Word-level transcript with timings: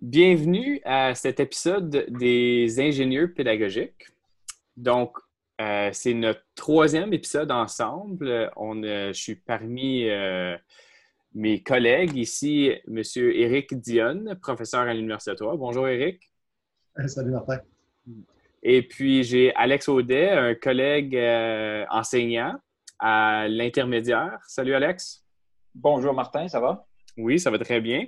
Bienvenue 0.00 0.80
à 0.84 1.14
cet 1.14 1.40
épisode 1.40 2.06
des 2.08 2.80
ingénieurs 2.80 3.28
pédagogiques. 3.34 4.08
Donc, 4.76 5.18
euh, 5.60 5.90
c'est 5.92 6.14
notre 6.14 6.44
troisième 6.56 7.12
épisode 7.12 7.52
ensemble. 7.52 8.50
On, 8.56 8.82
je 8.82 9.12
suis 9.12 9.36
parmi 9.36 10.08
euh, 10.08 10.56
mes 11.36 11.62
collègues 11.62 12.16
ici, 12.16 12.72
M. 12.88 13.02
Éric 13.16 13.78
Dionne, 13.78 14.36
professeur 14.40 14.80
à 14.80 14.94
l'Université 14.94 15.32
de 15.32 15.56
Bonjour, 15.56 15.86
Éric. 15.86 16.32
Salut, 17.06 17.30
Martin. 17.30 17.58
Et 18.62 18.82
puis, 18.82 19.22
j'ai 19.22 19.54
Alex 19.54 19.88
Audet, 19.88 20.30
un 20.30 20.54
collègue 20.54 21.14
euh, 21.14 21.84
enseignant 21.90 22.58
à 22.98 23.46
l'intermédiaire. 23.48 24.38
Salut, 24.48 24.74
Alex. 24.74 25.24
Bonjour, 25.74 26.14
Martin, 26.14 26.48
ça 26.48 26.58
va? 26.58 26.86
Oui, 27.18 27.38
ça 27.38 27.50
va 27.50 27.58
très 27.58 27.82
bien. 27.82 28.06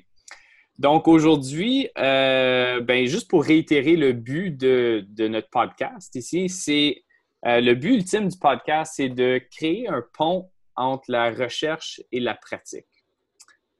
Donc 0.79 1.07
aujourd'hui, 1.07 1.91
ben, 1.97 3.05
juste 3.07 3.29
pour 3.29 3.45
réitérer 3.45 3.97
le 3.97 4.13
but 4.13 4.57
de, 4.57 5.05
de 5.09 5.29
notre 5.29 5.51
podcast 5.51 6.15
ici, 6.15 6.49
c'est 6.49 7.03
euh, 7.47 7.61
le 7.61 7.75
but 7.75 7.95
ultime 7.95 8.29
du 8.29 8.39
podcast, 8.39 8.95
c'est 8.97 9.09
de 9.09 9.41
créer 9.51 9.87
un 9.89 10.03
pont 10.17 10.51
entre 10.77 11.11
la 11.11 11.31
recherche 11.31 12.01
et 12.11 12.21
la 12.21 12.35
pratique. 12.35 12.87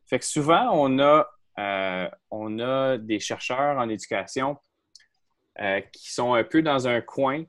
Fait 0.09 0.19
que 0.19 0.25
souvent, 0.25 0.71
on 0.73 0.99
a, 0.99 1.29
euh, 1.59 2.09
on 2.31 2.59
a 2.59 2.99
des 2.99 3.21
chercheurs 3.21 3.79
en 3.79 3.89
éducation 3.89 4.57
euh, 5.61 5.81
qui 5.93 6.13
sont 6.13 6.35
un 6.35 6.45
peu 6.45 6.63
dans 6.63 6.89
un 6.89 7.01
coin, 7.01 7.45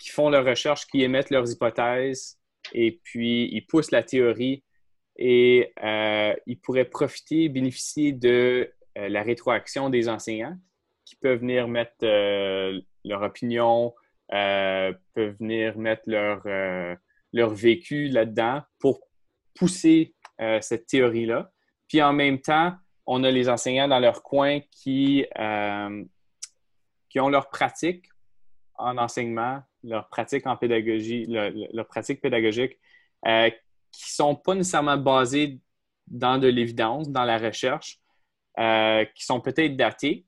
qui 0.00 0.10
font 0.10 0.30
leur 0.30 0.44
recherche, 0.44 0.86
qui 0.86 1.02
émettent 1.02 1.30
leurs 1.30 1.50
hypothèses, 1.50 2.38
et 2.72 3.00
puis 3.04 3.48
ils 3.52 3.66
poussent 3.66 3.90
la 3.90 4.02
théorie 4.02 4.64
et 5.16 5.72
ils 6.46 6.58
pourraient 6.60 6.86
profiter, 6.86 7.48
bénéficier 7.48 8.12
de 8.12 8.72
la 8.96 9.22
rétroaction 9.22 9.90
des 9.90 10.08
enseignants 10.08 10.56
qui 11.04 11.14
peuvent 11.16 11.38
venir 11.38 11.68
mettre 11.68 11.94
leur 13.04 13.22
opinion, 13.22 13.94
euh, 14.32 14.92
peuvent 15.12 15.36
venir 15.38 15.76
mettre 15.76 16.04
leur, 16.06 16.42
euh, 16.46 16.96
vécu 17.32 18.08
là-dedans 18.08 18.62
pour 18.78 19.00
pousser 19.54 20.14
euh, 20.40 20.60
cette 20.60 20.86
théorie-là. 20.86 21.52
Puis 21.88 22.02
en 22.02 22.12
même 22.12 22.40
temps, 22.40 22.74
on 23.06 23.22
a 23.24 23.30
les 23.30 23.48
enseignants 23.48 23.88
dans 23.88 23.98
leur 23.98 24.22
coin 24.22 24.60
qui, 24.70 25.26
qui 27.08 27.20
ont 27.20 27.28
leur 27.28 27.48
pratique 27.50 28.06
en 28.76 28.98
enseignement, 28.98 29.62
leur 29.82 30.08
pratique 30.08 30.46
en 30.46 30.56
pédagogie, 30.56 31.26
leur, 31.26 31.86
pratique 31.86 32.20
pédagogique, 32.20 32.78
qui 33.24 33.52
qui 33.92 34.10
sont 34.10 34.34
pas 34.34 34.56
nécessairement 34.56 34.96
basées 34.96 35.60
dans 36.08 36.38
de 36.38 36.48
l'évidence, 36.48 37.08
dans 37.10 37.24
la 37.24 37.38
recherche, 37.38 38.00
qui 38.56 39.24
sont 39.24 39.40
peut-être 39.40 39.76
datées, 39.76 40.26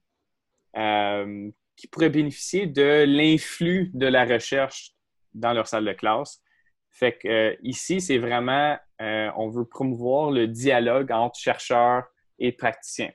qui 1.77 1.87
pourraient 1.89 2.11
bénéficier 2.11 2.67
de 2.67 3.05
l'influx 3.07 3.91
de 3.95 4.07
la 4.07 4.25
recherche 4.25 4.93
dans 5.35 5.53
leur 5.53 5.67
salle 5.67 5.85
de 5.85 5.93
classe. 5.93 6.43
Fait 6.91 7.13
que 7.13 7.29
euh, 7.29 7.57
ici, 7.63 8.01
c'est 8.01 8.17
vraiment, 8.17 8.79
euh, 9.01 9.31
on 9.37 9.49
veut 9.49 9.65
promouvoir 9.65 10.31
le 10.31 10.47
dialogue 10.47 11.13
entre 11.13 11.39
chercheurs 11.39 12.05
et 12.39 12.53
praticiens. 12.53 13.13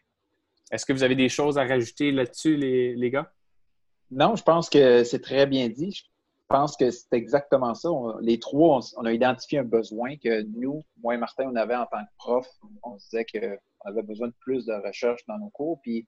Est-ce 0.72 0.86
que 0.86 0.94
vous 0.94 1.04
avez 1.04 1.16
des 1.16 1.30
choses 1.30 1.58
à 1.58 1.66
rajouter 1.66 2.12
là-dessus, 2.12 2.56
les, 2.56 3.12
gars? 3.12 3.32
Non, 4.10 4.36
je 4.36 4.44
pense 4.44 4.70
que 4.70 5.04
c'est 5.04 5.22
très 5.22 5.46
bien 5.46 5.68
dit. 5.70 5.92
Je 5.92 6.46
pense 6.48 6.76
que 6.76 6.92
c'est 6.92 7.14
exactement 7.14 7.74
ça. 7.74 7.90
les 8.22 8.40
trois, 8.40 8.80
on, 8.98 9.06
a 9.06 9.14
identifié 9.14 9.60
un 9.60 9.64
besoin 9.64 10.18
que 10.18 10.44
nous, 10.44 10.84
moi 11.02 11.16
et 11.16 11.18
Martin, 11.18 11.50
on 11.52 11.56
avait 11.56 11.76
en 11.76 11.86
tant 11.86 12.04
que 12.04 12.12
prof. 12.18 12.48
On 12.84 12.98
se 13.00 13.10
disait 13.10 13.26
qu'on 13.26 13.90
avait 13.90 14.04
besoin 14.04 14.28
de 14.28 14.34
plus 14.40 14.66
de 14.66 14.74
recherche 14.74 15.26
dans 15.28 15.38
nos 15.38 15.50
cours. 15.50 15.80
Puis 15.82 16.08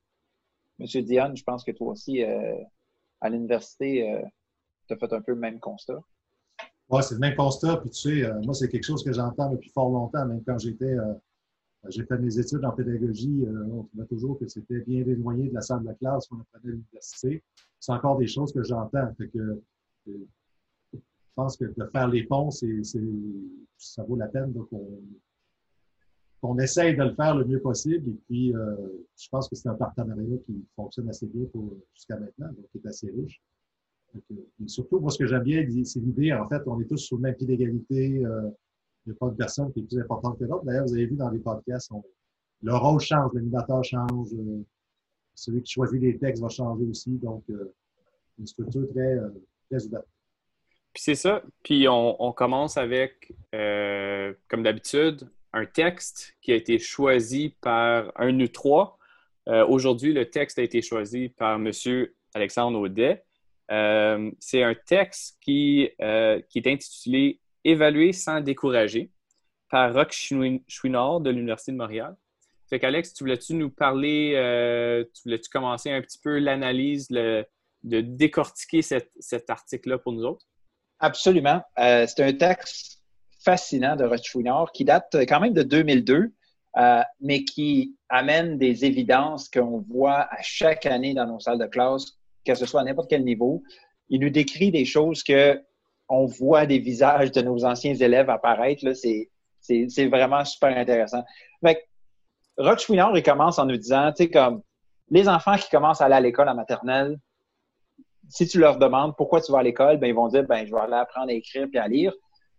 Monsieur 0.80 1.02
Diane, 1.02 1.36
je 1.36 1.44
pense 1.44 1.64
que 1.64 1.72
toi 1.72 1.92
aussi, 1.92 2.24
euh, 2.24 2.56
à 3.22 3.30
l'université, 3.30 4.12
euh, 4.12 4.22
tu 4.88 4.94
as 4.94 4.98
fait 4.98 5.14
un 5.14 5.22
peu 5.22 5.34
le 5.34 5.40
même 5.40 5.60
constat. 5.60 6.00
C'est 7.02 7.16
le 7.16 7.20
même 7.20 7.36
constat. 7.36 7.78
Puis 7.78 7.90
tu 7.90 8.02
sais, 8.02 8.26
euh, 8.26 8.42
moi, 8.42 8.54
c'est 8.54 8.70
quelque 8.70 8.84
chose 8.84 9.04
que 9.04 9.14
j'entends 9.14 9.50
depuis 9.50 9.70
fort 9.70 9.90
longtemps, 9.90 10.26
même 10.26 10.44
quand 10.46 10.58
j'étais. 10.58 10.96
j'ai 11.90 12.06
fait 12.06 12.18
mes 12.18 12.38
études 12.38 12.64
en 12.66 12.72
pédagogie, 12.72 13.46
on 13.72 13.84
trouvait 13.84 14.06
toujours 14.08 14.40
que 14.40 14.48
c'était 14.48 14.82
bien 14.82 15.02
éloigné 15.02 15.50
de 15.50 15.54
la 15.54 15.62
salle 15.62 15.82
de 15.82 15.88
la 15.88 15.94
classe 15.96 16.28
qu'on 16.28 16.40
apprenait 16.40 16.70
à 16.70 16.76
l'université. 16.76 17.44
C'est 17.80 17.92
encore 17.92 18.18
des 18.18 18.28
choses 18.28 18.54
que 18.54 18.64
j'entends. 18.64 19.10
Je 20.06 20.20
pense 21.36 21.58
que 21.58 21.66
de 21.66 21.86
faire 21.92 22.08
les 22.08 22.24
ponts, 22.26 22.52
c'est, 22.52 22.82
ça 23.78 24.04
vaut 24.04 24.16
la 24.16 24.28
peine. 24.28 24.54
Donc, 24.54 24.68
on, 24.72 25.00
on 26.44 26.60
essaye 26.60 26.96
de 26.96 27.04
le 27.04 27.16
faire 27.16 27.36
le 27.36 27.46
mieux 27.46 27.62
possible. 27.62 28.10
Et 28.10 28.20
puis, 28.28 28.56
euh, 28.56 28.76
je 29.18 29.30
pense 29.30 29.48
que 29.48 29.56
c'est 29.56 29.70
un 29.70 29.76
partenariat 29.76 30.38
qui 30.46 30.66
fonctionne 30.76 31.10
assez 31.10 31.26
bien 31.28 31.48
jusqu'à 31.94 32.18
maintenant, 32.18 32.48
donc 32.48 32.66
qui 32.72 32.78
est 32.78 32.88
assez 32.88 33.10
riche. 33.10 33.42
Surtout, 34.68 35.00
moi, 35.00 35.12
ce 35.12 35.18
que 35.18 35.28
j'aime 35.28 35.44
bien, 35.44 35.66
c'est 35.84 36.00
l'idée, 36.00 36.34
en 36.34 36.48
fait, 36.48 36.62
on 36.66 36.80
est 36.80 36.86
tous 36.86 36.98
sur 36.98 37.18
le 37.18 37.24
même 37.24 37.36
pied 37.36 37.48
d'égalité. 37.48 38.24
Euh, 38.26 38.50
il 39.06 39.10
n'y 39.10 39.16
a 39.16 39.20
pas 39.20 39.30
de 39.30 39.36
personne 39.36 39.72
qui 39.74 39.80
est 39.80 39.84
plus 39.84 40.00
importante 40.00 40.40
que 40.40 40.46
l'autre. 40.46 40.64
D'ailleurs, 40.66 40.86
vous 40.86 40.94
avez 40.94 41.06
vu 41.06 41.16
dans 41.16 41.30
les 41.30 41.40
podcasts, 41.40 41.92
le 42.62 42.76
rôle 42.76 43.00
change, 43.00 43.32
l'animateur 43.34 43.84
change, 43.84 44.34
euh, 44.34 44.64
celui 45.36 45.62
qui 45.64 45.74
choisit 45.74 46.02
les 46.02 46.18
textes 46.18 46.42
va 46.42 46.50
changer 46.50 46.86
aussi. 46.86 47.12
Donc, 47.18 47.44
une 48.40 48.48
structure 48.48 48.88
très, 48.94 49.18
très 49.70 49.86
ouverte. 49.86 50.06
Puis 50.94 51.04
c'est 51.04 51.16
ça. 51.16 51.42
Puis 51.64 51.88
on, 51.90 52.32
commence 52.34 52.78
avec, 52.78 53.34
comme 53.52 54.64
d'habitude, 54.64 55.28
un 55.54 55.66
texte 55.66 56.36
qui 56.42 56.52
a 56.52 56.56
été 56.56 56.80
choisi 56.80 57.56
par 57.62 58.12
un 58.16 58.40
ou 58.40 58.48
trois. 58.48 58.98
Euh, 59.48 59.66
aujourd'hui, 59.68 60.14
le 60.14 60.30
texte 60.30 60.58
a 60.60 60.64
été 60.64 60.82
choisi 60.82 61.30
par 61.30 61.56
M. 61.56 61.72
Alexandre 62.34 62.80
Audet. 62.80 63.24
Euh, 63.72 64.32
c'est 64.40 64.64
un 64.64 64.76
texte 64.76 65.38
qui, 65.42 65.90
euh, 66.02 66.42
est 66.56 66.68
intitulé 66.68 67.40
Évaluer 67.66 68.12
sans 68.12 68.42
décourager 68.42 69.10
par 69.70 69.94
Roch 69.94 70.12
Chouinard 70.68 71.22
de 71.22 71.30
l'Université 71.30 71.72
de 71.72 71.78
Montréal. 71.78 72.14
Fait 72.70 72.78
qu'Alex, 72.78 73.14
tu 73.14 73.24
voulais-tu 73.24 73.54
nous 73.54 73.70
parler, 73.70 74.34
tu 75.14 75.22
voulais-tu 75.24 75.50
commencer 75.50 75.90
un 75.90 76.02
petit 76.02 76.20
peu 76.22 76.40
l'analyse, 76.40 77.08
de 77.08 77.46
décortiquer 77.84 78.82
cet 78.82 79.50
article-là 79.50 79.98
pour 79.98 80.12
nous 80.12 80.26
autres? 80.26 80.46
Absolument. 81.00 81.62
c'est 81.78 82.20
un 82.20 82.34
texte 82.34 83.02
fascinant 83.44 83.96
de 83.96 84.04
Rochefouillard 84.04 84.72
qui 84.74 84.86
date 84.86 85.16
quand 85.28 85.40
même 85.40 85.54
de 85.54 85.64
2002, 85.64 86.34
euh, 86.78 87.02
mais 87.22 87.44
qui 87.44 87.96
amène 88.10 88.58
des 88.58 88.86
évidences 88.86 89.50
qu'on 89.50 89.80
voit 89.80 90.28
à 90.34 90.42
chaque 90.42 90.86
année 90.86 91.14
dans 91.14 91.28
nos 91.28 91.40
salles 91.40 91.60
de 91.60 91.68
classe, 91.68 92.18
que 92.46 92.56
ce 92.56 92.66
soit 92.66 92.82
à 92.82 92.84
n'importe 92.84 93.10
quel 93.10 93.24
niveau. 93.24 93.64
Il 94.10 94.22
nous 94.22 94.30
décrit 94.30 94.72
des 94.72 94.86
choses 94.86 95.24
que 95.24 95.62
on 96.10 96.26
voit 96.26 96.66
des 96.66 96.80
visages 96.80 97.32
de 97.32 97.42
nos 97.42 97.66
anciens 97.66 97.96
élèves 97.96 98.30
apparaître. 98.30 98.86
C'est 98.94 100.06
vraiment 100.08 100.44
super 100.46 100.78
intéressant. 100.78 101.24
Rochefouillard, 102.58 103.18
il 103.18 103.24
commence 103.24 103.58
en 103.58 103.66
nous 103.66 103.78
disant, 103.78 104.12
tu 104.12 104.26
sais, 104.26 104.30
comme 104.30 104.62
les 105.10 105.28
enfants 105.28 105.56
qui 105.56 105.70
commencent 105.70 106.02
à 106.02 106.06
aller 106.06 106.16
à 106.16 106.20
l'école 106.20 106.50
en 106.50 106.56
maternelle, 106.56 107.18
si 108.30 108.48
tu 108.48 108.60
leur 108.60 108.78
demandes 108.78 109.16
pourquoi 109.18 109.42
tu 109.42 109.52
vas 109.52 109.60
à 109.60 109.64
l'école, 109.64 109.98
ben, 109.98 110.08
ils 110.08 110.16
vont 110.16 110.28
dire, 110.28 110.44
ben, 110.44 110.66
je 110.66 110.72
vais 110.72 110.82
aller 110.82 110.94
apprendre 110.94 111.30
à 111.30 111.34
écrire 111.34 111.68
et 111.74 111.78
à 111.78 111.88
lire. 111.88 112.14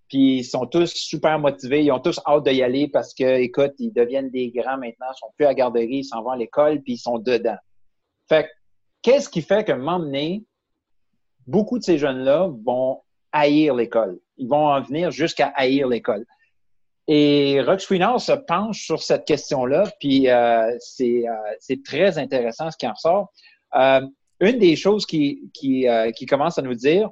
Puis 0.08 0.38
ils 0.38 0.44
sont 0.44 0.66
tous 0.66 0.92
super 0.92 1.38
motivés, 1.38 1.82
ils 1.82 1.92
ont 1.92 2.00
tous 2.00 2.20
hâte 2.26 2.44
d'y 2.44 2.62
aller 2.62 2.88
parce 2.88 3.14
que, 3.14 3.38
écoute, 3.40 3.72
ils 3.78 3.92
deviennent 3.92 4.30
des 4.30 4.50
grands 4.50 4.76
maintenant, 4.76 5.06
ils 5.10 5.18
sont 5.18 5.32
plus 5.36 5.46
à 5.46 5.54
garderie, 5.54 5.98
ils 5.98 6.04
s'en 6.04 6.22
vont 6.22 6.30
à 6.30 6.36
l'école, 6.36 6.82
puis 6.82 6.94
ils 6.94 6.98
sont 6.98 7.18
dedans. 7.18 7.56
Fait 8.28 8.48
qu'est-ce 9.04 9.28
qui 9.28 9.42
fait 9.42 9.68
moment 9.68 10.00
donné, 10.00 10.44
beaucoup 11.46 11.78
de 11.78 11.84
ces 11.84 11.98
jeunes-là 11.98 12.50
vont 12.64 13.02
haïr 13.30 13.74
l'école? 13.74 14.18
Ils 14.36 14.48
vont 14.48 14.66
en 14.66 14.80
venir 14.80 15.12
jusqu'à 15.12 15.52
haïr 15.54 15.86
l'école. 15.86 16.26
Et 17.06 17.60
Rox 17.60 17.86
se 17.86 18.32
penche 18.32 18.84
sur 18.86 19.02
cette 19.02 19.26
question-là, 19.26 19.84
puis 20.00 20.28
euh, 20.28 20.70
euh, 20.70 21.36
c'est 21.60 21.82
très 21.84 22.18
intéressant 22.18 22.70
ce 22.70 22.78
qui 22.78 22.88
en 22.88 22.94
ressort. 22.94 23.32
Euh, 23.76 24.00
une 24.40 24.58
des 24.58 24.74
choses 24.74 25.06
qui, 25.06 25.50
qui, 25.52 25.86
qui 26.16 26.26
commence 26.26 26.58
à 26.58 26.62
nous 26.62 26.74
dire, 26.74 27.10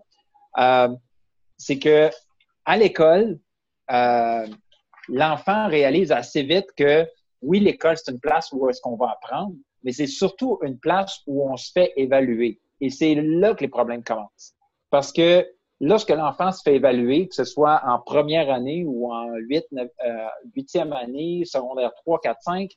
c'est 1.58 1.78
que 1.78 2.10
à 2.64 2.76
l'école, 2.76 3.38
euh, 3.90 4.46
l'enfant 5.08 5.68
réalise 5.68 6.12
assez 6.12 6.42
vite 6.42 6.66
que 6.76 7.06
oui, 7.42 7.60
l'école, 7.60 7.96
c'est 7.96 8.12
une 8.12 8.20
place 8.20 8.50
où 8.52 8.68
est-ce 8.68 8.80
qu'on 8.80 8.96
va 8.96 9.10
apprendre, 9.10 9.54
mais 9.84 9.92
c'est 9.92 10.06
surtout 10.06 10.58
une 10.62 10.78
place 10.78 11.20
où 11.26 11.48
on 11.50 11.56
se 11.56 11.72
fait 11.72 11.92
évaluer. 11.96 12.60
Et 12.80 12.90
c'est 12.90 13.14
là 13.14 13.54
que 13.54 13.60
les 13.60 13.68
problèmes 13.68 14.02
commencent. 14.02 14.54
Parce 14.90 15.12
que 15.12 15.46
lorsque 15.80 16.10
l'enfant 16.10 16.52
se 16.52 16.62
fait 16.62 16.76
évaluer, 16.76 17.28
que 17.28 17.34
ce 17.34 17.44
soit 17.44 17.80
en 17.84 18.00
première 18.00 18.50
année 18.50 18.84
ou 18.86 19.12
en 19.12 19.28
euh, 19.30 20.28
huitième 20.54 20.92
année, 20.92 21.44
secondaire 21.44 21.92
3, 21.94 22.20
4, 22.20 22.38
5, 22.42 22.70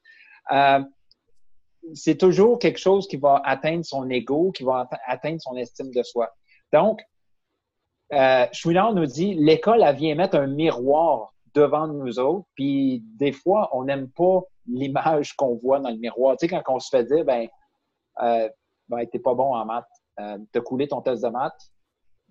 c'est 1.93 2.17
toujours 2.17 2.59
quelque 2.59 2.79
chose 2.79 3.07
qui 3.07 3.17
va 3.17 3.41
atteindre 3.43 3.85
son 3.85 4.09
ego, 4.09 4.51
qui 4.51 4.63
va 4.63 4.89
atteindre 5.05 5.39
son 5.41 5.55
estime 5.55 5.91
de 5.91 6.03
soi. 6.03 6.33
Donc, 6.73 7.01
euh, 8.13 8.45
nous 8.93 9.05
dit 9.05 9.35
l'école, 9.35 9.83
elle 9.83 9.95
vient 9.95 10.15
mettre 10.15 10.37
un 10.37 10.47
miroir 10.47 11.33
devant 11.53 11.87
nous 11.87 12.19
autres, 12.19 12.45
puis 12.55 13.03
des 13.17 13.31
fois, 13.31 13.69
on 13.73 13.85
n'aime 13.85 14.09
pas 14.09 14.41
l'image 14.67 15.33
qu'on 15.33 15.55
voit 15.55 15.79
dans 15.79 15.89
le 15.89 15.97
miroir. 15.97 16.37
Tu 16.37 16.47
sais, 16.47 16.61
quand 16.63 16.75
on 16.75 16.79
se 16.79 16.89
fait 16.89 17.03
dire, 17.03 17.23
ben, 17.25 17.47
euh, 18.21 18.49
ben 18.89 19.05
t'es 19.07 19.19
pas 19.19 19.33
bon 19.33 19.53
en 19.53 19.65
maths, 19.65 19.85
euh, 20.19 20.37
t'as 20.51 20.61
coulé 20.61 20.87
ton 20.87 21.01
test 21.01 21.23
de 21.23 21.29
maths, 21.29 21.71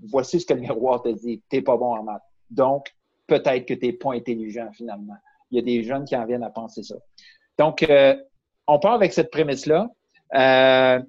voici 0.09 0.41
ce 0.41 0.47
que 0.47 0.55
le 0.55 0.61
miroir 0.61 1.03
te 1.03 1.09
dit, 1.09 1.43
t'es 1.49 1.63
pas 1.63 1.77
bon 1.77 1.97
en 1.97 2.03
maths. 2.03 2.23
Donc, 2.51 2.95
peut-être 3.27 3.67
que 3.67 3.75
t'es 3.75 3.93
pas 3.93 4.13
intelligent 4.15 4.71
finalement. 4.73 5.17
Il 5.51 5.57
y 5.57 5.61
a 5.61 5.65
des 5.65 5.83
jeunes 5.83 6.05
qui 6.05 6.17
en 6.17 6.27
viennent 6.27 6.43
à 6.43 6.51
penser 6.51 6.83
ça. 6.83 6.97
Donc, 7.59 7.83
euh, 7.83 8.17
on 8.67 8.79
part 8.79 8.95
avec 8.95 9.13
cette 9.13 9.31
prémisse-là. 9.31 9.89
Euh, 10.35 11.03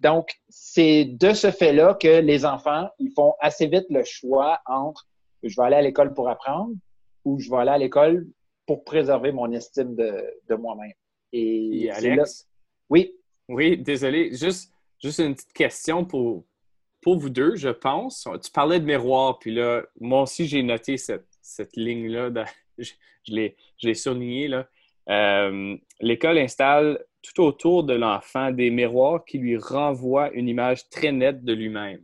donc, 0.00 0.30
c'est 0.48 1.04
de 1.04 1.32
ce 1.32 1.50
fait-là 1.50 1.94
que 1.94 2.20
les 2.20 2.44
enfants, 2.44 2.88
ils 2.98 3.12
font 3.12 3.34
assez 3.40 3.66
vite 3.66 3.86
le 3.88 4.04
choix 4.04 4.60
entre 4.66 5.06
je 5.42 5.56
vais 5.56 5.66
aller 5.66 5.76
à 5.76 5.82
l'école 5.82 6.12
pour 6.12 6.28
apprendre 6.28 6.72
ou 7.24 7.38
je 7.38 7.50
vais 7.50 7.58
aller 7.58 7.70
à 7.70 7.78
l'école 7.78 8.26
pour 8.66 8.84
préserver 8.84 9.32
mon 9.32 9.50
estime 9.52 9.94
de, 9.94 10.54
moi-même. 10.54 10.92
Et, 11.32 11.90
Alex? 11.90 12.48
Oui. 12.88 13.14
Oui, 13.48 13.78
désolé. 13.78 14.30
Juste, 14.34 14.72
juste 15.00 15.20
une 15.20 15.34
petite 15.34 15.52
question 15.52 16.04
pour, 16.04 16.44
pour 17.00 17.16
vous 17.16 17.30
deux, 17.30 17.54
je 17.54 17.68
pense. 17.68 18.28
Tu 18.42 18.50
parlais 18.50 18.80
de 18.80 18.84
miroir, 18.84 19.38
puis 19.38 19.54
là, 19.54 19.82
moi 20.00 20.22
aussi, 20.22 20.46
j'ai 20.46 20.62
noté 20.62 20.96
cette, 20.96 21.28
cette 21.40 21.76
ligne-là. 21.76 22.30
Je, 22.78 22.92
je 23.24 23.86
l'ai 23.88 23.94
surligné. 23.94 24.48
Là. 24.48 24.68
Euh, 25.08 25.76
l'école 26.00 26.38
installe 26.38 27.02
tout 27.22 27.42
autour 27.42 27.84
de 27.84 27.94
l'enfant 27.94 28.50
des 28.50 28.70
miroirs 28.70 29.24
qui 29.24 29.38
lui 29.38 29.56
renvoient 29.56 30.30
une 30.32 30.48
image 30.48 30.88
très 30.88 31.12
nette 31.12 31.44
de 31.44 31.52
lui-même. 31.52 32.02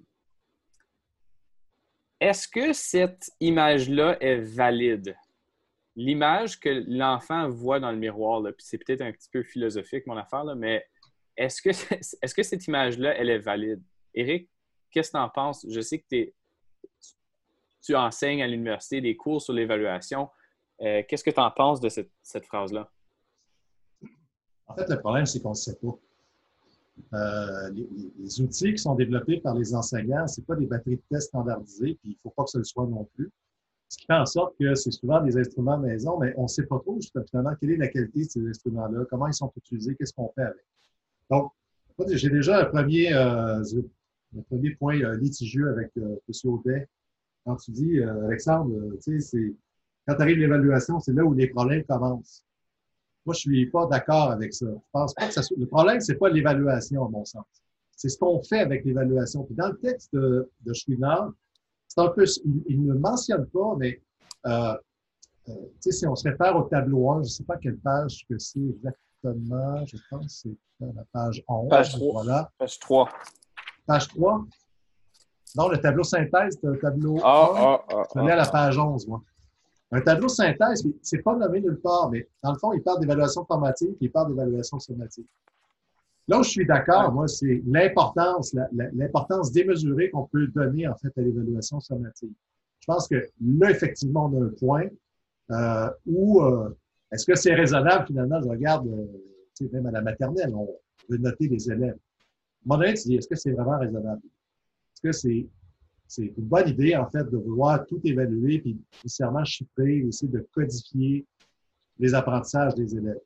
Est-ce 2.20 2.46
que 2.46 2.72
cette 2.72 3.30
image-là 3.40 4.16
est 4.20 4.36
valide? 4.36 5.16
L'image 5.94 6.58
que 6.58 6.84
l'enfant 6.88 7.48
voit 7.48 7.78
dans 7.78 7.90
le 7.90 7.98
miroir, 7.98 8.42
puis 8.42 8.54
c'est 8.58 8.78
peut-être 8.78 9.02
un 9.02 9.12
petit 9.12 9.28
peu 9.30 9.42
philosophique 9.42 10.06
mon 10.06 10.16
affaire, 10.16 10.44
mais 10.56 10.86
est-ce 11.36 11.60
que, 11.62 11.70
est 11.70 12.34
que 12.36 12.42
cette 12.42 12.66
image-là, 12.66 13.14
elle 13.16 13.30
est 13.30 13.38
valide? 13.38 13.82
Eric, 14.14 14.48
qu'est-ce 14.90 15.10
que 15.10 15.16
tu 15.16 15.22
en 15.22 15.28
penses? 15.28 15.66
Je 15.68 15.80
sais 15.80 15.98
que 15.98 16.32
tu 17.82 17.96
enseignes 17.96 18.42
à 18.42 18.46
l'université 18.46 19.00
des 19.00 19.16
cours 19.16 19.42
sur 19.42 19.52
l'évaluation. 19.52 20.28
Euh, 20.80 21.02
qu'est-ce 21.06 21.24
que 21.24 21.30
tu 21.30 21.40
en 21.40 21.50
penses 21.50 21.80
de 21.80 21.88
cette, 21.88 22.46
phrase-là? 22.46 22.90
En 24.66 24.74
fait, 24.74 24.88
le 24.88 24.98
problème, 24.98 25.26
c'est 25.26 25.40
qu'on 25.40 25.50
ne 25.50 25.54
sait 25.54 25.76
pas. 25.76 25.98
Euh, 27.14 27.70
les, 27.70 28.40
outils 28.40 28.72
qui 28.72 28.78
sont 28.78 28.94
développés 28.94 29.40
par 29.40 29.54
les 29.54 29.74
enseignants, 29.74 30.26
ce 30.26 30.40
pas 30.40 30.56
des 30.56 30.66
batteries 30.66 30.96
de 30.96 31.02
tests 31.10 31.28
standardisées, 31.28 31.98
puis 32.00 32.10
il 32.10 32.12
ne 32.12 32.16
faut 32.22 32.30
pas 32.30 32.44
que 32.44 32.50
ce 32.50 32.58
le 32.58 32.64
soit 32.64 32.86
non 32.86 33.04
plus. 33.14 33.30
Ce 33.92 33.98
qui 33.98 34.06
fait 34.06 34.14
en 34.14 34.24
sorte 34.24 34.54
que 34.58 34.74
c'est 34.74 34.90
souvent 34.90 35.20
des 35.20 35.36
instruments 35.36 35.76
maison, 35.76 36.18
mais 36.18 36.32
on 36.38 36.44
ne 36.44 36.48
sait 36.48 36.64
pas 36.64 36.78
trop 36.78 36.98
justement 36.98 37.54
quelle 37.60 37.72
est 37.72 37.76
la 37.76 37.88
qualité 37.88 38.24
de 38.24 38.30
ces 38.30 38.48
instruments-là, 38.48 39.04
comment 39.10 39.26
ils 39.26 39.34
sont 39.34 39.52
utilisés, 39.54 39.94
qu'est-ce 39.96 40.14
qu'on 40.14 40.32
fait 40.34 40.44
avec. 40.44 40.64
Donc, 41.30 41.52
j'ai 42.08 42.30
déjà 42.30 42.62
un 42.62 42.64
premier, 42.64 43.12
euh, 43.12 43.62
un 44.34 44.42
premier 44.48 44.70
point 44.76 44.94
litigieux 45.16 45.68
avec 45.68 45.90
M. 45.98 46.16
Audet. 46.44 46.88
Quand 47.44 47.56
tu 47.56 47.70
dis, 47.70 48.02
Alexandre, 48.02 48.74
tu 49.04 49.58
quand 50.08 50.18
arrive 50.20 50.38
l'évaluation, 50.38 50.98
c'est 50.98 51.12
là 51.12 51.22
où 51.22 51.34
les 51.34 51.48
problèmes 51.48 51.84
commencent. 51.84 52.46
Moi, 53.26 53.34
je 53.34 53.40
suis 53.40 53.66
pas 53.66 53.86
d'accord 53.88 54.30
avec 54.30 54.54
ça. 54.54 54.68
Je 54.70 54.90
pense 54.90 55.12
pas 55.12 55.28
que. 55.28 55.60
Le 55.60 55.66
problème, 55.66 56.00
c'est 56.00 56.16
pas 56.16 56.30
l'évaluation, 56.30 57.04
à 57.04 57.10
mon 57.10 57.26
sens. 57.26 57.44
C'est 57.94 58.08
ce 58.08 58.16
qu'on 58.16 58.42
fait 58.42 58.60
avec 58.60 58.86
l'évaluation. 58.86 59.44
Puis 59.44 59.54
dans 59.54 59.68
le 59.68 59.76
texte 59.76 60.14
de, 60.14 60.48
de 60.62 60.72
c'est 61.94 62.00
un 62.00 62.08
peu, 62.08 62.24
il, 62.68 62.86
ne 62.86 62.94
mentionne 62.94 63.46
pas, 63.46 63.74
mais 63.76 64.00
euh, 64.46 64.74
euh, 65.48 65.52
si 65.78 66.06
on 66.06 66.16
se 66.16 66.26
réfère 66.26 66.56
au 66.56 66.62
tableau 66.62 67.10
1, 67.10 67.14
je 67.16 67.18
ne 67.18 67.24
sais 67.24 67.44
pas 67.44 67.58
quelle 67.58 67.76
page 67.76 68.24
que 68.28 68.38
c'est 68.38 68.60
exactement, 68.60 69.84
je 69.84 69.96
pense 70.08 70.42
que 70.42 70.50
c'est 70.80 70.86
la 70.86 71.04
page 71.12 71.44
11. 71.46 71.68
Page 71.68 71.92
3. 71.92 72.12
Voilà. 72.12 72.50
Page 72.58 72.78
3. 72.78 73.08
Page 73.86 74.08
3. 74.08 74.44
Non, 75.56 75.68
le 75.68 75.78
tableau 75.78 76.02
synthèse, 76.02 76.56
c'est 76.58 76.66
un 76.66 76.76
tableau 76.76 77.18
ah, 77.22 77.50
Ah, 77.54 77.84
ah, 77.90 78.02
je 78.14 78.20
à 78.20 78.36
la 78.36 78.46
page 78.46 78.78
11, 78.78 79.06
moi. 79.08 79.22
Un 79.90 80.00
tableau 80.00 80.28
synthèse, 80.28 80.86
c'est 81.02 81.22
pas 81.22 81.36
nommé 81.36 81.60
nulle 81.60 81.78
part, 81.78 82.08
mais 82.08 82.26
dans 82.42 82.52
le 82.52 82.58
fond, 82.58 82.72
il 82.72 82.82
parle 82.82 83.00
d'évaluation 83.00 83.44
formative 83.44 83.90
et 83.90 84.06
il 84.06 84.10
parle 84.10 84.28
d'évaluation 84.28 84.78
somatique. 84.78 85.28
Là 86.28 86.38
où 86.38 86.42
je 86.42 86.50
suis 86.50 86.66
d'accord, 86.66 87.12
moi, 87.12 87.26
c'est 87.26 87.62
l'importance, 87.66 88.54
l'importance 88.72 89.50
démesurée 89.52 90.10
qu'on 90.10 90.26
peut 90.26 90.46
donner, 90.48 90.86
en 90.86 90.94
fait, 90.96 91.12
à 91.16 91.20
l'évaluation 91.20 91.80
somatique. 91.80 92.36
Je 92.80 92.86
pense 92.86 93.08
que 93.08 93.28
là, 93.40 93.70
effectivement, 93.70 94.30
on 94.32 94.42
a 94.42 94.46
un 94.46 94.48
point 94.50 94.86
euh, 95.50 95.90
où 96.06 96.42
euh, 96.42 96.70
est-ce 97.10 97.26
que 97.26 97.34
c'est 97.34 97.54
raisonnable, 97.54 98.06
finalement, 98.06 98.40
je 98.40 98.48
regarde, 98.48 98.86
euh, 98.86 99.68
même 99.72 99.86
à 99.86 99.90
la 99.90 100.00
maternelle, 100.00 100.54
on 100.54 100.68
veut 101.08 101.18
noter 101.18 101.48
les 101.48 101.70
élèves. 101.70 101.96
Mon 102.64 102.80
avis, 102.80 102.94
tu 102.94 103.08
dis, 103.08 103.16
est-ce 103.16 103.28
que 103.28 103.36
c'est 103.36 103.52
vraiment 103.52 103.78
raisonnable? 103.78 104.22
Est-ce 104.24 105.02
que 105.02 105.12
c'est 105.12 105.48
c'est 106.12 106.30
une 106.36 106.44
bonne 106.44 106.68
idée, 106.68 106.94
en 106.94 107.08
fait, 107.08 107.24
de 107.24 107.38
vouloir 107.38 107.86
tout 107.86 107.98
évaluer 108.04 108.58
puis 108.58 108.78
nécessairement 109.02 109.44
chiffrer, 109.44 110.00
essayer 110.06 110.30
de 110.30 110.46
codifier 110.52 111.24
les 111.98 112.12
apprentissages 112.12 112.74
des 112.74 112.94
élèves? 112.94 113.20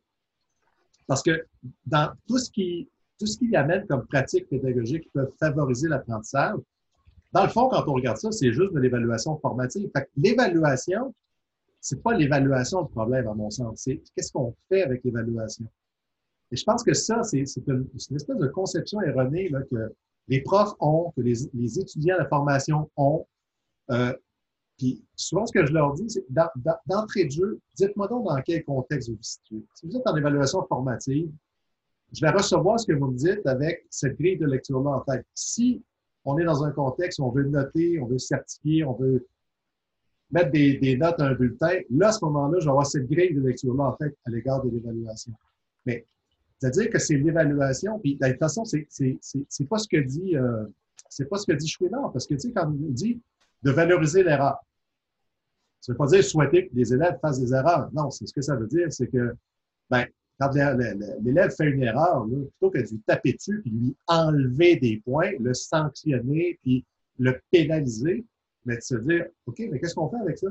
Parce 1.07 1.23
que 1.23 1.47
dans 1.85 2.11
tout 2.27 2.39
ce 2.39 2.51
qui, 2.51 2.89
tout 3.19 3.27
ce 3.27 3.39
qui 3.39 3.55
amène 3.57 3.87
comme 3.87 4.07
pratique 4.07 4.49
pédagogique 4.49 5.05
qui 5.05 5.11
peuvent 5.11 5.33
favoriser 5.39 5.89
l'apprentissage, 5.89 6.59
dans 7.33 7.45
le 7.45 7.49
fond, 7.51 7.69
quand 7.69 7.85
on 7.87 7.95
regarde 7.95 8.17
ça, 8.17 8.33
c'est 8.33 8.53
juste 8.53 8.73
de 8.73 8.81
l'évaluation 8.81 9.37
formative. 9.39 9.91
Fait 9.95 10.09
l'évaluation, 10.17 11.15
c'est 11.81 12.03
pas 12.03 12.15
l'évaluation 12.15 12.83
le 12.83 12.89
problème, 12.89 13.29
à 13.29 13.35
mon 13.35 13.51
sens. 13.51 13.81
C'est 13.83 14.03
qu'est-ce 14.15 14.33
qu'on 14.33 14.55
fait 14.69 14.83
avec 14.83 15.05
l'évaluation. 15.05 15.67
Et 16.51 16.57
je 16.57 16.65
pense 16.65 16.83
que 16.83 16.95
ça, 16.95 17.23
c'est 17.25 17.45
une, 17.67 17.89
espèce 17.95 18.39
de 18.39 18.47
conception 18.49 19.01
erronée 19.03 19.49
là, 19.49 19.63
que 19.71 19.93
les 20.29 20.41
profs 20.41 20.75
ont, 20.81 21.13
que 21.17 21.21
les, 21.21 21.35
les 21.55 21.79
étudiants 21.79 22.17
de 22.17 22.23
la 22.23 22.29
formation 22.29 22.91
ont. 22.97 23.27
Euh, 23.91 24.13
puis 24.77 25.03
souvent, 25.15 25.47
ce 25.47 25.53
que 25.53 25.65
je 25.65 25.73
leur 25.73 25.95
dis, 25.95 26.09
c'est 26.11 26.27
d'entrée 26.87 27.25
de 27.25 27.31
jeu, 27.31 27.61
dites-moi 27.75 28.09
donc 28.09 28.27
dans 28.27 28.41
quel 28.43 28.63
contexte 28.65 29.09
vous 29.09 29.17
vous 29.17 29.23
situez. 29.23 29.65
Si 29.75 29.87
vous 29.87 29.97
êtes 29.97 30.07
en 30.07 30.17
évaluation 30.17 30.65
formative, 30.67 31.31
je 32.13 32.21
vais 32.21 32.31
recevoir 32.31 32.79
ce 32.79 32.87
que 32.87 32.93
vous 32.93 33.09
me 33.09 33.17
dites 33.17 33.47
avec 33.47 33.87
cette 33.91 34.19
grille 34.19 34.37
de 34.37 34.47
lecture-là 34.47 34.91
en 34.91 35.01
tête. 35.01 35.27
Si 35.35 35.83
on 36.25 36.39
est 36.39 36.45
dans 36.45 36.63
un 36.63 36.71
contexte 36.73 37.19
où 37.19 37.25
on 37.25 37.31
veut 37.31 37.45
noter, 37.45 37.99
on 38.01 38.07
veut 38.07 38.19
certifier, 38.19 38.85
on 38.85 38.93
veut 38.95 39.27
mettre 40.31 40.51
des, 40.51 40.97
notes 40.97 41.21
à 41.21 41.27
un 41.27 41.35
bulletin, 41.35 41.81
là, 41.91 42.09
à 42.09 42.13
ce 42.13 42.25
moment-là, 42.25 42.59
je 42.59 42.65
vais 42.65 42.71
avoir 42.71 42.87
cette 42.87 43.09
grille 43.09 43.35
de 43.35 43.41
lecture-là 43.41 43.85
en 43.85 43.93
tête 43.93 44.17
à 44.27 44.31
l'égard 44.31 44.63
de 44.63 44.71
l'évaluation. 44.71 45.33
Mais 45.87 46.05
c'est-à-dire 46.59 46.91
que 46.91 46.99
c'est 46.99 47.17
l'évaluation, 47.17 47.99
puis 47.99 48.17
de 48.17 48.27
toute 48.27 48.39
façon, 48.39 48.65
c'est, 48.65 48.87
pas 49.69 49.79
ce 49.79 49.89
que 49.89 49.99
dit 49.99 50.37
euh, 50.37 50.65
c'est 51.09 51.29
pas 51.29 51.39
ce 51.39 51.47
que 51.47 51.53
dit 51.53 51.69
Chouinard, 51.69 52.13
parce 52.13 52.27
que 52.27 52.35
tu 52.35 52.41
sais, 52.41 52.53
quand 52.53 52.73
il 52.73 52.93
dit 52.93 53.21
de 53.63 53.71
valoriser 53.71 54.23
l'erreur, 54.23 54.59
ça 55.81 55.93
veut 55.93 55.97
pas 55.99 56.07
dire 56.07 56.25
souhaiter 56.25 56.69
que 56.69 56.75
les 56.75 56.93
élèves 56.93 57.19
fassent 57.21 57.41
des 57.41 57.55
erreurs. 57.55 57.89
Non, 57.93 58.11
c'est 58.11 58.27
ce 58.27 58.33
que 58.33 58.43
ça 58.43 58.57
veut 58.57 58.67
dire, 58.67 58.93
c'est 58.93 59.07
que 59.07 59.35
ben, 59.89 60.05
quand 60.39 60.51
l'élève 60.53 61.51
fait 61.55 61.71
une 61.71 61.83
erreur, 61.83 62.27
plutôt 62.27 62.71
que 62.71 62.79
de 62.79 62.89
lui 62.89 63.01
taper 63.07 63.35
dessus, 63.35 63.61
puis 63.63 63.71
lui 63.71 63.97
enlever 64.07 64.77
des 64.77 65.01
points, 65.05 65.31
le 65.39 65.55
sanctionner, 65.55 66.59
puis 66.63 66.85
le 67.19 67.41
pénaliser, 67.51 68.25
mais 68.65 68.77
de 68.77 68.83
se 68.83 68.97
dire, 68.97 69.27
OK, 69.47 69.63
mais 69.71 69.79
qu'est-ce 69.79 69.95
qu'on 69.95 70.11
fait 70.11 70.21
avec 70.21 70.39
ça? 70.39 70.49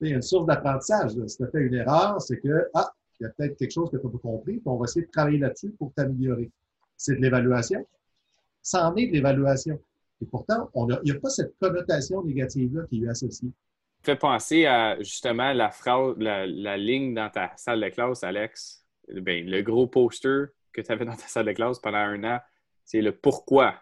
Il 0.00 0.08
y 0.10 0.12
a 0.12 0.16
une 0.16 0.22
source 0.22 0.46
d'apprentissage. 0.46 1.12
Si 1.26 1.36
tu 1.36 1.44
as 1.44 1.48
fait 1.48 1.60
une 1.60 1.74
erreur, 1.74 2.20
c'est 2.20 2.38
que, 2.38 2.68
ah, 2.74 2.92
il 3.20 3.24
y 3.24 3.26
a 3.26 3.30
peut-être 3.30 3.56
quelque 3.56 3.72
chose 3.72 3.90
que 3.90 3.96
tu 3.96 4.04
n'as 4.06 4.12
pas 4.12 4.18
compris, 4.18 4.54
puis 4.54 4.62
on 4.66 4.76
va 4.76 4.84
essayer 4.84 5.06
de 5.06 5.10
travailler 5.10 5.38
là-dessus 5.38 5.70
pour 5.70 5.92
t'améliorer. 5.94 6.50
C'est 6.96 7.14
de 7.14 7.20
l'évaluation. 7.20 7.86
Ça 8.62 8.88
en 8.88 8.96
est 8.96 9.06
de 9.06 9.12
l'évaluation. 9.12 9.80
Et 10.20 10.26
pourtant, 10.26 10.70
il 10.74 10.98
n'y 11.04 11.10
a 11.12 11.20
pas 11.20 11.30
cette 11.30 11.54
connotation 11.60 12.24
négative-là 12.24 12.82
qui 12.88 13.04
est 13.04 13.08
associée. 13.08 13.50
Fait 14.02 14.16
penser 14.16 14.66
à 14.66 14.98
justement 14.98 15.52
la 15.52 15.70
phrase, 15.70 16.14
la, 16.18 16.76
ligne 16.76 17.14
dans 17.14 17.30
ta 17.30 17.52
salle 17.56 17.80
de 17.80 17.88
classe, 17.88 18.22
Alex. 18.22 18.84
Ben, 19.08 19.46
le 19.46 19.62
gros 19.62 19.86
poster 19.86 20.46
que 20.72 20.80
tu 20.80 20.92
avais 20.92 21.04
dans 21.04 21.16
ta 21.16 21.26
salle 21.26 21.46
de 21.46 21.52
classe 21.52 21.78
pendant 21.78 21.98
un 21.98 22.22
an, 22.24 22.40
c'est 22.84 23.00
le 23.00 23.12
pourquoi. 23.12 23.74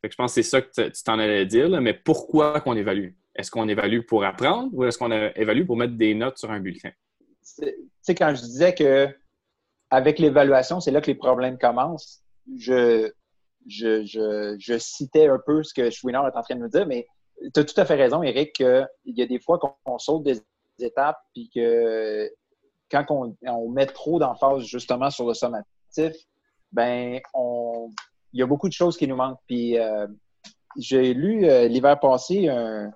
Fait 0.00 0.08
que 0.08 0.12
je 0.12 0.16
pense 0.16 0.34
que 0.34 0.42
c'est 0.42 0.48
ça 0.48 0.62
que 0.62 0.88
tu 0.88 1.02
t'en 1.02 1.18
allais 1.18 1.46
dire, 1.46 1.68
mais 1.80 1.94
pourquoi 1.94 2.60
qu'on 2.60 2.76
évalue? 2.76 3.10
Est-ce 3.34 3.50
qu'on 3.50 3.68
évalue 3.68 4.00
pour 4.00 4.24
apprendre 4.24 4.70
ou 4.72 4.84
est-ce 4.84 4.98
qu'on 4.98 5.12
évalue 5.12 5.64
pour 5.64 5.76
mettre 5.76 5.94
des 5.94 6.14
notes 6.14 6.38
sur 6.38 6.50
un 6.50 6.60
bulletin? 6.60 6.90
sais, 7.42 8.14
quand 8.14 8.34
je 8.34 8.42
disais 8.42 8.74
que 8.74 9.08
avec 9.90 10.18
l'évaluation, 10.18 10.80
c'est 10.80 10.90
là 10.90 11.00
que 11.00 11.06
les 11.06 11.14
problèmes 11.14 11.58
commencent, 11.58 12.22
je, 12.56 13.10
je, 13.68 14.76
citais 14.78 15.28
un 15.28 15.38
peu 15.44 15.62
ce 15.62 15.74
que 15.74 15.90
Chouinard 15.90 16.26
est 16.26 16.36
en 16.36 16.42
train 16.42 16.56
de 16.56 16.60
nous 16.60 16.68
dire, 16.68 16.86
mais 16.86 17.06
tu 17.54 17.60
as 17.60 17.64
tout 17.64 17.80
à 17.80 17.84
fait 17.84 17.94
raison, 17.94 18.22
Eric, 18.22 18.54
qu'il 18.54 18.86
y 19.06 19.22
a 19.22 19.26
des 19.26 19.38
fois 19.38 19.58
qu'on 19.58 19.98
saute 19.98 20.24
des 20.24 20.40
étapes, 20.80 21.18
puis 21.34 21.50
que 21.54 22.30
quand 22.90 23.04
on, 23.10 23.68
met 23.68 23.86
trop 23.86 24.18
d'emphase 24.18 24.64
justement 24.64 25.10
sur 25.10 25.26
le 25.26 25.34
sommatif, 25.34 26.12
ben, 26.72 27.20
il 28.32 28.40
y 28.40 28.42
a 28.42 28.46
beaucoup 28.46 28.68
de 28.68 28.72
choses 28.72 28.96
qui 28.96 29.06
nous 29.06 29.16
manquent. 29.16 29.40
Puis, 29.46 29.78
euh, 29.78 30.06
j'ai 30.76 31.14
lu 31.14 31.48
euh, 31.48 31.66
l'hiver 31.68 31.98
passé 32.00 32.48
un, 32.48 32.92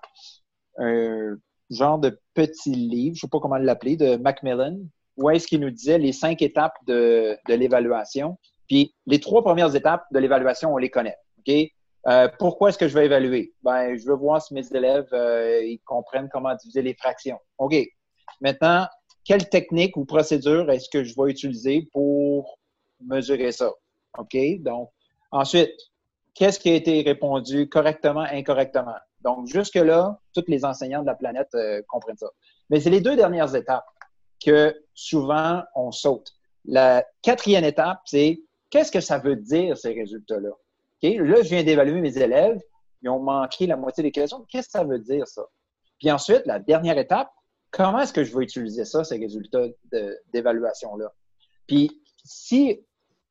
genre 1.70 1.98
de 1.98 2.18
petit 2.34 2.70
livre, 2.70 3.14
je 3.14 3.18
ne 3.18 3.20
sais 3.20 3.28
pas 3.30 3.40
comment 3.40 3.56
l'appeler, 3.56 3.96
de 3.96 4.16
Macmillan, 4.16 4.78
où 5.16 5.30
est-ce 5.30 5.46
qu'il 5.46 5.60
nous 5.60 5.70
disait 5.70 5.98
les 5.98 6.12
cinq 6.12 6.42
étapes 6.42 6.76
de 6.86 7.36
l'évaluation. 7.48 8.38
Puis, 8.72 8.94
les 9.04 9.20
trois 9.20 9.44
premières 9.44 9.76
étapes 9.76 10.06
de 10.12 10.18
l'évaluation, 10.18 10.72
on 10.72 10.78
les 10.78 10.88
connaît. 10.88 11.18
Euh, 12.08 12.26
pourquoi 12.38 12.70
est-ce 12.70 12.78
que 12.78 12.88
je 12.88 12.94
vais 12.94 13.04
évaluer? 13.04 13.52
Ben, 13.62 13.98
je 13.98 14.06
veux 14.06 14.14
voir 14.14 14.40
si 14.40 14.54
mes 14.54 14.66
élèves 14.72 15.10
ils 15.12 15.78
comprennent 15.84 16.30
comment 16.32 16.54
diviser 16.54 16.80
les 16.80 16.94
fractions. 16.94 17.38
OK. 17.58 17.74
Maintenant, 18.40 18.86
quelle 19.26 19.46
technique 19.50 19.98
ou 19.98 20.06
procédure 20.06 20.70
est-ce 20.70 20.88
que 20.88 21.04
je 21.04 21.14
vais 21.18 21.30
utiliser 21.30 21.86
pour 21.92 22.58
mesurer 23.04 23.52
ça? 23.52 23.70
OK? 24.16 24.34
Donc, 24.60 24.88
ensuite, 25.32 25.78
qu'est-ce 26.32 26.58
qui 26.58 26.70
a 26.70 26.74
été 26.74 27.02
répondu 27.02 27.68
correctement, 27.68 28.22
incorrectement? 28.22 28.96
Donc, 29.20 29.48
jusque-là, 29.48 30.18
tous 30.32 30.44
les 30.48 30.64
enseignants 30.64 31.02
de 31.02 31.06
la 31.08 31.14
planète 31.14 31.54
euh, 31.56 31.82
comprennent 31.88 32.16
ça. 32.16 32.30
Mais 32.70 32.80
c'est 32.80 32.88
les 32.88 33.02
deux 33.02 33.16
dernières 33.16 33.54
étapes 33.54 33.84
que 34.42 34.74
souvent 34.94 35.62
on 35.74 35.90
saute. 35.90 36.32
La 36.64 37.04
quatrième 37.20 37.64
étape, 37.64 38.00
c'est 38.06 38.40
qu'est-ce 38.72 38.90
que 38.90 39.00
ça 39.00 39.18
veut 39.18 39.36
dire 39.36 39.76
ces 39.76 39.92
résultats-là? 39.92 40.48
OK? 40.48 41.14
Là, 41.18 41.42
je 41.42 41.48
viens 41.48 41.62
d'évaluer 41.62 42.00
mes 42.00 42.18
élèves, 42.18 42.58
ils 43.02 43.10
ont 43.10 43.20
manqué 43.20 43.66
la 43.66 43.76
moitié 43.76 44.02
des 44.02 44.10
questions. 44.10 44.44
Qu'est-ce 44.48 44.68
que 44.68 44.72
ça 44.72 44.84
veut 44.84 44.98
dire, 44.98 45.28
ça? 45.28 45.42
Puis 45.98 46.10
ensuite, 46.10 46.42
la 46.46 46.58
dernière 46.58 46.98
étape, 46.98 47.30
comment 47.70 48.00
est-ce 48.00 48.12
que 48.12 48.24
je 48.24 48.36
vais 48.36 48.44
utiliser 48.44 48.84
ça, 48.84 49.04
ces 49.04 49.18
résultats 49.18 49.66
d'évaluation-là? 50.32 51.12
Puis, 51.66 52.02
si 52.24 52.80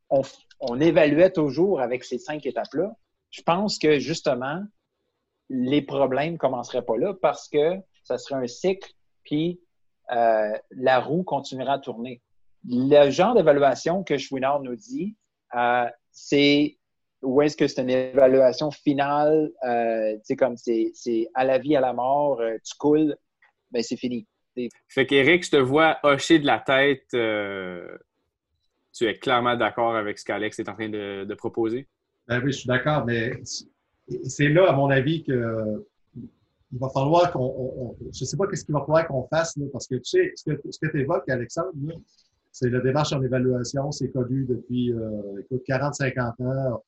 on, 0.10 0.80
évaluait 0.80 1.32
toujours 1.32 1.82
avec 1.82 2.04
ces 2.04 2.18
cinq 2.18 2.46
étapes-là, 2.46 2.94
je 3.32 3.42
pense 3.42 3.80
que 3.80 4.00
justement, 4.00 4.62
les 5.50 5.82
problèmes 5.82 6.34
ne 6.34 6.38
commenceraient 6.38 6.86
pas 6.86 6.98
là 6.98 7.14
parce 7.22 7.48
que 7.48 7.78
ça 8.04 8.18
serait 8.18 8.44
un 8.44 8.48
cycle, 8.48 8.92
puis 9.24 9.60
euh, 10.12 10.58
la 10.72 11.00
roue 11.00 11.24
continuera 11.24 11.74
à 11.74 11.80
tourner. 11.80 12.22
Le 12.66 13.10
genre 13.10 13.34
d'évaluation 13.34 14.04
que 14.04 14.18
Chouinard 14.18 14.62
nous 14.62 14.76
dit, 14.76 15.16
c'est 16.12 16.78
où 17.22 17.42
est-ce 17.42 17.56
que 17.56 17.68
c'est 17.68 17.82
une 17.82 17.90
évaluation 17.90 18.72
finale, 18.72 19.52
euh, 19.64 20.14
tu 20.16 20.22
sais, 20.24 20.36
comme 20.36 20.56
c'est 20.58 21.30
à 21.36 21.46
la 21.46 21.60
vie, 21.60 21.76
à 21.76 21.82
la 21.82 21.94
mort, 21.94 22.42
tu 22.64 22.76
coules, 22.78 23.16
ben 23.72 23.84
c'est 23.84 23.98
fini. 23.98 24.28
Fait 24.88 25.06
qu'Éric, 25.06 25.46
je 25.46 25.52
te 25.52 25.58
vois 25.58 25.98
hocher 26.04 26.40
de 26.40 26.46
la 26.46 26.60
tête. 26.60 27.08
Euh, 27.14 27.98
tu 28.94 29.06
es 29.06 29.18
clairement 29.18 29.56
d'accord 29.56 29.96
avec 29.96 30.20
ce 30.20 30.26
qu'Alex 30.26 30.60
est 30.60 30.70
en 30.70 30.74
train 30.74 30.90
de, 30.90 31.34
proposer? 31.36 31.88
Ben 32.28 32.42
oui, 32.44 32.52
je 32.52 32.60
suis 32.60 32.68
d'accord, 32.68 33.06
mais 33.06 33.32
c'est 34.24 34.50
là, 34.50 34.70
à 34.70 34.74
mon 34.74 34.90
avis, 34.90 35.24
que 35.24 35.86
il 36.74 36.80
va 36.80 36.90
falloir 36.90 37.32
qu'on. 37.32 37.96
je 38.00 38.08
ne 38.08 38.26
sais 38.26 38.38
pas 38.38 38.48
qu'est-ce 38.48 38.64
qu'il 38.64 38.74
va 38.74 38.82
falloir 38.82 39.08
qu'on 39.08 39.28
fasse, 39.28 39.58
parce 39.72 39.88
que 39.88 39.96
tu 39.96 40.06
sais, 40.06 40.34
ce 40.36 40.44
que, 40.54 40.88
tu 40.88 41.02
évoques, 41.02 41.28
Alexandre, 41.30 41.72
c'est 42.52 42.70
la 42.70 42.80
démarche 42.80 43.14
en 43.14 43.22
évaluation, 43.22 43.92
c'est 43.92 44.10
connu 44.10 44.46
depuis 44.46 44.94
euh, 44.94 45.40
écoute, 45.40 45.64
40-50 45.68 46.44
ans. 46.44 46.84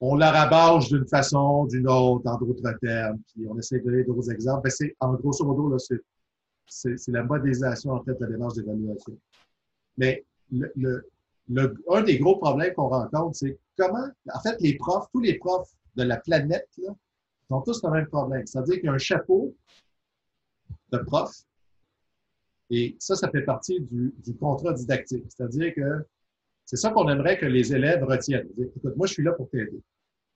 On 0.00 0.14
la 0.14 0.30
rabâche 0.30 0.88
d'une 0.88 1.06
façon, 1.06 1.64
d'une 1.66 1.88
autre, 1.88 2.30
en 2.30 2.38
d'autres 2.38 2.78
termes, 2.80 3.18
puis 3.32 3.46
on 3.48 3.58
essaie 3.58 3.80
de 3.80 3.84
donner 3.84 4.04
d'autres 4.04 4.30
exemples. 4.30 4.62
Ben, 4.64 4.70
c'est, 4.70 4.96
en 5.00 5.14
grosso 5.14 5.44
modo, 5.44 5.68
là, 5.70 5.78
c'est 5.78 6.00
c'est 6.70 7.08
la 7.08 7.22
modélisation, 7.22 7.92
en 7.92 8.02
fait, 8.02 8.14
de 8.14 8.20
la 8.20 8.30
démarche 8.30 8.54
d'évaluation. 8.54 9.18
Mais 9.96 10.24
le, 10.52 10.70
le, 11.48 11.74
un 11.90 12.02
des 12.02 12.18
gros 12.18 12.36
problèmes 12.36 12.74
qu'on 12.74 12.88
rencontre, 12.88 13.36
c'est 13.36 13.58
comment, 13.76 14.06
en 14.32 14.40
fait, 14.40 14.60
les 14.60 14.76
profs, 14.76 15.06
tous 15.12 15.20
les 15.20 15.38
profs 15.38 15.70
de 15.96 16.02
la 16.02 16.18
planète, 16.18 16.68
là, 16.78 16.94
ont 17.50 17.62
tous 17.62 17.82
le 17.82 17.90
même 17.90 18.06
problème. 18.06 18.46
C'est-à-dire 18.46 18.74
qu'il 18.76 18.84
y 18.84 18.88
a 18.88 18.92
un 18.92 18.98
chapeau 18.98 19.54
de 20.92 20.98
prof, 20.98 21.34
et 22.70 22.96
ça, 22.98 23.16
ça 23.16 23.30
fait 23.30 23.42
partie 23.42 23.80
du, 23.80 24.14
du 24.18 24.34
contrat 24.34 24.72
didactique. 24.72 25.24
C'est-à-dire 25.28 25.74
que 25.74 26.04
c'est 26.64 26.76
ça 26.76 26.90
qu'on 26.90 27.08
aimerait 27.08 27.38
que 27.38 27.46
les 27.46 27.72
élèves 27.72 28.04
retiennent. 28.04 28.48
Écoute, 28.58 28.94
moi, 28.96 29.06
je 29.06 29.14
suis 29.14 29.22
là 29.22 29.32
pour 29.32 29.48
t'aider. 29.48 29.80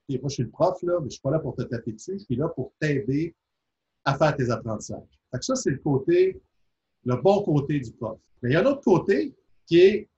Moi, 0.09 0.29
je 0.29 0.35
suis 0.35 0.43
le 0.43 0.51
prof, 0.51 0.81
là, 0.83 0.99
mais 1.01 1.07
je 1.11 1.15
suis 1.15 1.21
pas 1.21 1.31
là 1.31 1.39
pour 1.39 1.55
te 1.55 1.62
taper 1.62 1.93
dessus. 1.93 2.19
Je 2.19 2.25
suis 2.25 2.37
là 2.37 2.49
pour 2.49 2.73
t'aider 2.81 3.35
à 4.05 4.17
faire 4.17 4.35
tes 4.35 4.51
apprentissages. 4.51 5.21
Fait 5.31 5.43
ça, 5.43 5.55
c'est 5.55 5.71
le 5.71 5.79
côté, 5.79 6.41
le 7.05 7.17
bon 7.17 7.43
côté 7.43 7.81
du 7.81 7.93
prof. 7.93 8.19
Mais 8.41 8.51
il 8.51 8.53
y 8.55 8.57
a 8.57 8.61
un 8.61 8.67
autre 8.67 8.83
côté 8.83 9.35
qui 9.67 9.81
est, 9.81 10.09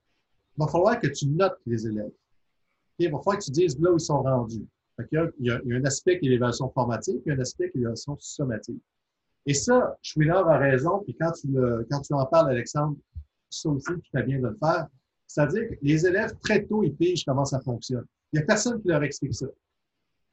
il 0.57 0.59
va 0.59 0.67
falloir 0.67 0.99
que 0.99 1.07
tu 1.07 1.27
notes 1.27 1.59
les 1.65 1.85
élèves. 1.85 2.11
Il 2.97 3.11
va 3.11 3.17
falloir 3.17 3.37
que 3.37 3.43
tu 3.43 3.51
dises 3.51 3.77
là 3.79 3.91
où 3.91 3.97
ils 3.97 3.99
sont 3.99 4.21
rendus. 4.21 4.65
Fait 4.95 5.07
il, 5.11 5.15
y 5.15 5.17
a, 5.17 5.31
il, 5.39 5.45
y 5.47 5.73
a, 5.73 5.77
un 5.77 5.83
aspect 5.83 6.17
qui 6.17 6.27
est 6.27 6.29
l'évaluation 6.29 6.69
formative, 6.69 7.19
puis 7.19 7.33
un 7.33 7.39
aspect 7.39 7.69
qui 7.69 7.77
est 7.77 7.81
l'évaluation 7.81 8.15
sommative. 8.19 8.79
Et 9.45 9.53
ça, 9.53 9.97
Schwiller 10.01 10.31
a 10.31 10.57
raison, 10.57 11.01
puis 11.03 11.15
quand 11.19 11.31
tu, 11.31 11.47
le, 11.47 11.85
quand 11.89 12.01
tu 12.01 12.13
en 12.13 12.25
parles, 12.25 12.49
Alexandre, 12.49 12.97
ça 13.49 13.69
aussi, 13.69 13.93
tu 14.03 14.09
fais 14.11 14.23
bien 14.23 14.39
de 14.39 14.47
le 14.47 14.57
faire. 14.59 14.87
C'est-à-dire 15.27 15.69
que 15.69 15.75
les 15.81 16.05
élèves, 16.05 16.33
très 16.41 16.65
tôt, 16.65 16.83
ils 16.83 16.95
pigent 16.95 17.23
comment 17.25 17.45
ça 17.45 17.59
fonctionne. 17.59 18.05
Il 18.33 18.37
n'y 18.37 18.43
a 18.43 18.45
personne 18.45 18.81
qui 18.81 18.87
leur 18.87 19.03
explique 19.03 19.35
ça. 19.35 19.47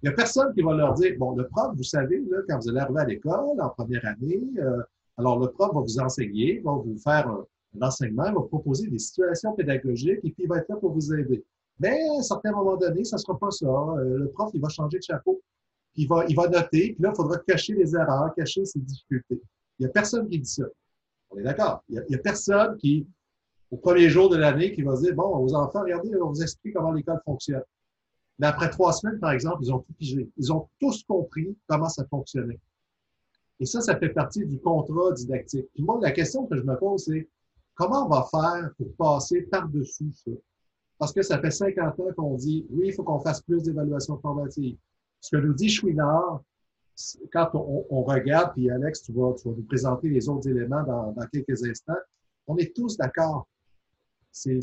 Il 0.02 0.08
n'y 0.08 0.12
a 0.12 0.16
personne 0.16 0.52
qui 0.54 0.62
va 0.62 0.74
leur 0.74 0.94
dire, 0.94 1.14
bon, 1.18 1.36
le 1.36 1.46
prof, 1.46 1.74
vous 1.76 1.82
savez, 1.82 2.20
là, 2.28 2.38
quand 2.48 2.58
vous 2.58 2.68
allez 2.70 2.80
arriver 2.80 3.00
à 3.00 3.04
l'école 3.04 3.60
en 3.60 3.68
première 3.68 4.04
année, 4.06 4.40
euh, 4.58 4.82
alors 5.18 5.38
le 5.38 5.48
prof 5.50 5.72
va 5.74 5.80
vous 5.80 5.98
enseigner, 6.00 6.60
va 6.64 6.72
vous 6.72 6.96
faire 6.98 7.28
un, 7.28 7.46
enseignement, 7.80 8.24
va 8.24 8.32
vous 8.32 8.42
proposer 8.42 8.88
des 8.88 8.98
situations 8.98 9.52
pédagogiques 9.52 10.18
et 10.24 10.30
puis 10.30 10.44
il 10.44 10.48
va 10.48 10.58
être 10.58 10.68
là 10.68 10.76
pour 10.76 10.92
vous 10.92 11.14
aider. 11.14 11.44
Mais 11.78 12.00
à 12.02 12.18
un 12.18 12.22
certain 12.22 12.52
moment 12.52 12.76
donné, 12.76 13.04
ça 13.04 13.16
ne 13.16 13.20
sera 13.20 13.38
pas 13.38 13.50
ça. 13.50 13.66
Euh, 13.66 14.18
le 14.18 14.28
prof, 14.30 14.50
il 14.54 14.60
va 14.60 14.68
changer 14.68 14.98
de 14.98 15.02
chapeau, 15.02 15.40
il 15.96 16.08
va, 16.08 16.24
il 16.28 16.34
va 16.34 16.48
noter, 16.48 16.92
puis 16.92 16.96
là, 17.00 17.10
il 17.12 17.16
faudra 17.16 17.38
cacher 17.38 17.74
les 17.74 17.94
erreurs, 17.94 18.34
cacher 18.34 18.64
ses 18.64 18.80
difficultés. 18.80 19.40
Il 19.78 19.84
n'y 19.84 19.86
a 19.86 19.90
personne 19.90 20.28
qui 20.28 20.38
dit 20.38 20.48
ça. 20.48 20.64
On 21.30 21.38
est 21.38 21.42
d'accord. 21.42 21.82
Il 21.88 22.04
n'y 22.08 22.14
a, 22.14 22.18
personne 22.18 22.76
qui, 22.78 23.06
au 23.70 23.76
premier 23.76 24.08
jour 24.08 24.28
de 24.28 24.36
l'année, 24.36 24.72
qui 24.72 24.82
va 24.82 24.96
dire, 24.96 25.14
bon, 25.14 25.36
aux 25.36 25.54
enfants, 25.54 25.82
regardez, 25.82 26.10
on 26.20 26.28
vous 26.28 26.42
explique 26.42 26.74
comment 26.74 26.92
l'école 26.92 27.20
fonctionne. 27.24 27.62
Mais 28.38 28.46
après 28.46 28.70
trois 28.70 28.92
semaines, 28.92 29.18
par 29.18 29.32
exemple, 29.32 29.58
ils 29.62 29.72
ont 29.72 29.80
tout 29.80 29.92
pigé. 29.94 30.30
Ils 30.36 30.52
ont 30.52 30.68
tous 30.80 31.02
compris 31.04 31.56
comment 31.66 31.88
ça 31.88 32.04
fonctionnait. 32.06 32.60
Et 33.60 33.66
ça, 33.66 33.80
ça 33.80 33.96
fait 33.96 34.08
partie 34.08 34.44
du 34.44 34.58
contrat 34.58 35.12
didactique. 35.12 35.66
Puis 35.74 35.82
moi, 35.82 35.98
la 36.02 36.10
question 36.10 36.46
que 36.46 36.56
je 36.56 36.62
me 36.62 36.76
pose, 36.76 37.04
c'est 37.04 37.28
comment 37.74 38.06
on 38.06 38.08
va 38.08 38.26
faire 38.30 38.70
pour 38.76 38.92
passer 38.96 39.42
par-dessus 39.42 40.12
ça? 40.12 40.32
Parce 40.98 41.12
que 41.12 41.22
ça 41.22 41.38
fait 41.40 41.50
50 41.50 42.00
ans 42.00 42.08
qu'on 42.16 42.34
dit, 42.34 42.66
oui, 42.70 42.88
il 42.88 42.92
faut 42.92 43.02
qu'on 43.02 43.20
fasse 43.20 43.40
plus 43.42 43.62
d'évaluation 43.62 44.18
formative. 44.18 44.76
Ce 45.22 45.36
que 45.36 45.40
nous 45.40 45.54
dit 45.54 45.68
Chouinard, 45.68 46.42
quand 47.32 47.50
on, 47.54 48.02
regarde, 48.02 48.52
puis 48.54 48.68
Alex, 48.68 49.04
tu 49.04 49.12
vas, 49.12 49.32
tu 49.34 49.48
vas 49.48 49.54
nous 49.54 49.62
présenter 49.62 50.08
les 50.08 50.28
autres 50.28 50.48
éléments 50.48 50.82
dans, 50.82 51.14
quelques 51.32 51.64
instants, 51.64 51.96
on 52.48 52.56
est 52.56 52.74
tous 52.74 52.96
d'accord. 52.96 53.46
C'est 54.32 54.60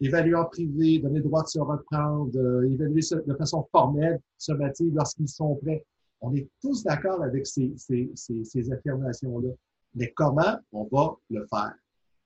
évaluer 0.00 0.34
en 0.34 0.44
privé, 0.44 1.00
donner 1.00 1.18
le 1.18 1.24
droit 1.24 1.42
de 1.42 1.48
se 1.48 1.58
reprendre, 1.58 2.30
évaluer 2.64 3.00
de 3.26 3.34
façon 3.34 3.66
formelle, 3.72 4.20
sommative 4.38 4.94
lorsqu'ils 4.94 5.28
sont 5.28 5.56
prêts. 5.56 5.84
On 6.20 6.32
est 6.34 6.48
tous 6.62 6.84
d'accord 6.84 7.22
avec 7.22 7.46
ces, 7.46 7.74
ces, 7.76 8.10
ces, 8.14 8.72
affirmations-là. 8.72 9.50
Mais 9.96 10.12
comment 10.12 10.58
on 10.72 10.88
va 10.92 11.16
le 11.28 11.44
faire? 11.46 11.74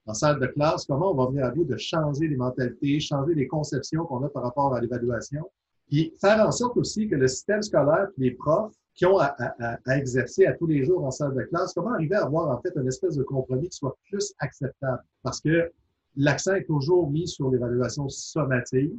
En 0.04 0.12
salle 0.12 0.40
de 0.40 0.46
classe, 0.46 0.84
comment 0.84 1.12
on 1.12 1.14
va 1.14 1.26
venir 1.30 1.46
à 1.46 1.50
bout 1.50 1.64
de 1.64 1.76
changer 1.78 2.28
les 2.28 2.36
mentalités, 2.36 3.00
changer 3.00 3.34
les 3.34 3.46
conceptions 3.46 4.04
qu'on 4.04 4.22
a 4.24 4.28
par 4.28 4.42
rapport 4.42 4.74
à 4.74 4.80
l'évaluation, 4.80 5.50
puis 5.90 6.14
faire 6.20 6.46
en 6.46 6.52
sorte 6.52 6.76
aussi 6.76 7.08
que 7.08 7.16
le 7.16 7.26
système 7.26 7.62
scolaire, 7.62 8.08
les 8.16 8.30
profs 8.30 8.72
qui 8.94 9.06
ont 9.06 9.18
à, 9.18 9.34
à, 9.38 9.78
à, 9.86 9.96
exercer 9.98 10.46
à 10.46 10.52
tous 10.52 10.66
les 10.66 10.84
jours 10.84 11.04
en 11.04 11.10
salle 11.10 11.34
de 11.34 11.42
classe, 11.42 11.72
comment 11.74 11.94
arriver 11.94 12.14
à 12.14 12.24
avoir 12.24 12.48
en 12.48 12.60
fait 12.60 12.72
une 12.76 12.86
espèce 12.86 13.16
de 13.16 13.22
compromis 13.22 13.68
qui 13.68 13.76
soit 13.76 13.96
plus 14.08 14.32
acceptable? 14.38 15.02
Parce 15.22 15.40
que 15.40 15.70
l'accent 16.16 16.54
est 16.54 16.64
toujours 16.64 17.10
mis 17.10 17.26
sur 17.26 17.50
l'évaluation 17.50 18.08
sommative 18.08 18.92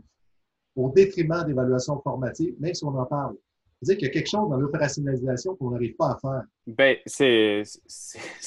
au 0.76 0.90
détriment 0.90 1.44
d'évaluation 1.46 2.00
formative, 2.02 2.56
même 2.60 2.74
si 2.74 2.84
on 2.84 2.98
en 2.98 3.06
parle. 3.06 3.36
C'est-à-dire 3.82 3.98
qu'il 3.98 4.08
y 4.08 4.12
a 4.12 4.14
quelque 4.14 4.30
chose 4.30 4.50
dans 4.50 4.58
l'opérationnalisation 4.58 5.56
qu'on 5.56 5.72
n'arrive 5.72 5.96
pas 5.96 6.12
à 6.12 6.18
faire. 6.20 6.44
Ben, 6.68 6.98
c'est 7.06 7.64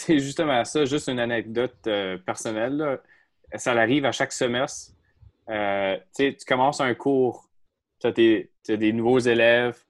justement 0.18 0.64
ça, 0.64 0.84
juste 0.84 1.08
une 1.08 1.18
anecdote 1.18 1.76
euh, 1.86 2.18
personnelle. 2.18 3.00
Ça 3.56 3.72
arrive 3.72 4.04
à 4.04 4.12
chaque 4.12 4.32
semestre. 4.32 4.92
Euh, 5.48 5.96
tu 6.16 6.34
commences 6.46 6.80
un 6.80 6.94
cours, 6.94 7.48
tu 8.12 8.50
as, 8.68 8.76
des 8.76 8.92
nouveaux 8.92 9.18
élèves, 9.18 9.82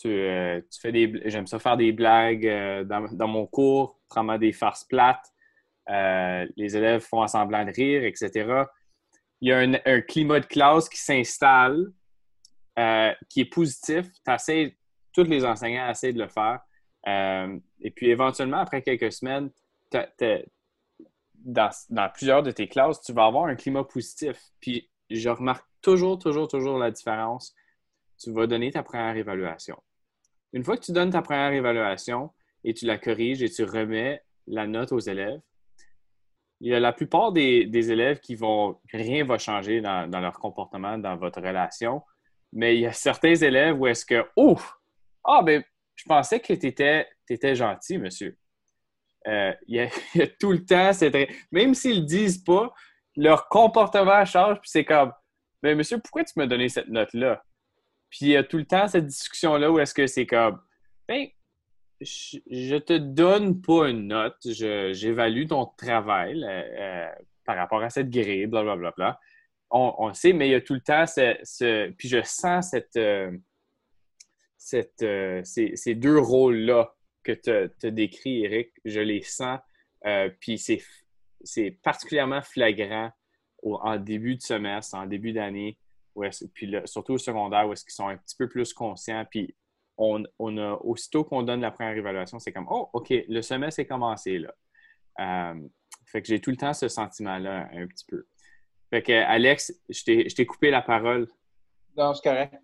tu, 0.00 0.08
euh, 0.08 0.60
fais 0.80 0.92
des. 0.92 1.22
J'aime 1.26 1.46
ça 1.46 1.58
faire 1.58 1.76
des 1.76 1.92
blagues 1.92 2.46
dans, 2.86 3.08
dans, 3.12 3.28
mon 3.28 3.46
cours, 3.46 3.98
prendre 4.08 4.36
des 4.38 4.52
farces 4.52 4.84
plates. 4.84 5.32
Euh, 5.90 6.46
les 6.56 6.76
élèves 6.76 7.00
font 7.00 7.26
semblant 7.26 7.64
de 7.64 7.72
rire, 7.72 8.04
etc. 8.04 8.64
Il 9.40 9.48
y 9.48 9.52
a 9.52 9.58
un, 9.58 10.00
climat 10.02 10.40
de 10.40 10.46
classe 10.46 10.88
qui 10.88 10.98
s'installe, 10.98 11.86
euh, 12.78 13.12
qui 13.28 13.40
est 13.40 13.52
positif. 13.52 14.06
tous 15.12 15.24
les 15.24 15.44
enseignants 15.44 15.88
essaient 15.88 16.12
de 16.12 16.18
le 16.18 16.28
faire. 16.28 16.60
Euh, 17.06 17.58
et 17.80 17.90
puis 17.90 18.10
éventuellement, 18.10 18.58
après 18.58 18.82
quelques 18.82 19.12
semaines, 19.12 19.50
dans, 21.34 22.10
plusieurs 22.12 22.42
de 22.42 22.50
tes 22.50 22.68
classes, 22.68 23.00
tu 23.00 23.12
vas 23.12 23.26
avoir 23.26 23.44
un 23.46 23.54
climat 23.54 23.84
positif. 23.84 24.36
Puis 24.60 24.90
je 25.08 25.28
remarque 25.30 25.66
toujours, 25.82 26.18
toujours, 26.18 26.48
toujours 26.48 26.78
la 26.78 26.90
différence. 26.90 27.54
Tu 28.18 28.32
vas 28.32 28.46
donner 28.46 28.70
ta 28.70 28.82
première 28.82 29.16
évaluation. 29.16 29.76
Une 30.52 30.64
fois 30.64 30.76
que 30.76 30.84
tu 30.84 30.92
donnes 30.92 31.10
ta 31.10 31.22
première 31.22 31.52
évaluation 31.52 32.30
et 32.64 32.74
tu 32.74 32.86
la 32.86 32.98
corriges 32.98 33.42
et 33.42 33.50
tu 33.50 33.64
remets 33.64 34.22
la 34.46 34.66
note 34.66 34.92
aux 34.92 34.98
élèves, 34.98 35.40
il 36.60 36.72
y 36.72 36.74
a 36.74 36.80
la 36.80 36.92
plupart 36.92 37.32
des, 37.32 37.68
élèves 37.90 38.18
qui 38.20 38.34
vont, 38.34 38.80
rien 38.92 39.24
va 39.24 39.38
changer 39.38 39.80
dans, 39.80 40.06
leur 40.08 40.38
comportement, 40.40 40.98
dans 40.98 41.16
votre 41.16 41.40
relation. 41.40 42.02
Mais 42.52 42.74
il 42.74 42.80
y 42.80 42.86
a 42.86 42.92
certains 42.92 43.34
élèves 43.34 43.78
où 43.78 43.86
est-ce 43.86 44.04
que, 44.04 44.26
ouf, 44.36 44.74
ah, 45.24 45.42
ben, 45.42 45.62
je 45.94 46.04
pensais 46.04 46.40
que 46.40 46.52
tu 46.54 46.66
étais, 46.66 47.54
gentil, 47.54 47.98
monsieur. 47.98 48.36
Euh, 49.26 49.52
il, 49.66 49.76
y 49.76 49.80
a, 50.20 50.26
tout 50.40 50.52
le 50.52 50.64
temps, 50.64 50.90
même 51.52 51.74
s'ils 51.74 52.02
ne 52.02 52.06
disent 52.06 52.42
pas, 52.42 52.72
leur 53.14 53.48
comportement 53.48 54.24
change, 54.24 54.60
puis 54.60 54.70
c'est 54.70 54.84
comme, 54.84 55.12
mais 55.62 55.74
monsieur, 55.74 55.98
pourquoi 55.98 56.24
tu 56.24 56.32
m'as 56.36 56.46
donné 56.46 56.68
cette 56.68 56.88
note-là? 56.88 57.42
Puis 58.10 58.20
il 58.22 58.28
y 58.28 58.36
a 58.36 58.44
tout 58.44 58.58
le 58.58 58.64
temps 58.64 58.88
cette 58.88 59.06
discussion-là 59.06 59.70
où 59.70 59.78
est-ce 59.78 59.94
que 59.94 60.06
c'est 60.06 60.26
comme, 60.26 60.60
ben, 61.06 61.28
je, 62.00 62.78
te 62.78 62.96
donne 62.96 63.60
pas 63.60 63.88
une 63.88 64.08
note, 64.08 64.36
j'évalue 64.42 65.46
ton 65.46 65.66
travail 65.66 66.44
euh, 66.44 67.08
par 67.44 67.56
rapport 67.56 67.82
à 67.82 67.90
cette 67.90 68.10
grille, 68.10 68.46
blablabla. 68.46 68.76
Bla, 68.76 68.92
bla, 68.92 69.10
bla. 69.10 69.20
On, 69.70 69.94
on, 69.98 70.14
sait, 70.14 70.32
mais 70.32 70.48
il 70.48 70.52
y 70.52 70.54
a 70.54 70.60
tout 70.60 70.74
le 70.74 70.80
temps 70.80 71.06
ce. 71.06 71.90
puis 71.90 72.08
je 72.08 72.22
sens 72.22 72.74
euh, 72.96 73.30
euh, 75.02 75.42
ces, 75.44 75.94
deux 75.94 76.18
rôles-là 76.18 76.94
que 77.22 77.32
tu 77.32 77.50
as 77.86 77.90
décrit, 77.90 78.44
Eric. 78.44 78.72
Je 78.84 79.00
les 79.00 79.22
sens. 79.22 79.58
puis 80.40 80.58
c'est 80.58 81.70
particulièrement 81.82 82.42
flagrant 82.42 83.10
en 83.62 83.96
début 83.96 84.36
de 84.36 84.42
semestre, 84.42 84.96
en 84.96 85.06
début 85.06 85.32
d'année, 85.32 85.78
puis 86.52 86.74
surtout 86.84 87.14
au 87.14 87.18
secondaire, 87.18 87.68
où 87.68 87.72
est-ce 87.72 87.84
qu'ils 87.84 87.92
sont 87.92 88.08
un 88.08 88.16
petit 88.16 88.36
peu 88.36 88.48
plus 88.48 88.72
conscients. 88.72 89.24
Puis 89.30 89.54
on, 89.96 90.24
a, 90.56 90.72
aussitôt 90.82 91.24
qu'on 91.24 91.42
donne 91.42 91.60
la 91.60 91.70
première 91.70 91.96
évaluation, 91.96 92.38
c'est 92.38 92.52
comme 92.52 92.66
Oh, 92.70 92.88
OK, 92.92 93.10
le 93.10 93.42
semestre 93.42 93.80
est 93.80 93.86
commencé 93.86 94.38
là. 94.38 94.54
Euh, 95.20 95.68
fait 96.06 96.22
que 96.22 96.28
j'ai 96.28 96.40
tout 96.40 96.50
le 96.50 96.56
temps 96.56 96.72
ce 96.72 96.88
sentiment-là 96.88 97.68
un 97.72 97.86
petit 97.86 98.04
peu. 98.06 98.26
Fait 98.90 99.02
que 99.02 99.12
Alex, 99.12 99.72
je 99.88 100.34
t'ai 100.34 100.46
coupé 100.46 100.70
la 100.70 100.80
parole. 100.80 101.28
Non, 101.96 102.14
c'est 102.14 102.22
correct. 102.22 102.54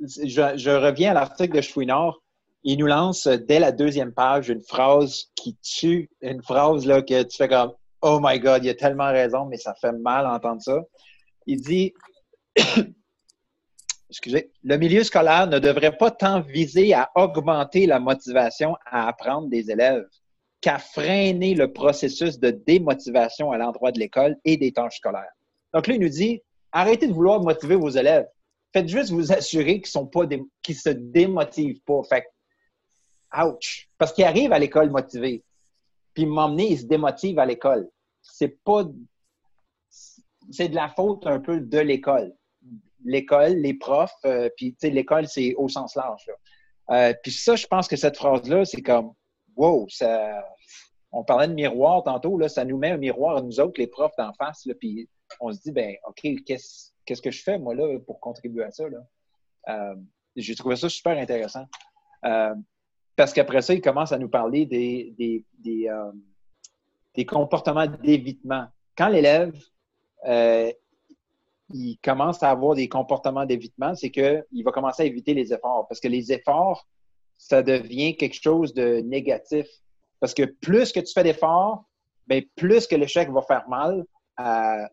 Je, 0.00 0.70
reviens 0.70 1.10
à 1.10 1.14
l'article 1.14 1.56
de 1.56 1.60
Chouinard. 1.60 2.22
Il 2.62 2.78
nous 2.78 2.86
lance 2.86 3.26
dès 3.26 3.58
la 3.58 3.72
deuxième 3.72 4.12
page 4.12 4.48
une 4.48 4.62
phrase 4.62 5.30
qui 5.34 5.56
tue, 5.56 6.10
une 6.22 6.42
phrase 6.42 6.86
là, 6.86 7.02
que 7.02 7.22
tu 7.24 7.36
fais 7.36 7.48
comme 7.48 7.72
Oh 8.00 8.20
my 8.22 8.38
God, 8.38 8.64
il 8.64 8.70
a 8.70 8.74
tellement 8.74 9.10
raison, 9.10 9.46
mais 9.46 9.56
ça 9.56 9.74
fait 9.74 9.92
mal 9.92 10.24
d'entendre 10.24 10.62
ça. 10.62 10.80
Il 11.46 11.60
dit 11.60 11.92
excusez, 14.10 14.50
le 14.62 14.76
milieu 14.76 15.04
scolaire 15.04 15.46
ne 15.46 15.58
devrait 15.58 15.96
pas 15.96 16.10
tant 16.10 16.40
viser 16.40 16.94
à 16.94 17.10
augmenter 17.14 17.86
la 17.86 18.00
motivation 18.00 18.76
à 18.86 19.08
apprendre 19.08 19.48
des 19.48 19.70
élèves 19.70 20.06
qu'à 20.60 20.78
freiner 20.78 21.54
le 21.54 21.72
processus 21.72 22.38
de 22.38 22.50
démotivation 22.50 23.52
à 23.52 23.58
l'endroit 23.58 23.92
de 23.92 24.00
l'école 24.00 24.36
et 24.44 24.56
des 24.56 24.72
tâches 24.72 24.96
scolaires. 24.96 25.32
Donc 25.72 25.86
là, 25.86 25.94
il 25.94 26.00
nous 26.00 26.08
dit, 26.08 26.42
arrêtez 26.72 27.06
de 27.06 27.12
vouloir 27.12 27.40
motiver 27.40 27.76
vos 27.76 27.90
élèves. 27.90 28.26
Faites 28.72 28.88
juste 28.88 29.10
vous 29.10 29.32
assurer 29.32 29.80
qu'ils 29.80 30.42
qu'ils 30.62 30.76
se 30.76 30.90
démotivent 30.90 31.80
pas. 31.86 32.02
Fait 32.08 32.24
ouch! 33.44 33.88
Parce 33.98 34.12
qu'ils 34.12 34.24
arrivent 34.24 34.52
à 34.52 34.58
l'école 34.58 34.90
motivés. 34.90 35.44
Puis 36.18 36.26
m'emmener, 36.26 36.72
ils 36.72 36.80
se 36.80 36.86
démotivent 36.86 37.38
à 37.38 37.46
l'école. 37.46 37.88
C'est 38.20 38.58
pas 38.64 38.82
c'est 40.50 40.68
de 40.68 40.74
la 40.74 40.88
faute 40.88 41.28
un 41.28 41.38
peu 41.38 41.60
de 41.60 41.78
l'école 41.78 42.34
l'école, 43.04 43.54
les 43.54 43.74
profs, 43.74 44.10
euh, 44.24 44.50
puis 44.56 44.76
l'école, 44.82 45.28
c'est 45.28 45.54
au 45.54 45.68
sens 45.68 45.94
large. 45.94 46.28
Euh, 46.90 47.14
puis 47.22 47.30
ça, 47.30 47.54
je 47.54 47.64
pense 47.64 47.86
que 47.86 47.94
cette 47.94 48.16
phrase-là, 48.16 48.64
c'est 48.64 48.82
comme 48.82 49.12
wow, 49.54 49.86
ça. 49.88 50.44
On 51.12 51.22
parlait 51.22 51.46
de 51.46 51.54
miroir 51.54 52.02
tantôt, 52.02 52.36
là, 52.36 52.48
ça 52.48 52.64
nous 52.64 52.76
met 52.76 52.90
un 52.90 52.96
miroir 52.96 53.36
à 53.36 53.42
nous 53.42 53.60
autres, 53.60 53.78
les 53.78 53.86
profs 53.86 54.16
d'en 54.18 54.32
face, 54.34 54.68
puis 54.80 55.08
on 55.38 55.52
se 55.52 55.60
dit, 55.60 55.70
ben 55.70 55.94
OK, 56.08 56.26
qu'est-ce 56.44 56.90
qu'est-ce 57.06 57.22
que 57.22 57.30
je 57.30 57.42
fais, 57.42 57.56
moi, 57.56 57.76
là, 57.76 57.98
pour 58.00 58.18
contribuer 58.18 58.64
à 58.64 58.72
ça? 58.72 58.88
Là? 58.88 58.98
Euh, 59.68 59.94
j'ai 60.34 60.56
trouvé 60.56 60.74
ça 60.74 60.88
super 60.88 61.16
intéressant. 61.16 61.66
Parce 63.18 63.32
qu'après 63.32 63.62
ça, 63.62 63.74
il 63.74 63.80
commence 63.80 64.12
à 64.12 64.18
nous 64.18 64.28
parler 64.28 64.64
des, 64.64 65.12
des, 65.18 65.44
des, 65.58 65.90
des 67.16 67.26
comportements 67.26 67.88
d'évitement. 67.88 68.68
Quand 68.96 69.08
l'élève 69.08 69.52
il 71.74 71.98
commence 72.02 72.42
à 72.44 72.50
avoir 72.50 72.76
des 72.76 72.88
comportements 72.88 73.44
d'évitement, 73.44 73.94
c'est 73.96 74.10
qu'il 74.10 74.64
va 74.64 74.70
commencer 74.70 75.02
à 75.02 75.06
éviter 75.06 75.34
les 75.34 75.52
efforts. 75.52 75.86
Parce 75.88 76.00
que 76.00 76.06
les 76.08 76.32
efforts, 76.32 76.86
ça 77.36 77.60
devient 77.62 78.16
quelque 78.16 78.40
chose 78.40 78.72
de 78.72 79.00
négatif. 79.00 79.66
Parce 80.20 80.32
que 80.32 80.44
plus 80.44 80.92
que 80.92 81.00
tu 81.00 81.12
fais 81.12 81.24
d'efforts, 81.24 81.84
bien, 82.28 82.40
plus 82.54 82.86
que 82.86 82.94
l'échec 82.94 83.28
va 83.30 83.42
faire 83.42 83.68
mal 83.68 84.04
euh, 84.40 84.86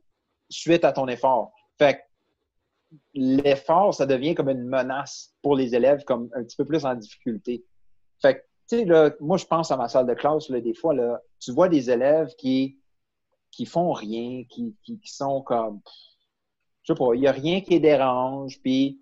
suite 0.50 0.84
à 0.84 0.92
ton 0.92 1.08
effort. 1.08 1.54
Fait 1.78 2.02
l'effort, 3.14 3.94
ça 3.94 4.06
devient 4.06 4.34
comme 4.36 4.50
une 4.50 4.68
menace 4.68 5.34
pour 5.42 5.56
les 5.56 5.76
élèves, 5.76 6.04
comme 6.06 6.30
un 6.36 6.44
petit 6.44 6.58
peu 6.58 6.66
plus 6.66 6.86
en 6.86 6.96
difficulté. 6.96 7.64
Fait 8.26 8.46
tu 8.68 8.78
sais, 8.80 9.16
moi, 9.20 9.38
je 9.38 9.46
pense 9.46 9.70
à 9.70 9.78
ma 9.78 9.88
salle 9.88 10.08
de 10.08 10.16
classe, 10.16 10.50
là, 10.50 10.60
des 10.60 10.74
fois, 10.74 10.96
là, 10.96 11.22
tu 11.40 11.52
vois 11.52 11.70
des 11.70 11.92
élèves 11.92 12.34
qui, 12.36 12.80
qui 13.52 13.68
font 13.68 13.92
rien, 13.92 14.44
qui, 14.50 14.76
qui, 14.82 15.00
qui 15.00 15.12
sont 15.14 15.44
comme, 15.44 15.82
je 16.82 16.94
sais 16.94 16.98
pas, 16.98 17.14
il 17.14 17.22
n'y 17.22 17.28
a 17.28 17.32
rien 17.32 17.62
qui 17.62 17.72
les 17.72 17.80
dérange. 17.80 18.60
Puis, 18.64 19.00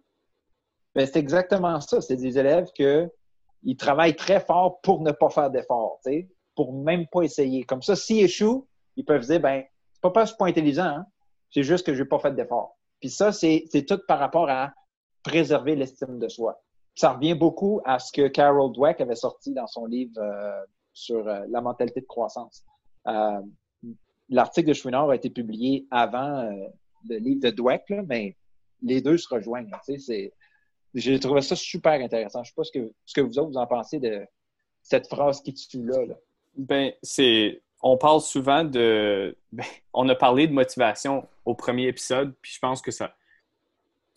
ben, 0.93 1.05
c'est 1.05 1.19
exactement 1.19 1.79
ça. 1.79 2.01
C'est 2.01 2.17
des 2.17 2.37
élèves 2.37 2.69
que 2.77 3.09
ils 3.63 3.77
travaillent 3.77 4.17
très 4.17 4.41
fort 4.41 4.81
pour 4.81 5.01
ne 5.01 5.11
pas 5.11 5.29
faire 5.29 5.49
d'efforts, 5.49 6.01
pour 6.55 6.73
même 6.73 7.07
pas 7.07 7.21
essayer. 7.21 7.63
Comme 7.63 7.81
ça, 7.81 7.95
s'ils 7.95 8.25
échouent, 8.25 8.67
ils 8.97 9.05
peuvent 9.05 9.25
dire, 9.25 9.39
ben, 9.39 9.63
c'est 9.93 10.01
pas 10.01 10.11
parce 10.11 10.31
que 10.31 10.33
je 10.33 10.35
suis 10.35 10.39
pas 10.39 10.47
intelligent, 10.47 10.83
hein. 10.83 11.05
c'est 11.49 11.63
juste 11.63 11.85
que 11.85 11.93
je 11.93 12.03
n'ai 12.03 12.09
pas 12.09 12.19
fait 12.19 12.35
d'efforts. 12.35 12.77
Puis 12.99 13.09
ça, 13.09 13.31
c'est 13.31 13.85
tout 13.87 13.99
par 14.07 14.19
rapport 14.19 14.49
à 14.49 14.73
préserver 15.23 15.77
l'estime 15.77 16.19
de 16.19 16.27
soi. 16.27 16.61
Ça 16.95 17.13
revient 17.13 17.33
beaucoup 17.33 17.81
à 17.85 17.99
ce 17.99 18.11
que 18.11 18.27
Carol 18.27 18.71
Dweck 18.71 19.01
avait 19.01 19.15
sorti 19.15 19.51
dans 19.53 19.67
son 19.67 19.85
livre 19.85 20.19
euh, 20.19 20.63
sur 20.93 21.27
euh, 21.27 21.45
la 21.49 21.61
mentalité 21.61 22.01
de 22.01 22.05
croissance. 22.05 22.63
Euh, 23.07 23.41
l'article 24.29 24.69
de 24.69 24.73
Chouinard 24.73 25.09
a 25.09 25.15
été 25.15 25.29
publié 25.29 25.87
avant 25.91 26.49
le 27.09 27.17
livre 27.17 27.41
de 27.41 27.49
Dweck, 27.49 27.83
mais 27.89 28.03
ben, 28.03 28.33
les 28.83 29.01
deux 29.01 29.17
se 29.17 29.27
rejoignent. 29.27 29.69
J'ai 30.93 31.19
trouvé 31.19 31.41
ça 31.41 31.55
super 31.55 31.93
intéressant. 31.93 32.43
Je 32.43 32.49
ne 32.49 32.53
sais 32.53 32.55
pas 32.55 32.63
ce 32.63 32.71
que, 32.71 32.93
ce 33.05 33.13
que 33.13 33.21
vous 33.21 33.39
autres 33.39 33.49
vous 33.49 33.57
en 33.57 33.67
pensez 33.67 33.99
de 33.99 34.25
cette 34.81 35.07
phrase 35.07 35.41
qui 35.41 35.53
tue 35.53 35.83
là. 35.83 36.05
là. 36.05 36.15
Ben, 36.55 36.93
c'est. 37.01 37.61
On 37.81 37.97
parle 37.97 38.21
souvent 38.21 38.63
de. 38.63 39.35
Ben, 39.51 39.65
on 39.93 40.07
a 40.09 40.15
parlé 40.15 40.47
de 40.47 40.53
motivation 40.53 41.27
au 41.45 41.55
premier 41.55 41.87
épisode, 41.87 42.33
puis 42.41 42.53
je 42.53 42.59
pense 42.59 42.81
que 42.81 42.91
ça. 42.91 43.15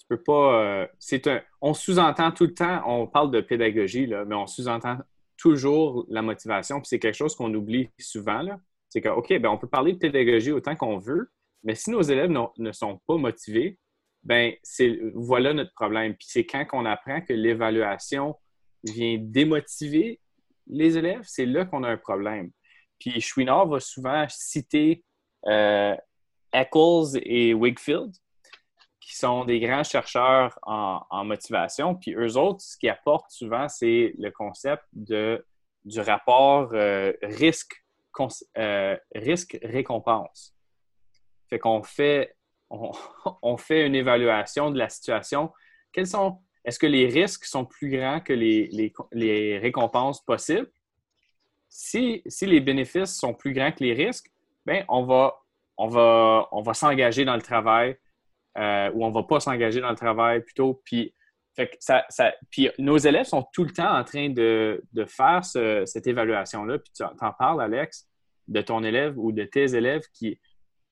Pas. 0.09 0.87
Euh. 1.13 1.39
On 1.61 1.75
sous-entend 1.75 2.31
tout 2.31 2.45
le 2.45 2.55
temps, 2.55 2.83
on 2.87 3.07
parle 3.07 3.31
de 3.31 3.41
pédagogie, 3.41 4.07
mais 4.07 4.35
on 4.35 4.47
sous-entend 4.47 4.99
toujours 5.37 6.07
la 6.09 6.23
motivation, 6.23 6.83
c'est 6.85 6.99
quelque 6.99 7.15
chose 7.17 7.35
qu'on 7.35 7.53
oublie 7.55 7.91
souvent. 7.99 8.43
C'est 8.89 9.01
que, 9.01 9.09
OK, 9.09 9.29
ben, 9.39 9.49
on 9.49 9.59
peut 9.59 9.69
parler 9.69 9.93
de 9.93 9.99
pédagogie 9.99 10.53
autant 10.53 10.77
qu'on 10.77 10.99
veut, 10.99 11.31
mais 11.65 11.75
si 11.75 11.91
nos 11.91 12.03
élèves 12.03 12.31
ne 12.31 12.73
sont 12.73 13.01
pas 13.07 13.17
motivés, 13.17 13.79
ben 14.23 14.55
voilà 15.15 15.53
notre 15.53 15.73
problème. 15.75 16.15
C'est 16.21 16.45
quand 16.45 16.65
on 16.73 16.85
apprend 16.85 17.21
que 17.21 17.33
l'évaluation 17.33 18.37
vient 18.85 19.19
démotiver 19.21 20.21
les 20.67 20.99
élèves, 20.99 21.23
c'est 21.25 21.47
là 21.47 21.65
qu'on 21.65 21.85
a 21.85 21.89
un 21.89 21.97
problème. 21.97 22.51
Puis 22.99 23.21
Chouinard 23.21 23.69
va 23.69 23.79
souvent 23.79 24.27
citer 24.29 25.05
euh, 25.47 25.95
Eccles 26.53 27.21
et 27.23 27.55
Wigfield, 27.55 28.13
qui 29.07 29.15
sont 29.15 29.45
des 29.45 29.61
grands 29.61 29.85
chercheurs 29.85 30.59
en, 30.63 31.25
motivation. 31.25 31.95
Puis 31.95 32.13
eux 32.15 32.37
autres, 32.37 32.61
ce 32.61 32.77
qu'ils 32.77 32.91
apportent 32.91 33.31
souvent, 33.31 33.69
c'est 33.69 34.13
le 34.19 34.33
concept 34.33 34.83
de, 34.93 35.47
du 35.85 36.01
rapport 36.01 36.71
euh, 36.73 37.13
risque, 37.23 37.85
euh, 38.59 38.97
risque-récompense. 39.15 40.57
Fait 41.49 41.61
qu'on 41.61 41.85
fait, 41.85 42.37
on, 42.71 43.57
fait 43.57 43.87
une 43.87 43.95
évaluation 43.95 44.73
de 44.73 44.79
la 44.79 44.89
situation. 44.89 45.53
Quels 45.93 46.09
sont, 46.09 46.41
est-ce 46.65 46.81
que 46.81 46.89
les 46.89 47.07
risques 47.07 47.45
sont 47.45 47.65
plus 47.65 47.91
grands 47.91 48.19
que 48.19 48.33
les, 48.33 48.93
les, 49.13 49.59
récompenses 49.59 50.21
possibles? 50.25 50.69
Si, 51.69 52.23
si, 52.27 52.47
les 52.47 52.59
bénéfices 52.59 53.17
sont 53.17 53.35
plus 53.35 53.53
grands 53.53 53.71
que 53.71 53.85
les 53.85 53.93
risques, 53.93 54.33
bien, 54.67 54.85
on 54.89 55.05
va, 55.05 55.37
on 55.77 55.87
va, 55.87 56.49
on 56.51 56.63
va 56.63 56.75
s'engager 56.75 57.25
dans 57.25 57.37
le 57.37 57.43
travail 57.43 57.97
euh, 58.59 58.91
ou 58.95 59.05
on 59.05 59.09
ne 59.09 59.15
va 59.15 59.23
pas 59.23 59.41
s'engager 59.41 59.81
dans 59.81 59.91
le 59.91 59.97
travail 59.97 60.43
plutôt. 60.43 60.81
Puis, 60.85 61.15
fait 61.55 61.69
que 61.69 61.77
ça, 61.81 62.05
ça, 62.09 62.35
puis 62.51 62.71
nos 62.79 62.99
élèves 62.99 63.27
sont 63.27 63.47
tout 63.53 63.65
le 63.65 63.71
temps 63.71 63.97
en 63.97 64.05
train 64.05 64.29
de, 64.31 64.83
de 64.93 65.05
faire 65.05 65.45
cette 65.45 66.07
évaluation-là. 66.07 66.79
Puis 66.79 66.93
tu 66.95 67.03
en 67.03 67.33
parles, 67.33 67.63
Alex, 67.63 68.09
de 68.49 68.61
ton 68.61 68.83
élève 68.85 69.19
ou 69.19 69.33
de 69.33 69.45
tes 69.45 69.75
élèves 69.75 70.03
qui, 70.13 70.39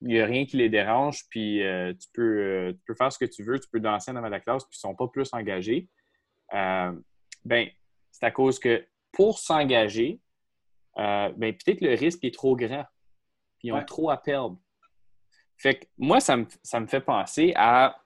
il 0.01 0.07
n'y 0.07 0.19
a 0.19 0.25
rien 0.25 0.45
qui 0.45 0.57
les 0.57 0.69
dérange, 0.69 1.23
puis 1.29 1.63
euh, 1.63 1.93
tu, 1.93 2.07
peux, 2.13 2.21
euh, 2.21 2.73
tu, 2.73 2.79
peux, 2.85 2.95
faire 2.95 3.11
ce 3.11 3.17
que 3.17 3.25
tu 3.25 3.43
veux, 3.43 3.59
tu 3.59 3.69
peux 3.71 3.79
danser 3.79 4.11
dans 4.13 4.21
la 4.21 4.39
classe, 4.39 4.63
puis 4.65 4.77
ils 4.77 4.85
ne 4.85 4.91
sont 4.91 4.95
pas 4.95 5.07
plus 5.07 5.29
engagés. 5.33 5.87
Ben, 6.51 7.69
c'est 8.11 8.25
à 8.25 8.31
cause 8.31 8.59
que 8.59 8.85
pour 9.11 9.39
s'engager, 9.39 10.19
ben, 10.95 11.33
peut-être 11.37 11.81
le 11.81 11.95
risque 11.95 12.23
est 12.23 12.33
trop 12.33 12.55
grand, 12.55 12.85
puis 13.59 13.69
ils 13.69 13.71
ont 13.71 13.83
trop 13.83 14.09
à 14.09 14.17
perdre. 14.17 14.57
Fait 15.57 15.75
que 15.75 15.85
moi, 15.97 16.19
ça 16.19 16.37
me, 16.37 16.45
ça 16.63 16.79
me 16.79 16.87
fait 16.87 17.01
penser 17.01 17.53
à 17.55 17.97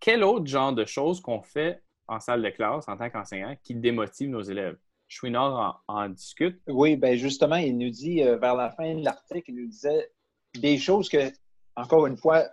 quel 0.00 0.24
autre 0.24 0.46
genre 0.46 0.72
de 0.72 0.84
choses 0.84 1.20
qu'on 1.20 1.42
fait 1.42 1.82
en 2.06 2.20
salle 2.20 2.42
de 2.42 2.50
classe 2.50 2.88
en 2.88 2.96
tant 2.96 3.10
qu'enseignant 3.10 3.54
qui 3.62 3.74
démotive 3.74 4.30
nos 4.30 4.42
élèves? 4.42 4.76
Chouinard 5.08 5.82
en, 5.88 6.08
discute. 6.10 6.60
Oui, 6.66 6.96
bien 6.96 7.14
justement, 7.14 7.56
il 7.56 7.78
nous 7.78 7.88
dit 7.88 8.22
euh, 8.22 8.36
vers 8.36 8.54
la 8.54 8.70
fin 8.70 8.94
de 8.94 9.02
l'article, 9.02 9.50
il 9.50 9.56
nous 9.56 9.68
disait 9.68 10.10
des 10.54 10.76
choses 10.76 11.08
que, 11.08 11.32
encore 11.76 12.06
une 12.06 12.18
fois, 12.18 12.44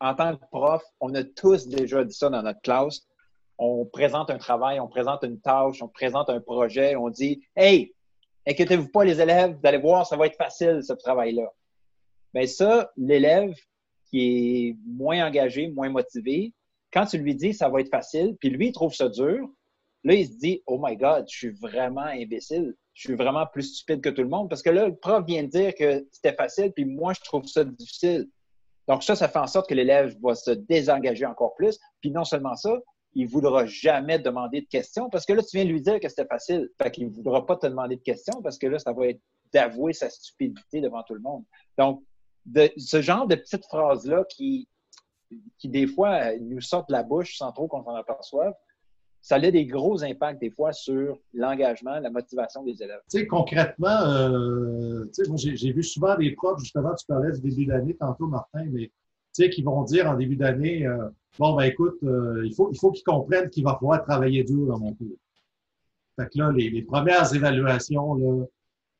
en 0.00 0.14
tant 0.14 0.34
que 0.34 0.42
prof, 0.50 0.82
on 1.00 1.14
a 1.14 1.22
tous 1.22 1.68
déjà 1.68 2.04
dit 2.04 2.14
ça 2.14 2.30
dans 2.30 2.42
notre 2.42 2.62
classe. 2.62 3.06
On 3.58 3.84
présente 3.84 4.30
un 4.30 4.38
travail, 4.38 4.80
on 4.80 4.88
présente 4.88 5.22
une 5.24 5.40
tâche, 5.40 5.82
on 5.82 5.88
présente 5.88 6.30
un 6.30 6.40
projet, 6.40 6.96
on 6.96 7.10
dit 7.10 7.42
Hey, 7.56 7.94
inquiétez-vous 8.46 8.88
pas, 8.88 9.04
les 9.04 9.20
élèves, 9.20 9.58
vous 9.60 9.66
allez 9.66 9.78
voir, 9.78 10.06
ça 10.06 10.16
va 10.16 10.26
être 10.26 10.36
facile, 10.36 10.80
ce 10.82 10.94
travail-là. 10.94 11.52
Bien, 12.34 12.46
ça, 12.46 12.90
l'élève 12.96 13.54
qui 14.10 14.20
est 14.20 14.76
moins 14.86 15.26
engagé, 15.26 15.68
moins 15.68 15.90
motivé, 15.90 16.52
quand 16.92 17.06
tu 17.06 17.18
lui 17.18 17.34
dis 17.34 17.52
ça 17.52 17.68
va 17.68 17.80
être 17.80 17.90
facile, 17.90 18.36
puis 18.40 18.50
lui, 18.50 18.68
il 18.68 18.72
trouve 18.72 18.94
ça 18.94 19.08
dur, 19.08 19.48
Là, 20.04 20.14
il 20.14 20.26
se 20.26 20.38
dit, 20.38 20.62
oh 20.66 20.78
my 20.82 20.96
God, 20.96 21.26
je 21.28 21.36
suis 21.36 21.50
vraiment 21.50 22.02
imbécile. 22.02 22.74
Je 22.94 23.08
suis 23.08 23.14
vraiment 23.14 23.46
plus 23.46 23.74
stupide 23.74 24.00
que 24.00 24.08
tout 24.08 24.22
le 24.22 24.28
monde 24.28 24.48
parce 24.48 24.62
que 24.62 24.70
là, 24.70 24.88
le 24.88 24.96
prof 24.96 25.24
vient 25.26 25.42
de 25.42 25.48
dire 25.48 25.74
que 25.74 26.06
c'était 26.10 26.34
facile, 26.34 26.72
puis 26.72 26.84
moi, 26.84 27.12
je 27.12 27.20
trouve 27.20 27.44
ça 27.44 27.64
difficile. 27.64 28.28
Donc, 28.86 29.02
ça, 29.02 29.14
ça 29.14 29.28
fait 29.28 29.38
en 29.38 29.46
sorte 29.46 29.68
que 29.68 29.74
l'élève 29.74 30.16
va 30.22 30.34
se 30.34 30.50
désengager 30.50 31.26
encore 31.26 31.54
plus. 31.54 31.78
Puis 32.00 32.10
non 32.10 32.24
seulement 32.24 32.54
ça, 32.54 32.78
il 33.14 33.26
ne 33.26 33.30
voudra 33.30 33.66
jamais 33.66 34.18
demander 34.18 34.62
de 34.62 34.66
questions 34.66 35.10
parce 35.10 35.26
que 35.26 35.32
là, 35.32 35.42
tu 35.42 35.56
viens 35.56 35.64
lui 35.64 35.82
dire 35.82 36.00
que 36.00 36.08
c'était 36.08 36.26
facile. 36.26 36.70
Fait 36.80 36.90
qu'il 36.90 37.06
ne 37.06 37.12
voudra 37.12 37.44
pas 37.44 37.56
te 37.56 37.66
demander 37.66 37.96
de 37.96 38.02
questions 38.02 38.40
parce 38.42 38.58
que 38.58 38.66
là, 38.66 38.78
ça 38.78 38.92
va 38.92 39.08
être 39.08 39.20
d'avouer 39.52 39.92
sa 39.92 40.08
stupidité 40.08 40.80
devant 40.80 41.02
tout 41.02 41.14
le 41.14 41.20
monde. 41.20 41.44
Donc, 41.76 42.02
ce 42.76 43.02
genre 43.02 43.26
de 43.26 43.34
petites 43.34 43.64
phrases-là 43.66 44.24
qui, 44.28 44.68
qui, 45.58 45.68
des 45.68 45.86
fois, 45.86 46.36
nous 46.38 46.60
sortent 46.60 46.88
de 46.88 46.94
la 46.94 47.02
bouche 47.02 47.36
sans 47.36 47.52
trop 47.52 47.68
qu'on 47.68 47.82
s'en 47.82 47.94
aperçoive, 47.94 48.54
ça 49.20 49.34
a 49.34 49.50
des 49.50 49.66
gros 49.66 50.02
impacts 50.04 50.40
des 50.40 50.50
fois 50.50 50.72
sur 50.72 51.18
l'engagement, 51.34 51.98
la 51.98 52.10
motivation 52.10 52.62
des 52.62 52.82
élèves. 52.82 53.00
Tu 53.10 53.18
sais, 53.18 53.26
concrètement, 53.26 54.00
euh, 54.02 55.04
moi, 55.26 55.36
j'ai 55.36 55.72
vu 55.72 55.82
souvent 55.82 56.16
des 56.16 56.30
profs, 56.32 56.60
justement, 56.60 56.94
tu 56.94 57.04
parlais 57.06 57.32
du 57.32 57.40
début 57.40 57.66
d'année 57.66 57.94
tantôt, 57.94 58.26
Martin, 58.26 58.64
mais 58.70 58.86
tu 58.86 59.44
sais, 59.44 59.50
qui 59.50 59.62
vont 59.62 59.82
dire 59.82 60.08
en 60.08 60.14
début 60.14 60.36
d'année, 60.36 60.86
euh, 60.86 61.08
bon, 61.38 61.56
ben 61.56 61.64
écoute, 61.64 61.98
euh, 62.04 62.42
il 62.46 62.54
faut, 62.54 62.70
il 62.72 62.78
faut 62.78 62.90
qu'ils 62.90 63.04
comprennent 63.04 63.50
qu'il 63.50 63.64
va 63.64 63.74
falloir 63.74 64.02
travailler 64.02 64.44
dur 64.44 64.66
dans 64.66 64.78
mon 64.78 64.94
cours. 64.94 65.18
Fait 66.16 66.28
que 66.28 66.38
là, 66.38 66.52
les, 66.52 66.70
les 66.70 66.82
premières 66.82 67.34
évaluations, 67.34 68.14
là, 68.14 68.44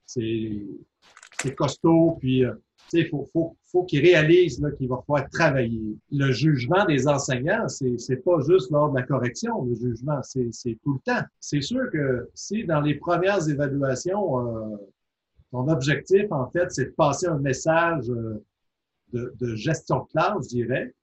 c'est 0.05 1.55
costaud, 1.57 2.17
puis 2.21 2.45
il 2.93 3.09
faut, 3.09 3.29
faut, 3.33 3.57
faut 3.67 3.85
qu'ils 3.85 4.01
réalisent 4.01 4.63
qu'il 4.77 4.89
va 4.89 5.03
falloir 5.07 5.29
travailler. 5.31 5.97
Le 6.11 6.33
jugement 6.33 6.85
des 6.87 7.07
enseignants, 7.07 7.69
c'est 7.69 7.97
n'est 8.09 8.17
pas 8.17 8.41
juste 8.47 8.71
lors 8.71 8.91
de 8.91 8.97
la 8.97 9.03
correction, 9.03 9.65
le 9.65 9.75
jugement, 9.75 10.21
c'est 10.23 10.79
tout 10.83 10.95
le 10.95 11.01
temps. 11.05 11.27
C'est 11.41 11.61
sûr 11.61 11.91
que 11.93 12.29
si 12.35 12.65
dans 12.65 12.81
les 12.81 12.95
premières 12.95 13.49
évaluations, 13.49 14.73
euh, 14.73 14.77
ton 15.51 15.69
objectif, 15.69 16.31
en 16.31 16.49
fait, 16.51 16.71
c'est 16.71 16.87
de 16.87 16.91
passer 16.91 17.27
un 17.27 17.39
message 17.39 18.09
euh, 18.11 18.45
de, 19.13 19.33
de, 19.41 19.55
gestion 19.55 20.05
de 20.05 20.09
classe, 20.09 20.45
je 20.45 20.49
dirais, 20.49 20.95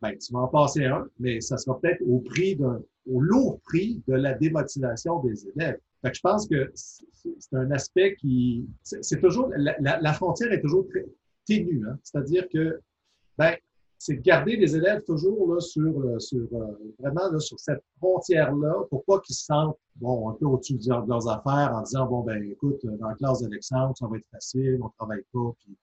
ben, 0.00 0.16
tu 0.16 0.32
vas 0.32 0.40
en 0.40 0.48
passer 0.48 0.84
un, 0.84 1.06
mais 1.18 1.40
ça 1.40 1.56
sera 1.58 1.78
peut-être 1.78 2.02
au 2.06 2.20
prix 2.20 2.56
d'un, 2.56 2.80
au 3.06 3.20
lourd 3.20 3.60
prix 3.64 4.02
de 4.06 4.14
la 4.14 4.34
démotivation 4.34 5.20
des 5.22 5.48
élèves. 5.48 5.78
Fait 6.02 6.10
que 6.10 6.16
je 6.16 6.20
pense 6.20 6.48
que 6.48 6.72
c'est 6.74 7.56
un 7.56 7.70
aspect 7.72 8.16
qui, 8.16 8.66
c'est 8.82 9.20
toujours, 9.20 9.50
la, 9.56 10.00
la, 10.00 10.12
frontière 10.14 10.50
est 10.52 10.60
toujours 10.60 10.86
très 10.88 11.04
ténue. 11.46 11.86
Hein? 11.86 11.98
C'est-à-dire 12.02 12.48
que, 12.48 12.80
ben, 13.36 13.54
c'est 14.00 14.14
de 14.14 14.22
garder 14.22 14.56
les 14.56 14.74
élèves 14.74 15.02
toujours 15.04 15.52
là, 15.52 15.60
sur, 15.60 16.00
euh, 16.00 16.18
sur 16.18 16.48
euh, 16.54 16.94
vraiment 16.98 17.30
là, 17.30 17.38
sur 17.38 17.60
cette 17.60 17.82
frontière-là 17.98 18.86
pour 18.88 19.04
pas 19.04 19.20
qu'ils 19.20 19.36
se 19.36 19.44
sentent 19.44 19.76
bon, 19.96 20.30
un 20.30 20.32
peu 20.32 20.46
au-dessus 20.46 20.78
de 20.78 20.88
leurs 20.88 21.28
affaires 21.28 21.74
en 21.74 21.82
disant 21.82 22.06
bon 22.06 22.22
ben 22.22 22.42
écoute, 22.50 22.80
dans 22.82 23.08
la 23.08 23.14
classe 23.14 23.42
d'Alexandre, 23.42 23.94
ça 23.98 24.06
va 24.06 24.16
être 24.16 24.26
facile, 24.32 24.78
on 24.82 24.88
travaille 24.88 25.22
pas, 25.34 25.52
puis 25.58 25.76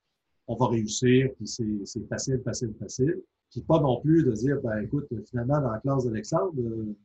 on 0.47 0.55
va 0.55 0.67
réussir, 0.67 1.29
puis 1.35 1.47
c'est 1.47 2.07
facile, 2.07 2.41
facile, 2.43 2.73
facile. 2.79 3.21
Puis 3.51 3.61
pas 3.61 3.79
non 3.79 4.01
plus 4.01 4.23
de 4.23 4.31
dire 4.31 4.59
ben 4.63 4.79
écoute, 4.79 5.07
finalement, 5.29 5.61
dans 5.61 5.71
la 5.71 5.79
classe 5.79 6.05
d'Alexandre, 6.05 6.53
euh, 6.57 6.95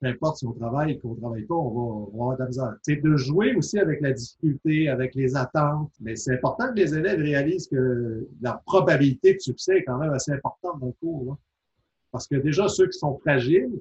peu 0.00 0.08
importe 0.08 0.38
si 0.38 0.46
on 0.46 0.52
travaille 0.52 0.94
ou 0.94 1.00
qu'on 1.00 1.14
ne 1.14 1.20
travaille 1.20 1.44
pas, 1.44 1.54
on 1.54 1.70
va, 1.70 2.12
avoir 2.12 2.36
de 2.36 2.42
la 2.42 2.48
misère. 2.48 2.76
C'est 2.82 2.96
de 2.96 3.16
jouer 3.16 3.54
aussi 3.54 3.78
avec 3.78 4.00
la 4.00 4.12
difficulté, 4.12 4.88
avec 4.88 5.14
les 5.14 5.36
attentes. 5.36 5.92
Mais 6.00 6.16
c'est 6.16 6.34
important 6.34 6.68
que 6.68 6.76
les 6.76 6.94
élèves 6.94 7.20
réalisent 7.20 7.68
que 7.68 8.28
la 8.40 8.60
probabilité 8.66 9.34
de 9.34 9.40
succès 9.40 9.78
est 9.78 9.84
quand 9.84 9.98
même 9.98 10.12
assez 10.12 10.32
importante 10.32 10.80
dans 10.80 10.86
le 10.86 10.92
cours. 10.92 11.38
Parce 12.10 12.26
que 12.26 12.36
déjà, 12.36 12.68
ceux 12.68 12.86
qui 12.86 12.98
sont 12.98 13.18
fragiles, 13.18 13.80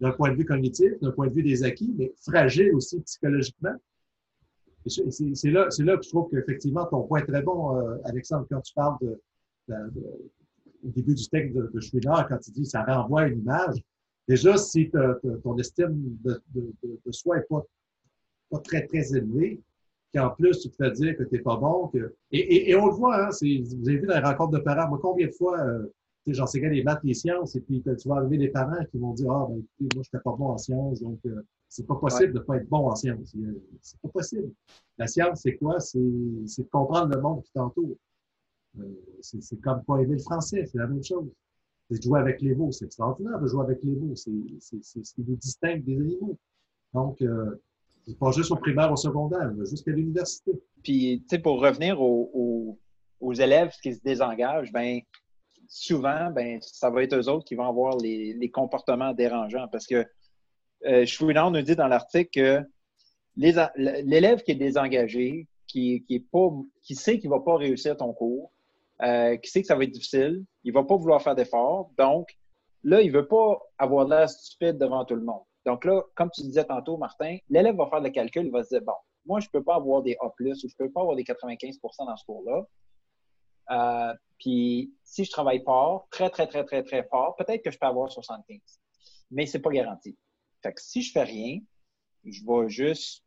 d'un 0.00 0.12
point 0.12 0.30
de 0.30 0.36
vue 0.36 0.44
cognitif, 0.44 0.92
d'un 1.00 1.12
point 1.12 1.28
de 1.28 1.34
vue 1.34 1.42
des 1.42 1.62
acquis, 1.62 1.94
mais 1.96 2.12
fragiles 2.20 2.74
aussi 2.74 3.00
psychologiquement. 3.00 3.74
C'est 4.86 5.50
là, 5.50 5.68
là 5.78 5.96
que 5.96 6.02
je 6.02 6.08
trouve 6.10 6.28
qu'effectivement, 6.30 6.84
ton 6.86 7.04
point 7.04 7.20
est 7.20 7.26
très 7.26 7.42
bon, 7.42 7.76
euh, 7.78 7.96
Alexandre, 8.04 8.46
quand 8.50 8.60
tu 8.60 8.74
parles 8.74 8.98
au 9.70 10.88
début 10.90 11.14
du 11.14 11.26
texte 11.28 11.56
de, 11.56 11.70
de 11.72 11.80
Schwiner, 11.80 12.22
quand 12.28 12.38
tu 12.38 12.50
dis 12.50 12.66
ça 12.66 12.84
renvoie 12.84 13.28
une 13.28 13.40
image. 13.40 13.82
Déjà, 14.26 14.56
si 14.56 14.90
ton 15.42 15.58
estime 15.58 16.16
de, 16.24 16.42
soi 17.10 17.38
n'est 17.38 17.42
pas, 17.42 17.62
très, 18.60 18.86
très 18.86 19.14
élevée, 19.14 19.60
qu'en 20.14 20.30
plus, 20.30 20.60
tu 20.60 20.70
te 20.70 20.90
dire 20.90 21.16
que 21.16 21.24
tu 21.24 21.34
n'es 21.34 21.40
pas 21.40 21.56
bon, 21.56 21.88
que... 21.88 22.14
Et, 22.30 22.74
on 22.76 22.86
le 22.86 22.92
voit, 22.92 23.26
hein, 23.26 23.28
vous 23.30 23.88
avez 23.88 23.98
vu 23.98 24.06
dans 24.06 24.14
les 24.14 24.24
rencontres 24.24 24.52
de 24.52 24.58
parents, 24.58 24.96
combien 24.98 25.26
de 25.26 25.32
fois, 25.32 25.60
euh, 25.60 25.86
j'enseignais 26.26 26.70
les 26.70 26.82
maths, 26.82 27.00
les 27.02 27.14
sciences, 27.14 27.56
et 27.56 27.60
puis 27.60 27.82
tu 27.82 28.08
vas 28.08 28.16
arriver 28.16 28.38
des 28.38 28.48
parents 28.48 28.84
qui 28.90 28.98
vont 28.98 29.12
dire, 29.12 29.30
ah, 29.30 29.46
ben, 29.48 29.58
écoutez, 29.58 29.94
moi, 29.94 30.02
je 30.04 30.16
n'étais 30.16 30.22
pas 30.22 30.36
bon 30.36 30.46
en 30.46 30.58
sciences, 30.58 31.00
donc 31.00 31.18
euh, 31.26 31.42
c'est 31.68 31.86
pas 31.86 31.96
possible 31.96 32.32
de 32.32 32.38
ne 32.38 32.44
pas 32.44 32.56
être 32.56 32.68
bon 32.68 32.88
en 32.88 32.94
sciences. 32.94 33.34
C'est 33.82 34.00
pas 34.00 34.08
possible. 34.08 34.52
La 34.96 35.08
science, 35.08 35.40
c'est 35.42 35.56
quoi? 35.56 35.80
C'est 35.80 35.98
de 35.98 36.68
comprendre 36.70 37.14
le 37.14 37.20
monde 37.20 37.42
qui 37.42 37.52
t'entoure. 37.52 37.96
Euh, 38.78 38.84
c'est 39.20 39.60
comme 39.60 39.82
pas 39.84 39.98
aimer 39.98 40.14
le 40.14 40.22
français, 40.22 40.64
c'est 40.66 40.78
la 40.78 40.86
même 40.86 41.02
chose 41.02 41.28
de 41.90 42.00
jouer 42.00 42.20
avec 42.20 42.40
les 42.40 42.54
mots. 42.54 42.72
C'est 42.72 42.86
extraordinaire 42.86 43.38
de 43.38 43.46
jouer 43.46 43.62
avec 43.64 43.82
les 43.82 43.94
mots. 43.94 44.14
C'est 44.14 44.30
ce 44.82 45.14
qui 45.14 45.24
nous 45.26 45.36
distingue 45.36 45.84
des 45.84 45.96
animaux. 45.96 46.38
Donc, 46.92 47.20
euh, 47.22 47.62
c'est 48.06 48.18
pas 48.18 48.30
juste 48.32 48.50
au 48.50 48.56
primaire, 48.56 48.92
au 48.92 48.96
secondaire, 48.96 49.52
jusqu'à 49.64 49.92
l'université. 49.92 50.52
Puis, 50.82 51.22
tu 51.22 51.36
sais, 51.36 51.38
pour 51.38 51.60
revenir 51.60 52.00
aux, 52.00 52.78
élèves 53.38 53.72
qui 53.82 53.94
se 53.94 54.00
désengagent, 54.02 54.70
ben 54.70 55.00
souvent, 55.66 56.30
ben 56.30 56.58
ça 56.60 56.90
va 56.90 57.02
être 57.02 57.16
eux 57.16 57.28
autres 57.28 57.46
qui 57.46 57.54
vont 57.54 57.66
avoir 57.66 57.96
les, 57.96 58.50
comportements 58.52 59.14
dérangeants. 59.14 59.66
Parce 59.68 59.86
que 59.86 60.04
euh, 60.84 61.06
Chouinard 61.06 61.50
nous 61.50 61.62
dit 61.62 61.74
dans 61.74 61.88
l'article 61.88 62.30
que 62.34 62.62
l'élève 63.36 64.42
qui 64.42 64.52
est 64.52 64.56
désengagé, 64.56 65.48
qui, 65.66 66.04
qui, 66.06 66.16
est 66.16 66.26
pas, 66.30 66.50
qui 66.82 66.94
sait 66.94 67.18
qu'il 67.18 67.30
ne 67.30 67.34
va 67.34 67.40
pas 67.40 67.56
réussir 67.56 67.96
ton 67.96 68.12
cours, 68.12 68.52
euh, 69.02 69.36
qui 69.36 69.50
sait 69.50 69.60
que 69.60 69.66
ça 69.66 69.74
va 69.74 69.84
être 69.84 69.90
difficile, 69.90 70.44
il 70.62 70.72
va 70.72 70.84
pas 70.84 70.96
vouloir 70.96 71.20
faire 71.22 71.34
d'efforts. 71.34 71.90
Donc, 71.98 72.28
là, 72.82 73.00
il 73.00 73.10
veut 73.10 73.26
pas 73.26 73.60
avoir 73.78 74.06
l'air 74.06 74.28
stupide 74.28 74.78
devant 74.78 75.04
tout 75.04 75.16
le 75.16 75.24
monde. 75.24 75.42
Donc 75.66 75.84
là, 75.84 76.02
comme 76.14 76.30
tu 76.30 76.42
disais 76.42 76.64
tantôt, 76.64 76.96
Martin, 76.96 77.38
l'élève 77.48 77.76
va 77.76 77.86
faire 77.86 78.00
le 78.00 78.10
calcul, 78.10 78.46
il 78.46 78.52
va 78.52 78.62
se 78.62 78.68
dire, 78.68 78.82
bon, 78.82 78.94
moi, 79.26 79.40
je 79.40 79.48
peux 79.48 79.62
pas 79.62 79.76
avoir 79.76 80.02
des 80.02 80.16
A+, 80.20 80.26
ou 80.26 80.68
je 80.68 80.76
peux 80.76 80.90
pas 80.90 81.00
avoir 81.00 81.16
des 81.16 81.24
95% 81.24 82.06
dans 82.06 82.16
ce 82.16 82.24
cours-là. 82.24 82.66
Euh, 83.70 84.14
puis, 84.38 84.92
si 85.02 85.24
je 85.24 85.30
travaille 85.30 85.62
fort, 85.64 86.06
très, 86.10 86.28
très, 86.28 86.46
très, 86.46 86.64
très, 86.64 86.82
très 86.82 87.02
fort, 87.08 87.34
peut-être 87.36 87.64
que 87.64 87.70
je 87.70 87.78
peux 87.78 87.86
avoir 87.86 88.12
75. 88.12 88.60
Mais 89.30 89.46
ce 89.46 89.56
n'est 89.56 89.62
pas 89.62 89.70
garanti. 89.70 90.16
Fait 90.62 90.72
que 90.72 90.80
si 90.80 91.02
je 91.02 91.12
fais 91.12 91.22
rien, 91.22 91.60
je 92.24 92.42
vais 92.44 92.68
juste 92.68 93.24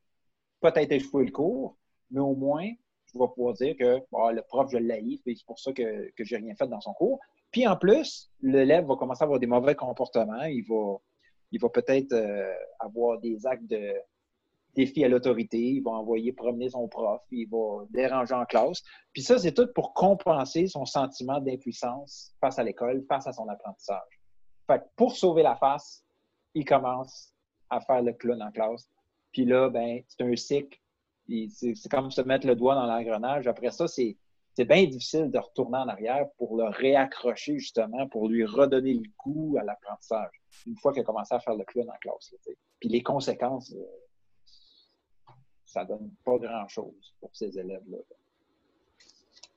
peut-être 0.62 0.92
échouer 0.92 1.26
le 1.26 1.32
cours, 1.32 1.78
mais 2.12 2.20
au 2.20 2.36
moins, 2.36 2.70
je 3.18 3.24
vais 3.24 3.34
pouvoir 3.34 3.54
dire 3.54 3.76
que 3.78 4.00
le 4.34 4.42
prof, 4.42 4.70
je 4.72 4.78
l'ai, 4.78 5.20
c'est 5.26 5.46
pour 5.46 5.60
ça 5.60 5.74
que, 5.74 6.12
que 6.12 6.24
j'ai 6.24 6.38
rien 6.38 6.56
fait 6.56 6.68
dans 6.68 6.82
son 6.82 6.94
cours. 6.94 7.20
Puis 7.52 7.68
en 7.68 7.76
plus, 7.76 8.30
l'élève 8.42 8.86
va 8.86 8.96
commencer 8.96 9.24
à 9.24 9.26
avoir 9.26 9.40
des 9.40 9.48
mauvais 9.48 9.76
comportements. 9.76 10.44
Il 10.44 10.64
va, 10.68 10.98
il 11.52 11.62
va 11.62 11.70
peut-être 11.70 12.14
euh, 12.14 12.54
avoir 12.80 13.20
des 13.20 13.46
actes 13.46 13.68
de 13.68 13.94
défi 14.76 15.04
à 15.04 15.10
l'autorité. 15.10 15.58
Il 15.58 15.82
va 15.82 15.92
envoyer 15.92 16.34
promener 16.34 16.70
son 16.70 16.88
prof. 16.88 17.22
Il 17.32 17.48
va 17.50 17.86
déranger 17.90 18.36
en 18.36 18.46
classe. 18.46 18.84
Puis 19.14 19.24
ça, 19.24 19.40
c'est 19.40 19.54
tout 19.54 19.68
pour 19.74 19.94
compenser 19.94 20.68
son 20.68 20.86
sentiment 20.86 21.40
d'impuissance 21.40 22.34
face 22.42 22.60
à 22.60 22.64
l'école, 22.64 23.04
face 23.08 23.28
à 23.28 23.34
son 23.34 23.48
apprentissage. 23.48 24.22
Fait 24.68 24.84
pour 24.96 25.16
sauver 25.16 25.44
la 25.44 25.56
face, 25.56 26.04
il 26.54 26.66
commence 26.66 27.34
à 27.70 27.80
faire 27.80 28.02
le 28.02 28.14
clown 28.14 28.42
en 28.42 28.52
classe. 28.52 28.90
Puis 29.32 29.46
là, 29.46 29.70
ben, 29.70 30.02
c'est 30.08 30.24
un 30.24 30.36
cycle 30.36 30.78
C'est 31.28 31.90
comme 31.90 32.12
se 32.12 32.22
mettre 32.22 32.48
le 32.48 32.56
doigt 32.56 32.76
dans 32.76 32.86
l'engrenage. 32.86 33.48
Après 33.48 33.72
ça, 33.72 33.88
c'est 33.88 34.18
bien 34.58 34.86
difficile 34.86 35.30
de 35.30 35.38
retourner 35.38 35.78
en 35.78 35.88
arrière 35.88 36.28
pour 36.38 36.58
le 36.58 36.66
réaccrocher, 36.70 37.60
justement, 37.60 38.08
pour 38.08 38.30
lui 38.30 38.46
redonner 38.46 38.94
le 38.94 39.04
goût 39.18 39.58
à 39.60 39.64
l'apprentissage, 39.64 40.32
une 40.66 40.78
fois 40.78 40.94
qu'il 40.94 41.02
a 41.02 41.06
commencé 41.06 41.36
à 41.36 41.40
faire 41.40 41.56
le 41.56 41.64
clown 41.66 41.90
en 41.90 41.98
classe. 42.00 42.34
Puis 42.80 42.90
les 42.90 43.04
conséquences, 43.04 43.74
euh, 43.74 45.34
ça 45.66 45.86
donne 45.86 46.10
pas 46.24 46.38
grand-chose 46.38 47.14
pour 47.20 47.30
ces 47.34 47.58
élèves-là. 47.58 47.98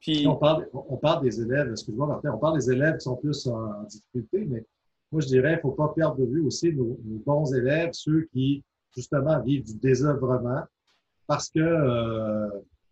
Puis... 0.01 0.27
On, 0.27 0.37
parle, 0.37 0.69
on 0.73 0.97
parle 0.97 1.23
des 1.23 1.41
élèves, 1.41 1.71
excuse-moi 1.71 2.07
Martin, 2.07 2.33
on 2.35 2.39
parle 2.39 2.59
des 2.59 2.71
élèves 2.71 2.97
qui 2.97 3.05
sont 3.05 3.17
plus 3.17 3.47
en, 3.47 3.83
difficulté, 3.85 4.47
mais 4.47 4.65
moi 5.13 5.21
je 5.21 5.27
dirais 5.27 5.61
qu'il 5.61 5.71
ne 5.71 5.75
faut 5.75 5.77
pas 5.77 5.93
perdre 5.95 6.17
de 6.17 6.25
vue 6.25 6.41
aussi 6.41 6.73
nos, 6.73 6.99
bons 7.05 7.55
élèves, 7.55 7.91
ceux 7.93 8.23
qui 8.33 8.65
justement 8.95 9.41
vivent 9.41 9.65
du 9.65 9.75
désœuvrement 9.75 10.63
parce 11.31 11.49
que 11.49 11.61
euh, 11.61 12.49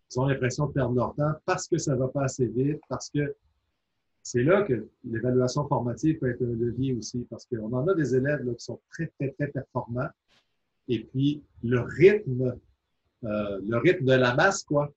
ils 0.09 0.17
ont 0.17 0.25
l'impression 0.25 0.67
de 0.67 0.71
perdre 0.71 0.95
leur 0.95 1.13
temps, 1.13 1.33
parce 1.43 1.67
que 1.67 1.77
ça 1.77 1.93
ne 1.93 1.97
va 1.97 2.07
pas 2.07 2.23
assez 2.23 2.47
vite, 2.47 2.79
parce 2.87 3.09
que 3.09 3.35
c'est 4.23 4.43
là 4.43 4.61
que 4.61 4.87
l'évaluation 5.03 5.67
formative 5.67 6.19
peut 6.19 6.29
être 6.29 6.41
un 6.41 6.55
levier 6.55 6.93
aussi, 6.93 7.27
parce 7.29 7.45
qu'on 7.45 7.73
en 7.73 7.85
a 7.89 7.93
des 7.95 8.15
élèves 8.15 8.45
là, 8.45 8.53
qui 8.53 8.63
sont 8.63 8.79
très, 8.91 9.07
très, 9.07 9.31
très 9.31 9.47
performants. 9.49 10.07
Et 10.87 11.03
puis, 11.03 11.43
le 11.63 11.81
rythme, 11.81 12.55
euh, 13.25 13.59
le 13.61 13.77
rythme 13.77 14.05
de 14.05 14.13
la 14.13 14.33
masse, 14.35 14.63
quoi, 14.63 14.89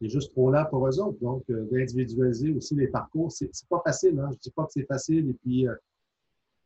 est 0.00 0.08
juste 0.08 0.32
trop 0.32 0.50
là 0.50 0.64
pour 0.64 0.88
eux 0.88 0.98
autres. 1.00 1.18
Donc, 1.20 1.44
euh, 1.50 1.68
d'individualiser 1.70 2.54
aussi 2.54 2.76
les 2.76 2.88
parcours, 2.88 3.30
c'est 3.30 3.50
pas 3.68 3.82
facile. 3.84 4.18
Hein? 4.18 4.30
Je 4.32 4.38
dis 4.38 4.50
pas 4.52 4.64
que 4.64 4.72
c'est 4.72 4.86
facile. 4.86 5.28
Et 5.28 5.34
puis, 5.34 5.66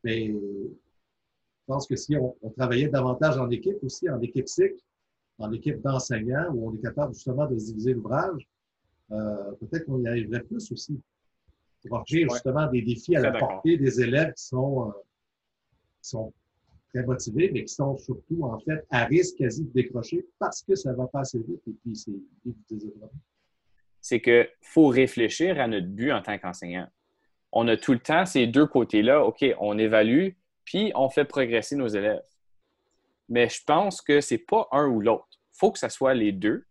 mais 0.05 0.29
je 0.29 1.67
pense 1.67 1.89
que 1.89 1.97
si 1.97 2.17
on, 2.17 2.37
travaillait 2.57 2.89
davantage 2.89 3.37
en 3.37 3.51
équipe 3.51 3.83
aussi, 3.83 4.09
en 4.09 4.21
équipe 4.21 4.47
cycle, 4.47 4.79
en 5.39 5.53
équipe 5.53 5.81
d'enseignants, 5.81 6.51
où 6.53 6.69
on 6.69 6.75
est 6.75 6.83
capable 6.83 7.15
justement 7.15 7.47
de 7.47 7.55
diviser 7.55 7.95
l'ouvrage, 7.95 8.49
euh, 9.13 9.53
peut-être 9.61 9.87
qu'on 9.87 10.01
y 10.01 10.09
arriverait 10.09 10.43
plus 10.43 10.71
aussi. 10.73 11.01
Pour 11.89 12.01
offrir 12.01 12.29
justement 12.31 12.67
des 12.67 12.83
défis 12.83 13.17
à 13.17 13.21
la 13.21 13.33
portée 13.33 13.77
des 13.77 14.01
élèves 14.01 14.35
qui 14.35 14.45
sont, 14.45 14.93
qui 16.03 16.11
sont 16.11 16.33
très 16.93 17.05
motivés, 17.05 17.51
mais 17.53 17.65
qui 17.65 17.73
sont 17.73 17.97
surtout, 17.99 18.43
en 18.43 18.59
fait, 18.59 18.85
à 18.91 19.05
risque 19.05 19.37
quasi 19.39 19.65
de 19.65 19.73
décrocher 19.73 20.27
parce 20.39 20.63
que 20.63 20.75
ça 20.75 20.93
va 20.93 21.07
pas 21.07 21.21
assez 21.21 21.39
vite 21.39 21.63
et 21.69 21.73
puis 21.83 21.95
c'est 21.95 22.13
C'est 24.01 24.21
qu'il 24.21 24.49
faut 24.61 24.89
réfléchir 24.89 25.61
à 25.61 25.69
notre 25.69 25.87
but 25.87 26.13
en 26.13 26.21
tant 26.21 26.39
qu'enseignant. 26.39 26.89
On 27.53 27.67
a 27.69 27.77
tout 27.77 27.93
le 27.93 28.01
temps 28.01 28.27
ces 28.27 28.47
deux 28.47 28.67
côtés-là. 28.67 29.25
OK, 29.25 29.45
on 29.61 29.79
évalue, 29.79 30.31
puis 30.65 30.93
on 30.95 31.09
fait 31.09 31.25
progresser 31.25 31.77
nos 31.77 31.89
élèves. 31.89 32.23
Mais 33.29 33.49
je 33.49 33.63
pense 33.65 34.01
que 34.01 34.21
c'est 34.21 34.39
pas 34.39 34.69
un 34.73 34.87
ou 34.87 35.01
l'autre. 35.01 35.29
Il 35.33 35.59
faut 35.59 35.73
que 35.73 35.79
ça 35.79 35.89
soit 35.89 36.15
les 36.15 36.33
deux. 36.33 36.67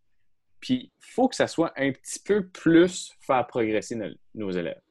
Puis 0.59 0.91
il 0.95 1.05
faut 1.13 1.27
que 1.27 1.35
ça 1.35 1.47
soit 1.47 1.71
un 1.77 1.91
petit 1.91 2.19
peu 2.19 2.47
plus 2.47 3.13
faire 3.21 3.45
progresser 3.45 3.97
nos 4.33 4.51
élèves. 4.51 4.81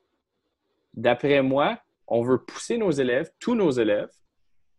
D'après 0.95 1.43
moi, 1.43 1.81
on 2.07 2.23
veut 2.23 2.45
pousser 2.45 2.79
nos 2.79 2.91
élèves, 2.91 3.31
tous 3.41 3.55
nos 3.55 3.71
élèves, 3.71 4.13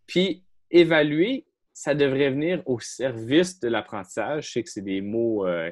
puis 0.05 0.45
évaluer, 0.71 1.45
ça 1.73 1.93
devrait 1.93 2.31
venir 2.31 2.63
au 2.65 2.79
service 2.79 3.59
de 3.59 3.67
l'apprentissage. 3.67 4.47
Je 4.47 4.51
sais 4.53 4.63
que 4.63 4.69
c'est 4.69 4.81
des 4.81 5.01
mots, 5.01 5.45
euh, 5.45 5.71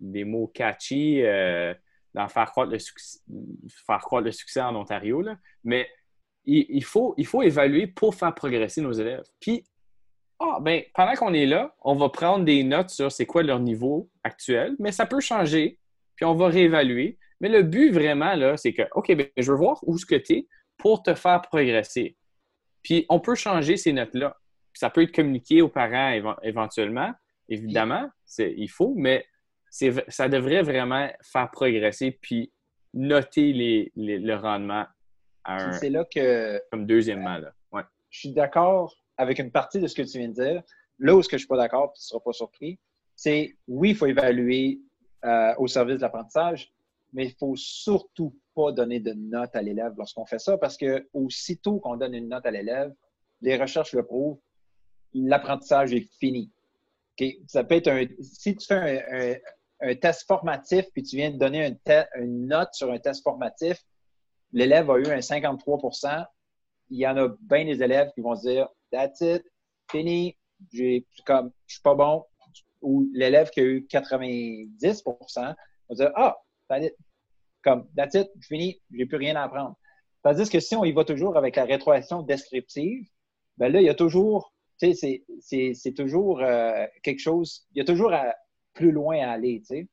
des 0.00 0.24
mots 0.24 0.46
catchy 0.46 1.22
euh, 1.22 1.74
dans 2.14 2.28
faire 2.28 2.50
croître, 2.50 2.72
le 2.72 2.78
succès, 2.78 3.20
faire 3.86 4.20
le 4.20 4.32
succès 4.32 4.60
en 4.60 4.74
Ontario, 4.76 5.22
mais 5.64 5.88
il, 6.46 6.84
faut, 6.84 7.12
il 7.18 7.26
faut 7.26 7.42
évaluer 7.42 7.88
pour 7.88 8.14
faire 8.14 8.34
progresser 8.34 8.80
nos 8.80 8.92
élèves. 8.92 9.24
Puis, 9.40 9.66
ah, 10.38 10.58
ben, 10.60 10.82
pendant 10.94 11.14
qu'on 11.14 11.32
est 11.32 11.46
là, 11.46 11.74
on 11.82 11.94
va 11.94 12.08
prendre 12.08 12.44
des 12.44 12.62
notes 12.62 12.90
sur 12.90 13.10
c'est 13.10 13.26
quoi 13.26 13.42
leur 13.42 13.60
niveau 13.60 14.10
actuel, 14.22 14.76
mais 14.78 14.92
ça 14.92 15.06
peut 15.06 15.20
changer, 15.20 15.78
puis 16.14 16.24
on 16.26 16.34
va 16.34 16.48
réévaluer. 16.48 17.18
Mais 17.40 17.48
le 17.48 17.62
but 17.62 17.90
vraiment, 17.90 18.34
là, 18.34 18.56
c'est 18.56 18.72
que, 18.72 18.82
OK, 18.92 19.14
ben, 19.14 19.28
je 19.36 19.50
veux 19.50 19.58
voir 19.58 19.78
où 19.82 19.96
ce 19.98 20.06
que 20.06 20.14
tu 20.14 20.32
es 20.34 20.48
pour 20.76 21.02
te 21.02 21.14
faire 21.14 21.40
progresser. 21.42 22.16
Puis 22.82 23.06
on 23.08 23.18
peut 23.18 23.34
changer 23.34 23.76
ces 23.76 23.92
notes-là. 23.92 24.36
Ça 24.74 24.90
peut 24.90 25.02
être 25.02 25.14
communiqué 25.14 25.62
aux 25.62 25.68
parents 25.68 26.36
éventuellement, 26.42 27.12
évidemment, 27.48 28.08
il 28.38 28.68
faut, 28.68 28.94
mais 28.96 29.26
ça 29.70 30.28
devrait 30.28 30.62
vraiment 30.62 31.08
faire 31.22 31.50
progresser 31.50 32.18
puis 32.20 32.52
noter 32.92 33.90
le 33.96 34.34
rendement 34.34 34.86
à 35.44 35.72
C'est 35.72 35.90
là 35.90 36.04
que. 36.04 36.60
Comme 36.70 36.86
deuxièmement, 36.86 37.38
là. 37.38 37.52
Je 38.10 38.20
suis 38.20 38.32
d'accord 38.32 38.94
avec 39.16 39.38
une 39.38 39.50
partie 39.50 39.80
de 39.80 39.86
ce 39.86 39.94
que 39.94 40.02
tu 40.02 40.18
viens 40.18 40.28
de 40.28 40.34
dire. 40.34 40.62
Là 40.98 41.14
où 41.14 41.22
ce 41.22 41.28
que 41.28 41.36
je 41.36 41.42
suis 41.42 41.48
pas 41.48 41.56
d'accord, 41.56 41.92
tu 41.92 42.00
ne 42.00 42.02
seras 42.02 42.20
pas 42.20 42.32
surpris, 42.32 42.78
c'est 43.14 43.56
oui, 43.66 43.90
il 43.90 43.96
faut 43.96 44.06
évaluer 44.06 44.80
euh, 45.24 45.54
au 45.58 45.66
service 45.66 45.96
de 45.96 46.02
l'apprentissage, 46.02 46.72
mais 47.12 47.24
il 47.24 47.30
ne 47.30 47.34
faut 47.38 47.56
surtout 47.56 48.34
pas 48.54 48.72
donner 48.72 49.00
de 49.00 49.12
notes 49.12 49.54
à 49.54 49.62
l'élève 49.62 49.94
lorsqu'on 49.96 50.26
fait 50.26 50.38
ça 50.38 50.58
parce 50.58 50.76
que 50.76 51.08
aussitôt 51.12 51.78
qu'on 51.78 51.96
donne 51.96 52.14
une 52.14 52.28
note 52.28 52.46
à 52.46 52.50
l'élève, 52.50 52.92
les 53.42 53.56
recherches 53.56 53.92
le 53.92 54.04
prouvent, 54.04 54.38
l'apprentissage 55.14 55.92
est 55.92 56.08
fini. 56.18 56.50
Ça 57.46 57.64
peut 57.64 57.76
être 57.76 57.88
un, 57.88 58.04
si 58.20 58.56
tu 58.56 58.66
fais 58.66 59.40
un, 59.80 59.94
test 59.94 60.26
formatif 60.26 60.86
puis 60.92 61.02
tu 61.02 61.16
viens 61.16 61.30
de 61.30 61.38
donner 61.38 61.76
une 62.16 62.46
note 62.46 62.70
sur 62.72 62.90
un 62.90 62.98
test 62.98 63.22
formatif, 63.22 63.82
l'élève 64.52 64.90
a 64.90 64.98
eu 64.98 65.06
un 65.06 65.18
53% 65.18 66.26
il 66.90 66.98
y 66.98 67.06
en 67.06 67.16
a 67.16 67.28
bien 67.40 67.64
des 67.64 67.82
élèves 67.82 68.10
qui 68.14 68.20
vont 68.20 68.36
se 68.36 68.48
dire 68.48 68.68
That's 68.96 69.20
it, 69.20 69.44
fini, 69.90 70.38
comme 71.26 71.50
je 71.66 71.74
suis 71.74 71.82
pas 71.82 71.94
bon. 71.94 72.24
Ou 72.80 73.06
l'élève 73.12 73.50
qui 73.50 73.60
a 73.60 73.64
eu 73.64 73.86
90% 73.90 75.54
va 75.88 75.94
dire 75.94 76.12
Ah, 76.14 76.38
comme, 77.62 77.86
that's 77.94 78.14
it, 78.14 78.30
fini, 78.40 78.80
j'ai 78.90 79.04
plus 79.04 79.18
rien 79.18 79.36
à 79.36 79.42
apprendre. 79.42 79.76
Tandis 80.22 80.48
que 80.48 80.60
si 80.60 80.74
on 80.76 80.84
y 80.84 80.92
va 80.92 81.04
toujours 81.04 81.36
avec 81.36 81.56
la 81.56 81.64
rétroaction 81.64 82.22
descriptive, 82.22 83.06
ben 83.58 83.70
là, 83.70 83.82
il 83.82 83.84
y 83.84 83.90
a 83.90 83.94
toujours, 83.94 84.54
tu 84.80 84.94
sais, 84.94 85.22
c'est 85.74 85.92
toujours 85.92 86.40
euh, 86.40 86.86
quelque 87.02 87.20
chose, 87.20 87.66
il 87.74 87.78
y 87.78 87.80
a 87.82 87.84
toujours 87.84 88.14
plus 88.72 88.92
loin 88.92 89.18
à 89.18 89.32
aller, 89.32 89.60
tu 89.60 89.66
sais. 89.66 89.88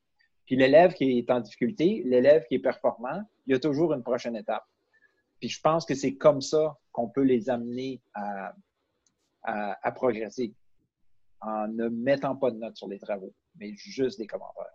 Puis 0.46 0.56
l'élève 0.56 0.94
qui 0.94 1.18
est 1.18 1.30
en 1.30 1.40
difficulté, 1.40 2.02
l'élève 2.06 2.44
qui 2.48 2.54
est 2.54 2.60
performant, 2.60 3.22
il 3.46 3.52
y 3.52 3.54
a 3.54 3.60
toujours 3.60 3.92
une 3.92 4.02
prochaine 4.02 4.36
étape. 4.36 4.64
Puis 5.40 5.50
je 5.50 5.60
pense 5.60 5.84
que 5.84 5.94
c'est 5.94 6.14
comme 6.14 6.40
ça 6.40 6.78
qu'on 6.92 7.08
peut 7.08 7.22
les 7.22 7.50
amener 7.50 8.00
à, 8.14 8.54
à 9.44 9.92
progresser, 9.92 10.54
en 11.40 11.68
ne 11.68 11.88
mettant 11.88 12.36
pas 12.36 12.50
de 12.50 12.56
notes 12.56 12.76
sur 12.76 12.88
les 12.88 12.98
travaux, 12.98 13.34
mais 13.56 13.72
juste 13.76 14.18
des 14.18 14.26
commentaires. 14.26 14.72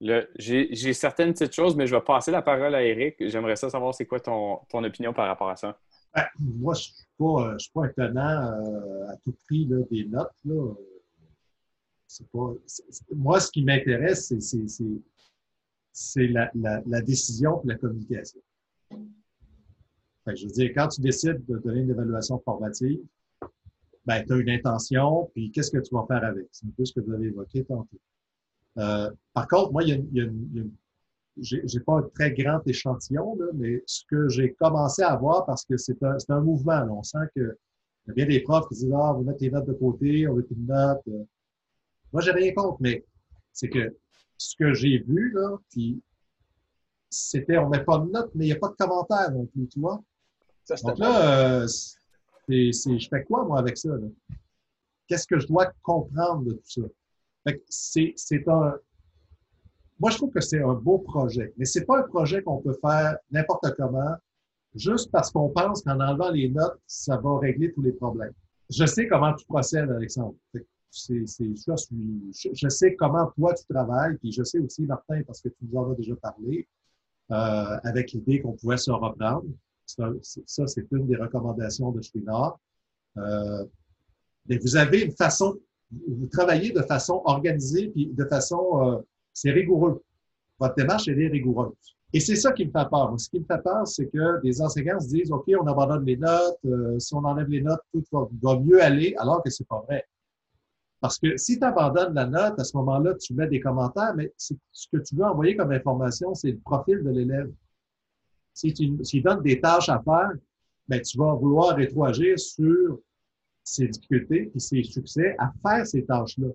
J'ai 0.00 0.92
certaines 0.94 1.32
petites 1.32 1.52
choses, 1.52 1.76
mais 1.76 1.86
je 1.86 1.94
vais 1.94 2.00
passer 2.00 2.30
la 2.30 2.42
parole 2.42 2.74
à 2.74 2.82
Eric. 2.82 3.16
J'aimerais 3.20 3.56
ça 3.56 3.68
savoir 3.68 3.94
c'est 3.94 4.06
quoi 4.06 4.18
ton, 4.18 4.58
ton, 4.70 4.82
opinion 4.82 5.12
par 5.12 5.26
rapport 5.26 5.50
à 5.50 5.56
ça. 5.56 5.78
Ben, 6.14 6.24
moi, 6.38 6.74
je 6.74 6.88
ne 7.20 7.58
suis, 7.58 7.70
pas 7.72 7.84
un 7.84 7.88
tenant 7.88 8.52
euh, 8.52 9.08
à 9.10 9.16
tout 9.18 9.36
prix 9.44 9.66
là, 9.66 9.76
des 9.90 10.06
notes. 10.06 10.32
Là. 10.44 10.74
Pas, 12.32 12.52
moi, 13.14 13.38
ce 13.40 13.50
qui 13.50 13.62
m'intéresse, 13.62 14.32
c'est 15.92 16.26
la, 16.26 16.50
la, 16.54 16.82
la, 16.86 17.02
décision 17.02 17.62
et 17.62 17.68
la 17.68 17.74
communication. 17.76 18.40
je 20.26 20.46
veux 20.46 20.52
dire, 20.52 20.72
quand 20.74 20.88
tu 20.88 21.02
décides 21.02 21.44
de 21.46 21.58
donner 21.58 21.82
une 21.82 21.90
évaluation 21.90 22.40
formative, 22.40 22.98
ben, 24.06 24.24
tu 24.24 24.32
as 24.32 24.36
une 24.36 24.50
intention, 24.50 25.30
puis 25.34 25.50
qu'est-ce 25.50 25.70
que 25.70 25.78
tu 25.78 25.94
vas 25.94 26.04
faire 26.06 26.24
avec? 26.24 26.48
C'est 26.52 26.66
un 26.66 26.70
peu 26.76 26.84
ce 26.84 26.92
que 26.92 27.00
vous 27.00 27.12
avez 27.12 27.26
évoqué 27.26 27.64
tantôt. 27.64 28.00
Euh, 28.78 29.10
par 29.34 29.48
contre, 29.48 29.72
moi, 29.72 29.82
il 29.82 30.08
y 30.12 30.20
a, 30.20 30.26
j'ai 31.38 31.80
pas 31.80 31.98
un 31.98 32.02
très 32.14 32.32
grand 32.32 32.60
échantillon, 32.66 33.36
là, 33.36 33.46
mais 33.54 33.82
ce 33.86 34.04
que 34.08 34.28
j'ai 34.28 34.52
commencé 34.54 35.02
à 35.02 35.16
voir, 35.16 35.44
parce 35.46 35.64
que 35.64 35.76
c'est 35.76 36.02
un, 36.02 36.16
un, 36.28 36.40
mouvement, 36.40 36.86
on 36.90 37.02
sent 37.02 37.18
que 37.34 37.56
y 38.08 38.10
a 38.10 38.14
bien 38.14 38.26
des 38.26 38.40
profs 38.40 38.68
qui 38.68 38.74
disent 38.74 38.92
Ah, 38.94 39.12
vous 39.12 39.22
mettez 39.22 39.46
les 39.46 39.50
notes 39.52 39.66
de 39.66 39.72
côté, 39.72 40.26
on 40.28 40.34
veut 40.34 40.44
plus 40.44 40.56
de 40.56 40.66
notes. 40.66 41.02
Euh. 41.08 41.24
Moi, 42.12 42.22
j'ai 42.22 42.32
rien 42.32 42.52
contre, 42.52 42.78
mais 42.80 43.04
c'est 43.52 43.68
que 43.68 43.96
ce 44.36 44.56
que 44.56 44.72
j'ai 44.74 44.98
vu, 44.98 45.32
là, 45.32 45.58
puis 45.70 46.02
c'était 47.10 47.58
on 47.58 47.68
met 47.68 47.84
pas 47.84 47.98
de 47.98 48.10
notes, 48.10 48.30
mais 48.34 48.46
il 48.46 48.48
n'y 48.48 48.54
a 48.54 48.58
pas 48.58 48.68
de 48.68 48.74
commentaires 48.74 49.30
non 49.32 49.46
plus, 49.46 49.68
tu 49.68 49.80
vois. 49.80 50.02
Donc 50.82 50.98
là, 50.98 51.62
euh, 51.62 51.68
je 52.50 53.08
fais 53.08 53.24
quoi, 53.24 53.44
moi, 53.44 53.58
avec 53.58 53.78
ça? 53.78 53.90
Qu'est-ce 55.06 55.26
que 55.26 55.38
je 55.38 55.46
dois 55.46 55.72
comprendre 55.82 56.44
de 56.44 56.52
tout 56.52 56.60
ça? 56.64 56.82
c'est, 57.68 58.48
un. 58.48 58.74
Moi, 59.98 60.10
je 60.10 60.16
trouve 60.16 60.30
que 60.30 60.40
c'est 60.40 60.62
un 60.62 60.74
beau 60.74 60.98
projet, 60.98 61.52
mais 61.56 61.64
c'est 61.64 61.84
pas 61.84 61.98
un 61.98 62.02
projet 62.02 62.42
qu'on 62.42 62.58
peut 62.58 62.76
faire 62.80 63.16
n'importe 63.30 63.74
comment, 63.76 64.14
juste 64.74 65.10
parce 65.10 65.30
qu'on 65.30 65.48
pense 65.50 65.82
qu'en 65.82 66.00
enlevant 66.00 66.30
les 66.30 66.48
notes, 66.48 66.78
ça 66.86 67.16
va 67.16 67.38
régler 67.38 67.72
tous 67.72 67.82
les 67.82 67.92
problèmes. 67.92 68.32
Je 68.70 68.86
sais 68.86 69.08
comment 69.08 69.34
tu 69.34 69.44
procèdes, 69.46 69.90
Alexandre. 69.90 70.36
Je, 70.92 72.68
sais 72.68 72.94
comment 72.94 73.26
toi 73.36 73.54
tu 73.54 73.64
travailles, 73.66 74.16
puis 74.18 74.32
je 74.32 74.42
sais 74.42 74.58
aussi, 74.58 74.82
Martin, 74.82 75.22
parce 75.26 75.40
que 75.40 75.48
tu 75.48 75.56
nous 75.62 75.78
en 75.78 75.92
as 75.92 75.94
déjà 75.94 76.16
parlé, 76.16 76.68
euh, 77.30 77.78
avec 77.84 78.12
l'idée 78.12 78.40
qu'on 78.40 78.52
pouvait 78.52 78.76
se 78.76 78.90
reprendre. 78.90 79.44
Ça, 80.46 80.66
c'est 80.66 80.86
une 80.92 81.06
des 81.06 81.16
recommandations 81.16 81.90
de 81.92 82.00
Chouinard. 82.02 82.58
Euh, 83.16 83.64
mais 84.48 84.58
vous 84.58 84.76
avez 84.76 85.02
une 85.02 85.12
façon 85.12 85.58
vous 85.90 86.26
travaillez 86.26 86.72
de 86.72 86.82
façon 86.82 87.22
organisée, 87.24 87.88
puis 87.88 88.06
de 88.06 88.24
façon, 88.24 88.80
euh, 88.82 88.98
c'est 89.32 89.50
rigoureux. 89.50 90.02
Votre 90.58 90.74
démarche, 90.74 91.08
elle 91.08 91.20
est 91.20 91.28
rigoureuse. 91.28 91.72
Et 92.12 92.20
c'est 92.20 92.36
ça 92.36 92.52
qui 92.52 92.66
me 92.66 92.70
fait 92.70 92.88
peur. 92.88 93.14
Ce 93.18 93.28
qui 93.28 93.38
me 93.38 93.44
fait 93.44 93.62
peur, 93.62 93.86
c'est 93.86 94.06
que 94.06 94.40
des 94.42 94.60
enseignants 94.60 95.00
se 95.00 95.08
disent, 95.08 95.32
OK, 95.32 95.44
on 95.60 95.66
abandonne 95.66 96.04
les 96.04 96.16
notes, 96.16 96.58
euh, 96.64 96.98
si 96.98 97.14
on 97.14 97.24
enlève 97.24 97.48
les 97.48 97.62
notes, 97.62 97.80
tout 97.92 98.04
va, 98.12 98.58
mieux 98.58 98.82
aller, 98.82 99.14
alors 99.18 99.42
que 99.42 99.50
c'est 99.50 99.66
pas 99.66 99.80
vrai. 99.88 100.04
Parce 101.00 101.18
que 101.18 101.36
si 101.36 101.58
tu 101.58 101.64
abandonnes 101.64 102.14
la 102.14 102.26
note, 102.26 102.58
à 102.58 102.64
ce 102.64 102.76
moment-là, 102.76 103.14
tu 103.14 103.32
mets 103.32 103.46
des 103.46 103.60
commentaires, 103.60 104.12
mais 104.14 104.32
ce 104.36 104.54
que 104.92 104.98
tu 104.98 105.14
veux 105.14 105.24
envoyer 105.24 105.56
comme 105.56 105.72
information, 105.72 106.34
c'est 106.34 106.50
le 106.50 106.58
profil 106.58 107.02
de 107.02 107.10
l'élève. 107.10 107.50
Si 108.60 108.74
tu 108.74 109.20
donnes 109.20 109.42
des 109.42 109.60
tâches 109.60 109.88
à 109.88 110.02
faire, 110.02 110.32
ben, 110.88 111.00
tu 111.00 111.16
vas 111.18 111.34
vouloir 111.34 111.76
rétroagir 111.76 112.38
sur 112.38 112.98
ses 113.62 113.88
difficultés 113.88 114.50
et 114.54 114.58
ses 114.58 114.82
succès 114.82 115.34
à 115.38 115.52
faire 115.62 115.86
ces 115.86 116.04
tâches-là. 116.04 116.48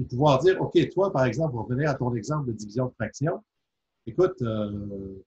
Et 0.00 0.04
pouvoir 0.04 0.38
dire, 0.40 0.60
OK, 0.60 0.76
toi, 0.90 1.12
par 1.12 1.24
exemple, 1.24 1.52
pour 1.52 1.66
revenir 1.66 1.90
à 1.90 1.94
ton 1.94 2.14
exemple 2.14 2.48
de 2.48 2.52
division 2.52 2.86
de 2.86 2.92
fraction, 2.92 3.42
écoute, 4.06 4.40
euh, 4.42 5.22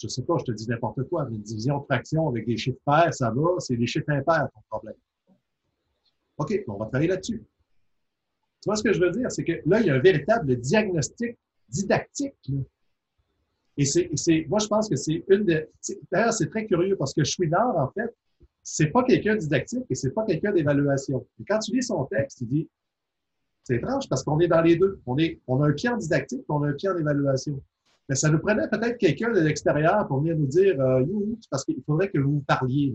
je 0.00 0.08
sais 0.08 0.22
pas, 0.22 0.36
je 0.38 0.44
te 0.44 0.52
dis 0.52 0.68
n'importe 0.68 1.02
quoi, 1.08 1.26
mais 1.28 1.36
une 1.36 1.42
division 1.42 1.80
de 1.80 1.84
fraction 1.84 2.28
avec 2.28 2.46
des 2.46 2.56
chiffres 2.56 2.80
pairs, 2.84 3.12
ça 3.12 3.30
va, 3.30 3.58
c'est 3.58 3.76
des 3.76 3.86
chiffres 3.86 4.10
impairs, 4.10 4.48
ton 4.54 4.60
problème. 4.70 4.96
OK, 6.38 6.64
on 6.68 6.76
va 6.76 6.86
travailler 6.86 7.10
là-dessus. 7.10 7.42
Tu 8.62 8.66
vois 8.66 8.76
ce 8.76 8.82
que 8.82 8.92
je 8.92 9.00
veux 9.00 9.10
dire? 9.10 9.30
C'est 9.30 9.44
que 9.44 9.60
là, 9.66 9.80
il 9.80 9.86
y 9.86 9.90
a 9.90 9.94
un 9.94 10.00
véritable 10.00 10.56
diagnostic 10.56 11.36
didactique. 11.68 12.34
Et 13.76 13.84
c'est, 13.84 14.46
moi, 14.48 14.58
je 14.58 14.66
pense 14.66 14.88
que 14.88 14.96
c'est 14.96 15.24
une 15.28 15.44
de. 15.44 15.68
D'ailleurs, 16.10 16.32
c'est 16.32 16.48
très 16.48 16.66
curieux 16.66 16.96
parce 16.96 17.14
que 17.14 17.24
Chouinard, 17.24 17.76
en 17.76 17.90
fait, 17.92 18.14
c'est 18.62 18.88
pas 18.88 19.02
quelqu'un 19.02 19.36
didactique 19.36 19.84
et 19.88 19.94
c'est 19.94 20.10
pas 20.10 20.24
quelqu'un 20.24 20.52
d'évaluation. 20.52 21.26
Et 21.40 21.44
quand 21.44 21.58
tu 21.58 21.72
lis 21.72 21.82
son 21.82 22.04
texte, 22.04 22.38
tu 22.38 22.44
dis, 22.44 22.68
c'est 23.64 23.76
étrange 23.76 24.08
parce 24.08 24.22
qu'on 24.22 24.38
est 24.40 24.48
dans 24.48 24.60
les 24.60 24.76
deux. 24.76 25.00
On, 25.06 25.16
est, 25.18 25.40
on 25.46 25.62
a 25.62 25.68
un 25.68 25.72
pied 25.72 25.88
en 25.88 25.96
didactique 25.96 26.40
et 26.40 26.52
on 26.52 26.62
a 26.62 26.68
un 26.68 26.72
pied 26.72 26.88
en 26.88 26.96
évaluation. 26.96 27.62
Mais 28.08 28.14
ça 28.14 28.28
nous 28.28 28.38
prenait 28.38 28.68
peut-être 28.68 28.98
quelqu'un 28.98 29.30
de 29.32 29.40
l'extérieur 29.40 30.06
pour 30.06 30.20
venir 30.20 30.36
nous 30.36 30.46
dire, 30.46 30.80
euh, 30.80 31.04
parce 31.50 31.64
qu'il 31.64 31.82
faudrait 31.86 32.10
que 32.10 32.18
vous 32.18 32.40
parliez. 32.46 32.94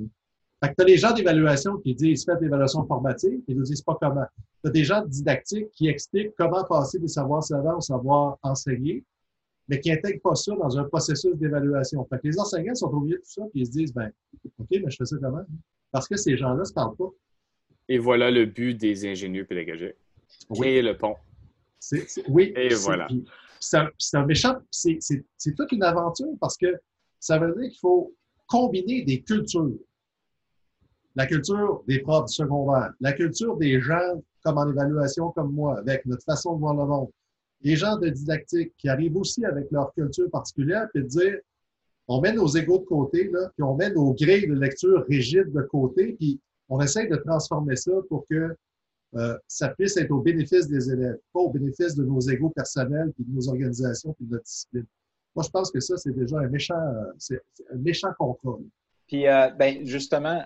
Fait 0.63 0.70
que 0.70 0.76
tu 0.76 0.82
as 0.84 0.86
les 0.86 0.98
gens 0.98 1.13
d'évaluation 1.13 1.78
qui 1.78 1.96
disent 1.96 2.26
faites 2.26 2.42
l'évaluation 2.42 2.86
formative, 2.86 3.40
ils 3.48 3.56
nous 3.56 3.63
disent 3.63 3.82
pas 3.82 3.98
comment. 4.02 4.26
Tu 4.63 4.70
as 4.70 4.72
des 4.72 4.84
gens 4.84 5.06
didactiques 5.06 5.70
qui 5.72 5.88
expliquent 5.88 6.34
comment 6.38 6.63
passer 6.63 7.00
des 7.00 7.08
savoirs 7.08 7.44
savants 7.44 7.78
au 7.78 7.82
savoir 7.82 8.38
enseigner, 8.42 9.04
mais 9.67 9.80
qui 9.80 9.89
n'intègrent 9.89 10.21
pas 10.21 10.36
ça 10.36 10.56
dans 10.56 10.77
un 10.77 10.84
processus 10.86 11.36
d'évaluation. 11.36 12.06
Fait 12.06 12.17
que 12.19 12.27
les 12.27 12.39
enseignants 12.39 12.75
sont 12.75 12.88
au 12.88 13.01
milieu 13.01 13.17
de 13.17 13.21
tout 13.21 13.30
ça, 13.30 13.43
puis 13.51 13.62
ils 13.62 13.65
se 13.65 13.71
disent 13.71 13.93
ben, 13.93 14.12
OK, 14.60 14.67
mais 14.71 14.89
je 14.89 14.95
fais 14.97 15.06
ça 15.06 15.17
comment? 15.21 15.45
Parce 15.91 16.08
que 16.08 16.17
ces 16.17 16.38
gens-là 16.38 16.60
ne 16.60 16.63
se 16.63 16.73
parlent 16.73 16.95
pas. 16.95 17.10
Et 17.89 17.97
voilà 17.97 18.32
le 18.32 18.45
but 18.45 18.75
des 18.75 19.06
ingénieurs 19.06 19.47
pédagogiques. 19.47 19.95
Créer 20.53 20.82
le 20.82 20.97
pont. 20.97 21.15
oui. 22.30 22.53
Et 22.56 22.73
voilà. 22.75 23.08
C'est 23.60 24.17
un 24.17 24.25
méchant, 24.25 24.58
c'est 24.69 24.99
toute 25.56 25.71
une 25.71 25.84
aventure 25.84 26.34
parce 26.39 26.58
que 26.58 26.67
ça 27.19 27.39
veut 27.39 27.53
dire 27.60 27.69
qu'il 27.69 27.80
faut 27.80 28.13
combiner 28.47 29.03
des 29.03 29.21
cultures 29.21 29.71
la 31.17 31.25
culture 31.25 31.84
des 31.88 31.99
profs 31.99 32.27
du 32.27 32.34
secondaire, 32.34 32.93
la 33.01 33.12
culture 33.12 33.58
des 33.58 33.82
gens 33.82 34.21
comme 34.43 34.60
en 34.60 34.69
évaluation 34.69 35.32
comme 35.32 35.51
moi, 35.51 35.80
avec 35.80 36.06
notre 36.06 36.23
façon 36.23 36.56
de 36.56 36.60
voir 36.60 36.75
le 36.75 36.86
monde, 36.86 37.10
les 37.62 37.76
gens 37.76 37.98
de 37.98 38.10
didactique 38.10 38.74
qui 38.78 38.89
arrivent 38.89 39.17
aussi 39.17 39.43
avec 39.46 39.72
leur 39.72 39.93
culture 39.93 40.30
particulière, 40.30 40.88
puis 40.93 41.04
de 41.04 41.08
dire, 41.08 41.38
on 42.08 42.22
met 42.22 42.34
nos 42.34 42.48
égaux 42.48 42.80
de 42.80 42.86
côté, 42.86 43.30
là, 43.30 43.50
puis 43.56 43.63
on 43.63 43.76
met 43.76 43.89
nos 43.89 44.13
grilles 44.13 44.48
de 44.48 44.54
lecture 44.54 45.06
rigides 45.08 45.52
de 45.52 45.62
côté, 45.62 46.13
puis 46.13 46.39
on 46.70 46.80
essaye 46.82 47.10
de 47.10 47.15
transformer 47.17 47.76
ça 47.76 47.91
pour 48.10 48.26
que 48.30 48.56
euh, 49.15 49.38
ça 49.48 49.70
puisse 49.70 49.98
être 49.98 50.12
au 50.12 50.22
bénéfice 50.22 50.67
des 50.67 50.91
élèves, 50.91 51.17
pas 51.34 51.39
au 51.39 51.50
bénéfice 51.50 51.96
de 51.96 52.04
nos 52.04 52.20
égaux 52.20 52.50
personnels, 52.50 53.12
puis 53.13 53.24
de 53.26 53.34
nos 53.34 53.50
organisations, 53.50 54.13
puis 54.13 54.26
de 54.26 54.34
notre 54.34 54.43
discipline. 54.43 54.86
Moi, 55.36 55.43
je 55.43 55.50
pense 55.50 55.72
que 55.72 55.80
ça, 55.80 55.98
c'est 55.98 56.12
déjà 56.12 56.39
un 56.39 56.50
méchant, 56.50 56.93
c'est 57.17 57.41
un 57.72 57.78
méchant 57.78 58.10
contrôle. 58.17 58.65
Puis, 59.08 59.28
euh, 59.28 59.50
ben, 59.52 59.86
justement, 59.86 60.43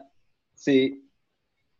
c'est 0.54 1.02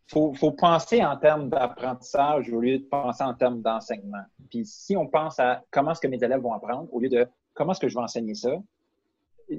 faut, 0.08 0.34
faut 0.34 0.52
penser 0.52 1.04
en 1.04 1.18
termes 1.18 1.50
d'apprentissage 1.50 2.52
au 2.52 2.60
lieu 2.60 2.80
de 2.80 2.84
penser 2.84 3.24
en 3.24 3.34
termes 3.34 3.62
d'enseignement. 3.62 4.24
Puis 4.50 4.66
si 4.66 4.98
on 4.98 5.08
pense 5.08 5.40
à 5.40 5.64
comment 5.72 5.92
est-ce 5.92 6.02
que 6.02 6.08
mes 6.08 6.22
élèves 6.24 6.42
vont 6.42 6.54
apprendre 6.54 6.94
au 6.94 7.00
lieu 7.00 7.10
de 7.10 7.28
comment 7.54 7.72
est-ce 7.72 7.80
que 7.80 7.88
je 7.88 7.96
vais 7.96 8.04
enseigner 8.04 8.36
ça, 8.36 8.52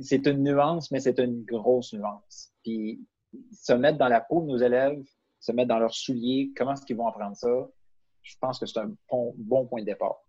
c'est 0.00 0.26
une 0.26 0.42
nuance, 0.42 0.90
mais 0.90 1.00
c'est 1.00 1.18
une 1.18 1.44
grosse 1.44 1.92
nuance. 1.92 2.52
Puis 2.62 3.00
se 3.52 3.72
mettre 3.72 3.98
dans 3.98 4.09
la 4.09 4.20
peau 4.20 4.40
de 4.40 4.46
nos 4.46 4.57
élèves, 4.57 5.02
se 5.40 5.52
mettre 5.52 5.68
dans 5.68 5.78
leurs 5.78 5.94
souliers, 5.94 6.52
comment 6.57 6.72
est-ce 6.72 6.85
qu'ils 6.85 6.96
vont 6.96 7.07
apprendre 7.07 7.37
ça, 7.37 7.68
je 8.22 8.37
pense 8.40 8.59
que 8.59 8.66
c'est 8.66 8.78
un 8.78 8.92
bon, 9.11 9.66
point 9.66 9.81
de 9.81 9.87
départ. 9.87 10.22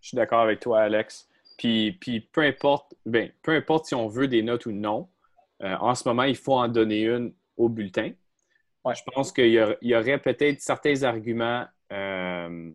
Je 0.00 0.08
suis 0.08 0.16
d'accord 0.16 0.40
avec 0.40 0.60
toi, 0.60 0.82
Alex. 0.82 1.28
Puis, 1.58 1.92
puis 1.92 2.20
peu 2.20 2.42
importe, 2.42 2.94
ben, 3.04 3.30
peu 3.42 3.52
importe 3.52 3.86
si 3.86 3.94
on 3.94 4.08
veut 4.08 4.28
des 4.28 4.42
notes 4.42 4.66
ou 4.66 4.72
non, 4.72 5.08
euh, 5.62 5.76
en 5.80 5.94
ce 5.94 6.08
moment, 6.08 6.24
il 6.24 6.36
faut 6.36 6.54
en 6.54 6.68
donner 6.68 7.04
une 7.04 7.32
au 7.56 7.68
bulletin. 7.68 8.12
Je 8.90 9.02
pense 9.14 9.32
qu'il 9.32 9.78
y, 9.82 9.94
aurait 9.94 10.18
peut-être 10.18 10.60
certains 10.60 11.04
arguments 11.04 11.66
euh, 11.92 12.72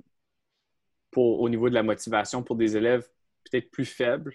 pour, 1.12 1.41
au 1.41 1.50
niveau 1.50 1.67
de 1.70 1.74
la 1.74 1.84
motivation 1.84 2.43
pour 2.43 2.56
des 2.56 2.78
élèves 2.78 3.06
peut-être 3.50 3.70
plus 3.72 3.86
faibles, 3.86 4.34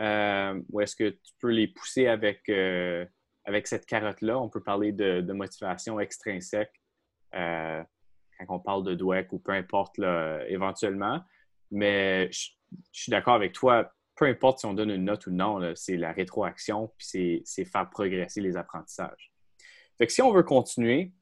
euh, 0.00 0.60
ou 0.70 0.80
est-ce 0.80 0.96
que 0.96 1.10
tu 1.10 1.32
peux 1.40 1.50
les 1.50 1.68
pousser 1.68 2.08
avec, 2.08 2.48
euh, 2.48 3.06
avec 3.44 3.68
cette 3.68 3.86
carotte-là? 3.86 4.38
On 4.38 4.48
peut 4.48 4.62
parler 4.62 4.90
de, 4.90 5.32
motivation 5.32 6.00
extrinsèque 6.00 6.72
quand 7.32 7.86
on 8.48 8.60
parle 8.60 8.84
de 8.84 8.94
DWEC 8.94 9.32
ou 9.32 9.38
peu 9.38 9.52
importe 9.52 9.98
éventuellement. 10.48 11.20
Mais 11.70 12.30
je, 12.32 12.50
suis 12.92 13.10
d'accord 13.10 13.34
avec 13.34 13.52
toi, 13.52 13.92
peu 14.16 14.26
importe 14.26 14.60
si 14.60 14.66
on 14.66 14.74
donne 14.74 14.90
une 14.90 15.04
note 15.04 15.26
ou 15.28 15.30
non, 15.30 15.74
c'est 15.76 15.96
la 15.96 16.12
rétroaction, 16.12 16.92
puis 16.98 17.42
c'est 17.44 17.64
faire 17.64 17.88
progresser 17.88 18.40
les 18.40 18.56
apprentissages. 18.56 19.33
Fait 19.98 20.06
que 20.06 20.12
si 20.12 20.22
on 20.22 20.32
veut 20.32 20.42
continuer 20.42 21.12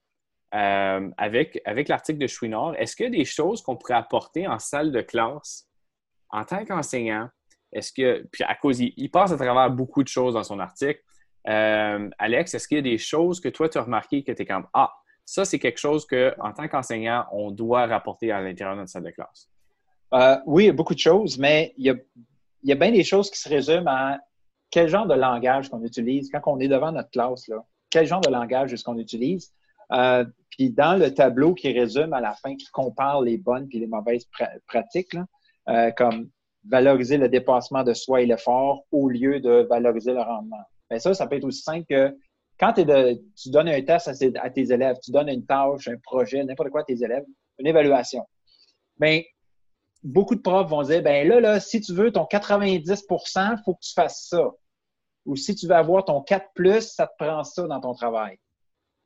euh, 0.54 1.10
avec, 1.16 1.60
avec 1.64 1.88
l'article 1.88 2.18
de 2.18 2.26
Chouinard, 2.26 2.74
est-ce 2.76 2.96
qu'il 2.96 3.04
y 3.04 3.08
a 3.08 3.10
des 3.10 3.24
choses 3.24 3.62
qu'on 3.62 3.76
pourrait 3.76 3.94
apporter 3.94 4.46
en 4.46 4.58
salle 4.58 4.92
de 4.92 5.00
classe 5.00 5.68
en 6.30 6.44
tant 6.44 6.64
qu'enseignant? 6.64 7.28
Est-ce 7.72 7.92
que, 7.92 8.26
puis 8.30 8.44
à 8.44 8.54
cause, 8.54 8.80
il, 8.80 9.10
passe 9.10 9.32
à 9.32 9.36
travers 9.36 9.70
beaucoup 9.70 10.02
de 10.02 10.08
choses 10.08 10.34
dans 10.34 10.42
son 10.42 10.58
article. 10.58 11.00
Euh, 11.48 12.08
Alex, 12.18 12.54
est-ce 12.54 12.68
qu'il 12.68 12.76
y 12.76 12.80
a 12.80 12.82
des 12.82 12.98
choses 12.98 13.40
que 13.40 13.48
toi, 13.48 13.68
tu 13.68 13.78
as 13.78 13.82
remarqué 13.82 14.22
que 14.22 14.32
tu 14.32 14.42
es 14.42 14.46
comme 14.46 14.66
Ah, 14.74 14.92
ça, 15.24 15.44
c'est 15.44 15.58
quelque 15.58 15.78
chose 15.78 16.06
qu'en 16.06 16.52
tant 16.52 16.68
qu'enseignant, 16.68 17.24
on 17.32 17.50
doit 17.50 17.86
rapporter 17.86 18.30
à 18.30 18.42
l'intérieur 18.42 18.74
de 18.74 18.80
notre 18.80 18.90
salle 18.90 19.04
de 19.04 19.10
classe? 19.10 19.48
Euh, 20.12 20.36
oui, 20.44 20.64
il 20.64 20.66
y 20.66 20.70
a 20.70 20.74
beaucoup 20.74 20.94
de 20.94 20.98
choses, 20.98 21.38
mais 21.38 21.72
il 21.78 21.86
y 21.86 21.90
a, 21.90 21.94
il 22.62 22.68
y 22.68 22.72
a 22.72 22.74
bien 22.74 22.92
des 22.92 23.04
choses 23.04 23.30
qui 23.30 23.38
se 23.38 23.48
résument 23.48 23.90
à 23.90 24.18
quel 24.70 24.88
genre 24.88 25.06
de 25.06 25.14
langage 25.14 25.70
qu'on 25.70 25.82
utilise 25.82 26.30
quand 26.30 26.42
on 26.46 26.60
est 26.60 26.68
devant 26.68 26.92
notre 26.92 27.10
classe. 27.10 27.48
Là 27.48 27.64
quel 27.92 28.06
genre 28.06 28.22
de 28.22 28.30
langage 28.30 28.72
est-ce 28.72 28.82
qu'on 28.82 28.98
utilise. 28.98 29.52
Euh, 29.92 30.24
puis 30.50 30.70
dans 30.70 30.98
le 30.98 31.12
tableau 31.12 31.54
qui 31.54 31.70
résume 31.72 32.12
à 32.14 32.20
la 32.20 32.32
fin, 32.34 32.56
qui 32.56 32.66
compare 32.72 33.20
les 33.20 33.36
bonnes 33.36 33.68
et 33.70 33.78
les 33.78 33.86
mauvaises 33.86 34.26
pratiques, 34.66 35.16
euh, 35.68 35.90
comme 35.92 36.30
valoriser 36.68 37.18
le 37.18 37.28
dépassement 37.28 37.84
de 37.84 37.92
soi 37.92 38.22
et 38.22 38.26
l'effort 38.26 38.84
au 38.90 39.08
lieu 39.08 39.40
de 39.40 39.66
valoriser 39.68 40.12
le 40.12 40.22
rendement. 40.22 40.62
Bien, 40.88 40.98
ça, 40.98 41.12
ça 41.14 41.26
peut 41.26 41.36
être 41.36 41.44
aussi 41.44 41.62
simple 41.62 41.86
que 41.88 42.16
quand 42.58 42.72
tu 42.72 43.50
donnes 43.50 43.68
un 43.68 43.82
test 43.82 44.08
à, 44.08 44.50
tes 44.50 44.72
élèves, 44.72 44.96
tu 45.02 45.10
donnes 45.10 45.28
une 45.28 45.44
tâche, 45.44 45.88
un 45.88 45.96
projet, 46.02 46.44
n'importe 46.44 46.70
quoi 46.70 46.82
à 46.82 46.84
tes 46.84 47.02
élèves, 47.02 47.24
une 47.58 47.66
évaluation. 47.66 48.24
Bien, 48.98 49.22
beaucoup 50.02 50.36
de 50.36 50.40
profs 50.40 50.70
vont 50.70 50.82
dire, 50.82 51.02
ben 51.02 51.26
là, 51.28 51.40
là, 51.40 51.60
si 51.60 51.80
tu 51.80 51.92
veux 51.92 52.12
ton 52.12 52.24
90 52.24 52.88
il 52.88 53.62
faut 53.64 53.74
que 53.74 53.80
tu 53.80 53.92
fasses 53.94 54.28
ça 54.28 54.50
ou 55.26 55.36
si 55.36 55.54
tu 55.54 55.66
veux 55.66 55.74
avoir 55.74 56.04
ton 56.04 56.20
4 56.22 56.80
ça 56.80 57.06
te 57.06 57.12
prend 57.18 57.44
ça 57.44 57.66
dans 57.66 57.80
ton 57.80 57.94
travail. 57.94 58.38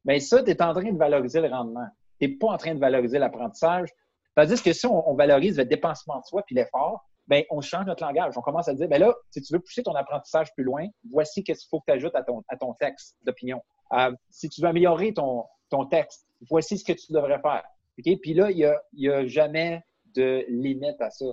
Mais 0.05 0.21
ça, 0.21 0.43
tu 0.43 0.51
es 0.51 0.63
en 0.63 0.73
train 0.73 0.93
de 0.93 0.99
valoriser 0.99 1.41
le 1.41 1.49
rendement. 1.49 1.87
Tu 2.21 2.29
n'es 2.29 2.35
pas 2.37 2.49
en 2.49 2.57
train 2.57 2.75
de 2.75 2.81
valoriser 2.81 3.19
l'apprentissage. 3.19 3.91
Tandis 4.35 4.63
que 4.63 4.73
si 4.73 4.87
on, 4.87 5.15
valorise 5.15 5.59
le 5.59 5.65
dépensement 5.65 6.21
de 6.21 6.25
soi 6.25 6.43
puis 6.47 6.55
l'effort, 6.55 7.05
ben, 7.27 7.43
on 7.51 7.61
change 7.61 7.87
notre 7.87 8.05
langage. 8.05 8.35
On 8.37 8.43
commence 8.43 8.69
à 8.69 8.75
dire, 8.75 8.89
ben 8.89 9.01
là, 9.01 9.15
si 9.31 9.43
tu 9.43 9.53
veux 9.53 9.59
pousser 9.59 9.83
ton 9.83 9.95
apprentissage 9.95 10.55
plus 10.55 10.63
loin, 10.63 10.87
voici 11.11 11.41
ce 11.41 11.45
qu'il 11.45 11.69
faut 11.69 11.81
que 11.81 11.87
tu 11.89 11.93
ajoutes 11.93 12.15
à 12.15 12.23
ton, 12.23 12.43
à 12.49 12.57
ton 12.57 12.75
texte 12.75 13.17
d'opinion. 13.25 13.61
Euh, 13.93 14.13
si 14.31 14.49
tu 14.49 14.61
veux 14.61 14.69
améliorer 14.69 15.13
ton, 15.13 15.45
ton 15.71 15.87
texte, 15.87 16.27
voici 16.49 16.79
ce 16.79 16.85
que 16.85 16.93
tu 16.93 17.13
devrais 17.13 17.41
faire. 17.41 17.65
Okay? 17.99 18.17
Puis 18.19 18.35
là, 18.35 18.51
il 18.51 18.59
n'y 18.59 18.65
a, 18.65 18.81
y 18.93 19.09
a 19.09 19.27
jamais 19.27 19.83
de 20.15 20.45
limite 20.49 21.01
à 21.01 21.11
ça. 21.11 21.27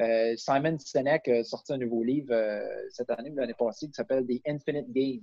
Euh, 0.00 0.34
Simon 0.36 0.78
Sinek 0.78 1.28
a 1.28 1.42
sorti 1.44 1.72
un 1.72 1.78
nouveau 1.78 2.04
livre 2.04 2.32
euh, 2.32 2.60
cette 2.90 3.10
année, 3.10 3.30
l'année 3.34 3.54
passée, 3.54 3.88
qui 3.88 3.94
s'appelle 3.94 4.26
The 4.26 4.40
Infinite 4.46 4.90
Game. 4.92 5.22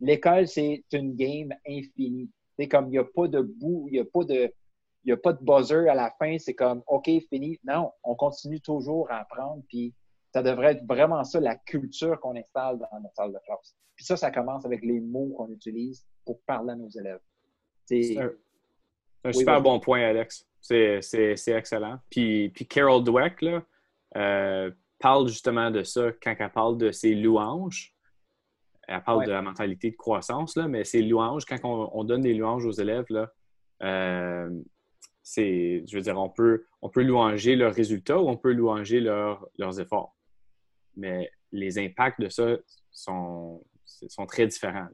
L'école, 0.00 0.46
c'est 0.46 0.84
une 0.92 1.16
game 1.16 1.52
infinie. 1.66 2.30
C'est 2.56 2.68
comme 2.68 2.86
il 2.86 2.90
n'y 2.90 2.98
a 2.98 3.04
pas 3.04 3.28
de 3.28 3.40
bout, 3.40 3.86
il 3.88 3.94
n'y 3.94 3.98
a 3.98 4.04
pas 4.04 4.24
de. 4.24 4.52
Il 5.04 5.12
a 5.12 5.16
pas 5.16 5.32
de 5.32 5.42
buzzer 5.42 5.88
à 5.88 5.94
la 5.94 6.12
fin, 6.18 6.36
c'est 6.38 6.54
comme 6.54 6.82
OK, 6.86 7.08
fini. 7.30 7.58
Non, 7.64 7.92
on 8.02 8.14
continue 8.14 8.60
toujours 8.60 9.10
à 9.10 9.20
apprendre, 9.20 9.62
puis 9.68 9.94
ça 10.34 10.42
devrait 10.42 10.72
être 10.72 10.84
vraiment 10.86 11.24
ça, 11.24 11.40
la 11.40 11.56
culture 11.56 12.20
qu'on 12.20 12.36
installe 12.36 12.78
dans 12.78 13.00
notre 13.00 13.14
salle 13.14 13.32
de 13.32 13.38
classe. 13.46 13.74
Puis 13.96 14.04
ça, 14.04 14.16
ça 14.16 14.30
commence 14.30 14.66
avec 14.66 14.82
les 14.82 15.00
mots 15.00 15.32
qu'on 15.36 15.50
utilise 15.50 16.04
pour 16.26 16.40
parler 16.42 16.72
à 16.72 16.76
nos 16.76 16.88
élèves. 16.90 17.20
C'est 17.86 18.18
un, 18.18 19.32
super 19.32 19.62
bon 19.62 19.80
point, 19.80 20.00
Alex. 20.00 20.46
c'est 20.60 21.00
excellent. 21.48 21.98
Puis, 22.10 22.50
puis 22.50 22.66
Carol 22.66 23.02
Dweck 23.02 23.40
là, 23.40 23.62
euh, 24.16 24.70
parle 24.98 25.28
justement 25.28 25.70
de 25.70 25.82
ça 25.82 26.12
quand 26.22 26.34
elle 26.38 26.52
parle 26.52 26.78
de 26.78 26.90
ses 26.90 27.14
louanges. 27.14 27.94
Elle 28.86 29.02
parle 29.02 29.26
de 29.26 29.30
la 29.30 29.42
mentalité 29.42 29.90
de 29.90 29.96
croissance, 29.96 30.56
là, 30.56 30.66
mais 30.66 30.82
ses 30.82 31.02
louanges, 31.02 31.44
quand 31.44 31.58
on, 31.62 32.04
donne 32.04 32.22
des 32.22 32.32
louanges 32.32 32.64
aux 32.64 32.72
élèves, 32.72 33.04
là, 33.10 33.30
euh, 33.82 34.48
c'est, 35.22 35.84
je 35.86 35.94
veux 35.94 36.02
dire, 36.02 36.18
on 36.18 36.30
peut, 36.30 36.64
on 36.80 36.88
peut 36.88 37.02
louanger 37.02 37.54
leurs 37.54 37.74
résultats 37.74 38.18
ou 38.18 38.30
on 38.30 38.38
peut 38.38 38.52
louanger 38.52 39.00
leurs 39.00 39.78
efforts. 39.78 40.16
Mais 40.96 41.30
les 41.52 41.78
impacts 41.78 42.18
de 42.18 42.30
ça 42.30 42.56
sont, 42.90 43.62
sont 43.84 44.24
très 44.24 44.46
différents. 44.46 44.88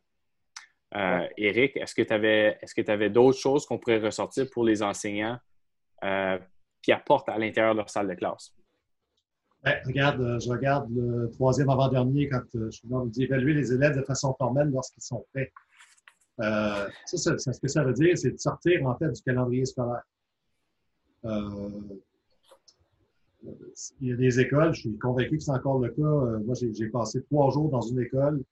Euh, 0.97 1.27
Eric, 1.37 1.77
est-ce 1.77 1.95
que 1.95 2.03
tu 2.03 2.13
avais, 2.13 2.59
est-ce 2.63 2.75
que 2.75 2.89
avais 2.91 3.11
d'autres 3.11 3.39
choses 3.39 3.67
qu'on 3.67 3.79
pourrait 3.79 3.99
ressortir 3.99 4.47
pour 4.51 4.65
les 4.65 4.83
enseignants 4.83 5.39
euh, 6.05 6.39
qui 6.83 6.93
apportent 6.93 7.29
à 7.29 7.39
l'intérieur 7.39 7.75
de 7.75 7.79
leur 7.79 7.91
salle 7.91 8.09
de 8.09 8.15
classe? 8.15 8.55
Ben, 9.65 9.77
regarde, 9.87 10.21
euh, 10.21 10.39
je 10.39 10.51
regarde 10.51 10.89
le 10.95 11.31
troisième 11.31 11.71
avant-dernier 11.71 12.29
quand 12.29 12.43
je 12.53 12.81
vous 12.85 13.09
dis 13.09 13.25
évaluer 13.25 13.55
les 13.55 13.73
élèves 13.73 13.97
de 13.97 14.03
façon 14.03 14.35
formelle 14.39 14.71
lorsqu'ils 14.71 15.03
sont 15.03 15.25
prêts. 15.33 15.53
ça, 16.39 17.39
ce 17.39 17.61
que 17.61 17.69
ça 17.69 17.83
veut 17.83 17.95
dire, 17.95 18.17
c'est 18.19 18.33
de 18.33 18.39
sortir 18.39 18.87
en 18.87 18.97
fait 18.97 19.11
du 19.11 19.23
calendrier 19.23 19.65
scolaire. 19.65 20.03
il 21.23 21.99
y 24.03 24.13
a 24.13 24.17
des 24.17 24.41
écoles, 24.41 24.75
je 24.75 24.81
suis 24.81 24.99
convaincu 24.99 25.39
que 25.39 25.43
c'est 25.43 25.51
encore 25.51 25.79
le 25.79 25.89
cas. 25.89 26.39
moi, 26.45 26.55
j'ai 26.55 26.89
passé 26.89 27.23
trois 27.23 27.51
jours 27.51 27.71
dans 27.71 27.81
une 27.81 28.01
école 28.01 28.45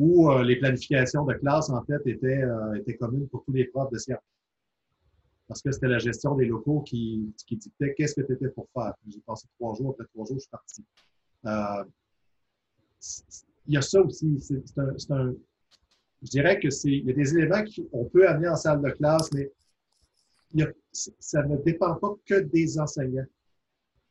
où 0.00 0.30
euh, 0.30 0.42
les 0.42 0.56
planifications 0.56 1.24
de 1.24 1.34
classe, 1.34 1.70
en 1.70 1.82
fait, 1.84 2.00
étaient, 2.06 2.42
euh, 2.42 2.74
étaient 2.74 2.96
communes 2.96 3.28
pour 3.28 3.44
tous 3.44 3.52
les 3.52 3.66
profs 3.66 3.92
de 3.92 3.98
sciences. 3.98 4.20
Parce 5.50 5.62
que 5.62 5.72
c'était 5.72 5.88
la 5.88 5.98
gestion 5.98 6.36
des 6.36 6.46
locaux 6.46 6.80
qui, 6.82 7.34
qui 7.44 7.56
dictait 7.56 7.92
qu'est-ce 7.94 8.14
que 8.14 8.24
tu 8.24 8.34
étais 8.34 8.50
pour 8.50 8.68
faire. 8.72 8.94
J'ai 9.08 9.18
passé 9.26 9.48
trois 9.58 9.74
jours, 9.74 9.90
après 9.90 10.04
trois 10.14 10.24
jours, 10.24 10.36
je 10.36 10.42
suis 10.42 10.48
parti. 10.48 10.84
Euh, 11.44 11.84
il 13.66 13.74
y 13.74 13.76
a 13.76 13.82
ça 13.82 14.00
aussi. 14.00 14.38
C'est 14.38 14.78
un, 15.10 15.34
je 16.22 16.30
dirais 16.30 16.60
que 16.60 16.70
c'est, 16.70 16.92
il 16.92 17.04
y 17.04 17.10
a 17.10 17.14
des 17.14 17.34
éléments 17.36 17.64
qu'on 17.90 18.04
peut 18.04 18.28
amener 18.28 18.46
en 18.46 18.54
salle 18.54 18.80
de 18.80 18.90
classe, 18.90 19.28
mais 19.32 19.50
ça 20.92 21.42
ne 21.42 21.56
dépend 21.56 21.96
pas 21.96 22.14
que 22.24 22.42
des 22.42 22.78
enseignants. 22.78 23.26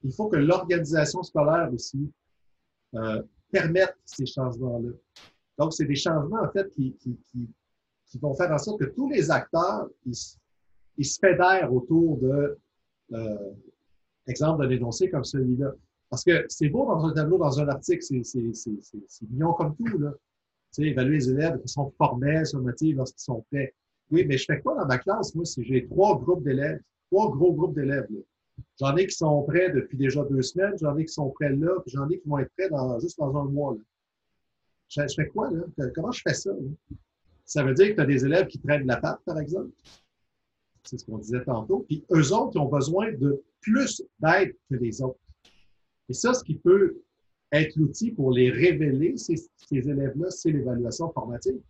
Il 0.04 0.12
faut 0.12 0.28
que 0.28 0.36
l'organisation 0.36 1.24
scolaire 1.24 1.70
aussi 1.74 2.12
euh, 2.96 3.24
permette 3.50 3.96
ces 4.04 4.26
changements-là. 4.26 4.92
Donc, 5.58 5.72
c'est 5.72 5.86
des 5.86 5.96
changements, 5.96 6.42
en 6.42 6.52
fait, 6.52 6.70
qui, 6.72 6.98
vont 8.16 8.34
faire 8.34 8.52
en 8.52 8.58
sorte 8.58 8.82
que 8.82 8.90
tous 8.90 9.10
les 9.10 9.32
acteurs, 9.32 9.88
ils, 10.06 10.14
se 11.06 11.20
fédèrent 11.20 11.74
autour 11.74 12.18
de, 12.18 12.58
euh, 13.14 13.52
exemple, 14.28 14.64
d'un 14.64 14.70
énoncé 14.70 15.10
comme 15.10 15.24
celui-là. 15.24 15.74
Parce 16.10 16.24
que 16.24 16.46
c'est 16.50 16.70
beau 16.70 16.86
dans 16.86 17.06
un 17.06 17.14
tableau, 17.14 17.38
dans 17.38 17.60
un 17.60 17.68
article, 17.68 18.02
c'est 18.02 19.30
mignon 19.30 19.54
comme 19.54 19.76
tout, 19.76 19.98
là. 19.98 20.12
Tu 20.74 20.84
sais, 20.84 20.90
évaluer 20.90 21.16
les 21.16 21.30
élèves 21.32 21.60
qui 21.62 21.68
sont 21.68 21.92
formels 21.98 22.46
sur 22.46 22.60
le 22.60 22.74
lorsqu'ils 22.94 23.24
sont 23.24 23.44
prêts. 23.52 23.74
Oui, 24.12 24.26
mais 24.28 24.38
je 24.38 24.46
fais 24.46 24.62
quoi 24.62 24.76
dans 24.76 24.86
ma 24.86 25.00
classe, 25.00 25.34
moi, 25.34 25.46
si 25.46 25.64
j'ai 25.64 25.88
trois 25.88 26.20
groupes 26.20 26.44
d'élèves, 26.44 26.80
trois 27.12 27.32
gros 27.32 27.54
groupes 27.54 27.76
d'élèves, 27.76 28.08
J'en 28.80 28.96
ai 28.98 29.08
qui 29.08 29.16
sont 29.16 29.44
prêts 29.44 29.72
depuis 29.72 29.98
déjà 29.98 30.24
deux 30.26 30.42
semaines, 30.42 30.74
j'en 30.80 30.98
ai 30.98 31.06
qui 31.06 31.14
sont 31.14 31.30
prêts 31.30 31.56
là, 31.56 31.80
puis 31.86 31.92
j'en 31.96 32.10
ai 32.10 32.20
qui 32.20 32.28
vont 32.28 32.40
être 32.40 32.52
prêts 32.58 32.70
dans, 32.70 33.00
juste 33.00 33.18
dans 33.18 33.36
un 33.38 33.46
mois. 33.46 33.74
Là. 33.74 33.80
Je, 34.90 35.14
fais 35.16 35.28
quoi, 35.28 35.50
là? 35.52 35.64
Comment 35.96 36.12
je 36.12 36.22
fais 36.22 36.34
ça? 36.34 36.52
Ça 37.46 37.64
veut 37.64 37.74
dire 37.74 37.90
que 37.90 37.94
tu 37.96 38.02
as 38.02 38.06
des 38.06 38.26
élèves 38.26 38.48
qui 38.48 38.60
traînent 38.60 38.86
la 38.86 38.98
patte, 38.98 39.22
par 39.26 39.40
exemple? 39.40 39.72
C'est 40.90 40.98
ce 40.98 41.06
qu'on 41.06 41.20
disait 41.20 41.44
tantôt. 41.44 41.86
Puis 41.88 42.04
eux 42.12 42.34
autres, 42.34 42.54
ils 42.56 42.60
ont 42.60 42.66
besoin 42.66 43.12
de 43.12 43.44
plus 43.62 44.02
d'aide 44.20 44.56
que 44.68 44.76
les 44.76 45.04
autres. 45.04 45.20
Et 46.10 46.14
ça, 46.14 46.34
ce 46.34 46.44
qui 46.44 46.56
peut 46.56 47.04
être 47.52 47.76
l'outil 47.76 48.10
pour 48.10 48.32
les 48.32 48.50
révéler, 48.50 49.16
ces, 49.16 49.52
élèves-là, 49.72 50.32
c'est 50.32 50.50
l'évaluation 50.50 51.12
formative. 51.12 51.62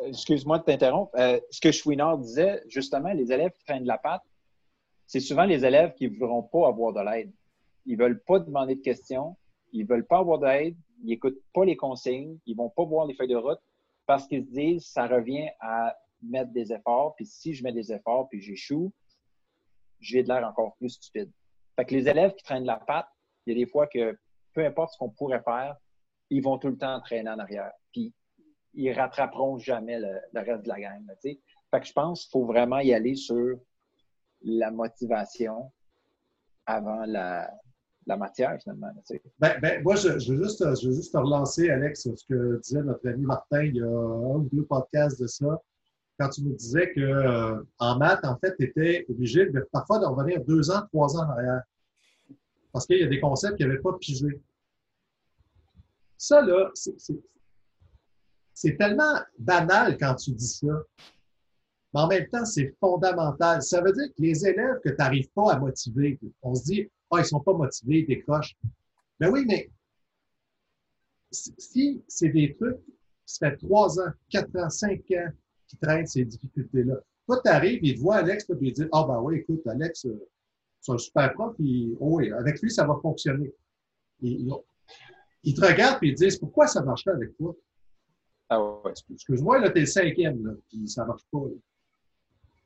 Euh, 0.00 0.06
excuse-moi 0.06 0.58
de 0.60 0.64
t'interrompre. 0.64 1.12
Euh, 1.18 1.38
ce 1.50 1.60
que 1.60 1.70
Chouinard 1.70 2.16
disait, 2.16 2.62
justement, 2.66 3.12
les 3.12 3.30
élèves 3.30 3.52
qui 3.58 3.64
traînent 3.66 3.84
la 3.84 3.98
patte, 3.98 4.22
c'est 5.06 5.20
souvent 5.20 5.44
les 5.44 5.66
élèves 5.66 5.92
qui 5.92 6.08
ne 6.08 6.14
voudront 6.16 6.42
pas 6.42 6.68
avoir 6.68 6.94
de 6.94 7.00
l'aide. 7.00 7.30
Ils 7.84 7.98
ne 7.98 8.02
veulent 8.02 8.22
pas 8.22 8.38
demander 8.38 8.76
de 8.76 8.80
questions, 8.80 9.36
ils 9.72 9.82
ne 9.82 9.88
veulent 9.88 10.06
pas 10.06 10.20
avoir 10.20 10.38
d'aide, 10.38 10.76
ils 11.02 11.08
n'écoutent 11.08 11.42
pas 11.52 11.66
les 11.66 11.76
consignes, 11.76 12.38
ils 12.46 12.56
vont 12.56 12.70
pas 12.70 12.84
voir 12.84 13.06
les 13.06 13.12
feuilles 13.12 13.28
de 13.28 13.36
route 13.36 13.60
parce 14.06 14.26
qu'ils 14.26 14.46
se 14.46 14.50
disent 14.50 14.86
ça 14.86 15.06
revient 15.06 15.48
à 15.60 15.94
mettre 16.22 16.52
des 16.52 16.72
efforts, 16.72 17.14
puis 17.16 17.26
si 17.26 17.54
je 17.54 17.62
mets 17.62 17.72
des 17.72 17.92
efforts 17.92 18.28
puis 18.28 18.40
j'échoue, 18.40 18.92
j'ai 20.00 20.22
de 20.22 20.28
l'air 20.28 20.46
encore 20.46 20.76
plus 20.76 20.90
stupide. 20.90 21.30
Fait 21.76 21.84
que 21.84 21.94
les 21.94 22.08
élèves 22.08 22.34
qui 22.34 22.44
traînent 22.44 22.64
la 22.64 22.78
patte, 22.78 23.08
il 23.46 23.56
y 23.56 23.60
a 23.60 23.64
des 23.64 23.70
fois 23.70 23.86
que 23.86 24.18
peu 24.52 24.64
importe 24.64 24.92
ce 24.92 24.98
qu'on 24.98 25.10
pourrait 25.10 25.42
faire, 25.42 25.76
ils 26.30 26.42
vont 26.42 26.58
tout 26.58 26.68
le 26.68 26.76
temps 26.76 27.00
traîner 27.00 27.30
en 27.30 27.38
arrière. 27.38 27.72
Puis 27.92 28.12
ils 28.74 28.92
rattraperont 28.92 29.58
jamais 29.58 29.98
le, 29.98 30.20
reste 30.34 30.64
de 30.64 30.68
la 30.68 30.80
gang. 30.80 31.06
fait 31.22 31.40
que 31.72 31.86
je 31.86 31.92
pense 31.92 32.22
qu'il 32.22 32.30
faut 32.30 32.46
vraiment 32.46 32.78
y 32.78 32.92
aller 32.92 33.14
sur 33.14 33.58
la 34.42 34.70
motivation 34.70 35.72
avant 36.66 37.04
la, 37.06 37.50
la 38.06 38.16
matière, 38.16 38.58
finalement. 38.62 38.88
Ben, 39.38 39.58
ben, 39.60 39.82
moi, 39.82 39.96
je, 39.96 40.08
veux 40.08 40.18
juste, 40.18 40.60
je 40.80 40.88
veux 40.88 40.94
juste 40.94 41.12
te 41.12 41.18
relancer, 41.18 41.70
Alex, 41.70 42.02
ce 42.02 42.24
que 42.26 42.60
disait 42.60 42.82
notre 42.82 43.08
ami 43.08 43.24
Martin 43.24 43.64
il 43.64 43.76
y 43.76 43.80
a 43.80 43.86
un 43.86 44.36
ou 44.36 44.48
deux 44.52 44.64
podcasts 44.64 45.20
de 45.20 45.26
ça, 45.26 45.60
quand 46.22 46.28
tu 46.28 46.42
nous 46.42 46.54
disais 46.54 46.92
que 46.92 47.00
euh, 47.00 47.62
en 47.78 47.98
maths, 47.98 48.24
en 48.24 48.36
fait, 48.36 48.54
tu 48.56 48.64
étais 48.64 49.04
obligé 49.08 49.46
de, 49.46 49.68
parfois 49.72 49.98
de 49.98 50.06
revenir 50.06 50.44
deux 50.44 50.70
ans, 50.70 50.82
trois 50.92 51.16
ans 51.16 51.26
en 51.26 51.30
arrière. 51.30 51.62
Parce 52.72 52.86
qu'il 52.86 52.98
y 52.98 53.02
a 53.02 53.08
des 53.08 53.20
concepts 53.20 53.56
qui 53.56 53.64
n'avaient 53.64 53.80
pas 53.80 53.92
pigé. 53.98 54.40
Ça, 56.16 56.40
là, 56.40 56.70
c'est 58.54 58.76
tellement 58.76 59.18
banal 59.36 59.98
quand 59.98 60.14
tu 60.14 60.30
dis 60.30 60.46
ça. 60.46 60.84
Mais 61.92 62.00
en 62.00 62.06
même 62.06 62.28
temps, 62.28 62.44
c'est 62.44 62.74
fondamental. 62.78 63.60
Ça 63.62 63.82
veut 63.82 63.92
dire 63.92 64.06
que 64.08 64.22
les 64.22 64.46
élèves 64.46 64.78
que 64.84 64.90
tu 64.90 64.96
n'arrives 64.98 65.28
pas 65.30 65.54
à 65.54 65.58
motiver, 65.58 66.20
on 66.42 66.54
se 66.54 66.64
dit, 66.64 66.88
ah, 67.10 67.18
ils 67.18 67.24
sont 67.24 67.40
pas 67.40 67.52
motivés, 67.52 68.00
ils 68.00 68.06
décrochent. 68.06 68.56
Ben 69.18 69.28
oui, 69.28 69.44
mais 69.46 69.70
si 71.32 72.02
c'est 72.06 72.28
des 72.28 72.54
trucs, 72.54 72.78
ça 73.26 73.50
fait 73.50 73.56
trois 73.56 73.98
ans, 74.00 74.12
quatre 74.30 74.56
ans, 74.56 74.70
cinq 74.70 75.00
ans 75.10 75.32
qui 75.72 75.78
traînent 75.78 76.06
ces 76.06 76.24
difficultés-là. 76.24 76.96
Toi, 77.26 77.40
tu 77.42 77.50
arrives, 77.50 77.80
il 77.82 77.94
te 77.94 78.00
voit 78.00 78.16
Alex, 78.16 78.44
puis 78.44 78.56
il 78.60 78.72
dit 78.72 78.84
Ah, 78.92 79.04
ben 79.08 79.20
oui, 79.20 79.36
écoute, 79.38 79.66
Alex, 79.66 80.04
euh, 80.04 80.28
c'est 80.80 80.92
un 80.92 80.98
super 80.98 81.32
prof, 81.32 81.54
puis 81.56 81.96
oh 81.98 82.16
oui, 82.16 82.30
avec 82.30 82.60
lui, 82.60 82.70
ça 82.70 82.86
va 82.86 82.98
fonctionner. 83.00 83.52
Il, 84.20 84.46
te 85.54 85.64
regarde, 85.64 85.98
puis 85.98 86.10
ils 86.10 86.14
disent 86.14 86.36
Pourquoi 86.36 86.66
ça 86.66 86.82
marche 86.82 87.04
pas 87.04 87.12
avec 87.12 87.34
toi? 87.38 87.54
Ah 88.50 88.62
ouais. 88.62 88.92
Excuse-moi, 89.10 89.60
là, 89.60 89.70
t'es 89.70 89.80
le 89.80 89.86
cinquième, 89.86 90.44
là, 90.44 90.52
puis 90.68 90.86
ça 90.88 91.06
marche 91.06 91.22
pas. 91.30 91.38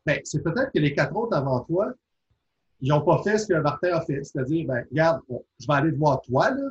Ben, 0.04 0.20
c'est 0.24 0.42
peut-être 0.42 0.72
que 0.72 0.80
les 0.80 0.94
quatre 0.94 1.14
autres 1.14 1.36
avant 1.36 1.61
toi, 1.61 1.94
ils 2.80 2.88
n'ont 2.88 3.02
pas 3.02 3.22
fait 3.22 3.38
ce 3.38 3.46
que 3.46 3.54
Martin 3.54 3.92
a 3.92 4.00
fait. 4.00 4.22
C'est-à-dire, 4.24 4.66
ben, 4.66 4.84
regarde, 4.90 5.22
je 5.61 5.66
vais 5.66 5.74
aller 5.74 5.92
te 5.92 5.96
voir 5.96 6.20
toi, 6.22 6.50
là. 6.50 6.70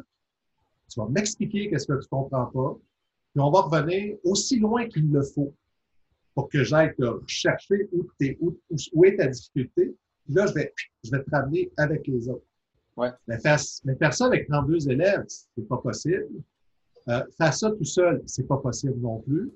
Tu 0.90 1.00
vas 1.00 1.08
m'expliquer 1.08 1.70
qu'est-ce 1.70 1.88
que 1.88 2.00
tu 2.00 2.08
comprends 2.10 2.46
pas. 2.46 2.78
Puis 3.32 3.42
on 3.42 3.50
va 3.50 3.62
revenir 3.62 4.18
aussi 4.24 4.60
loin 4.60 4.88
qu'il 4.88 5.12
le 5.12 5.24
faut 5.24 5.54
pour 6.36 6.50
que 6.50 6.64
j'aille 6.64 6.94
te 6.96 7.22
chercher 7.26 7.90
où, 7.94 8.06
où, 8.42 8.58
où, 8.94 9.06
est 9.06 9.16
ta 9.16 9.28
difficulté. 9.28 9.96
Puis 10.26 10.34
là, 10.34 10.46
je 10.46 10.54
vais, 10.54 10.74
je 11.04 11.12
vais 11.12 11.24
te 11.24 11.32
ramener 11.32 11.72
avec 11.78 12.06
les 12.06 12.28
autres. 12.30 12.46
Ouais. 12.98 13.10
Mais, 13.28 13.40
faire, 13.40 13.60
mais 13.86 13.96
faire 13.96 14.14
ça 14.14 14.28
avec 14.28 14.48
32 14.48 14.90
élèves, 14.90 15.24
c'est 15.28 15.68
pas 15.68 15.78
possible. 15.78 16.28
Euh, 17.08 17.24
faire 17.38 17.54
ça 17.54 17.72
tout 17.72 17.86
seul, 17.86 18.22
c'est 18.26 18.48
pas 18.48 18.58
possible 18.58 19.00
non 19.00 19.20
plus. 19.22 19.52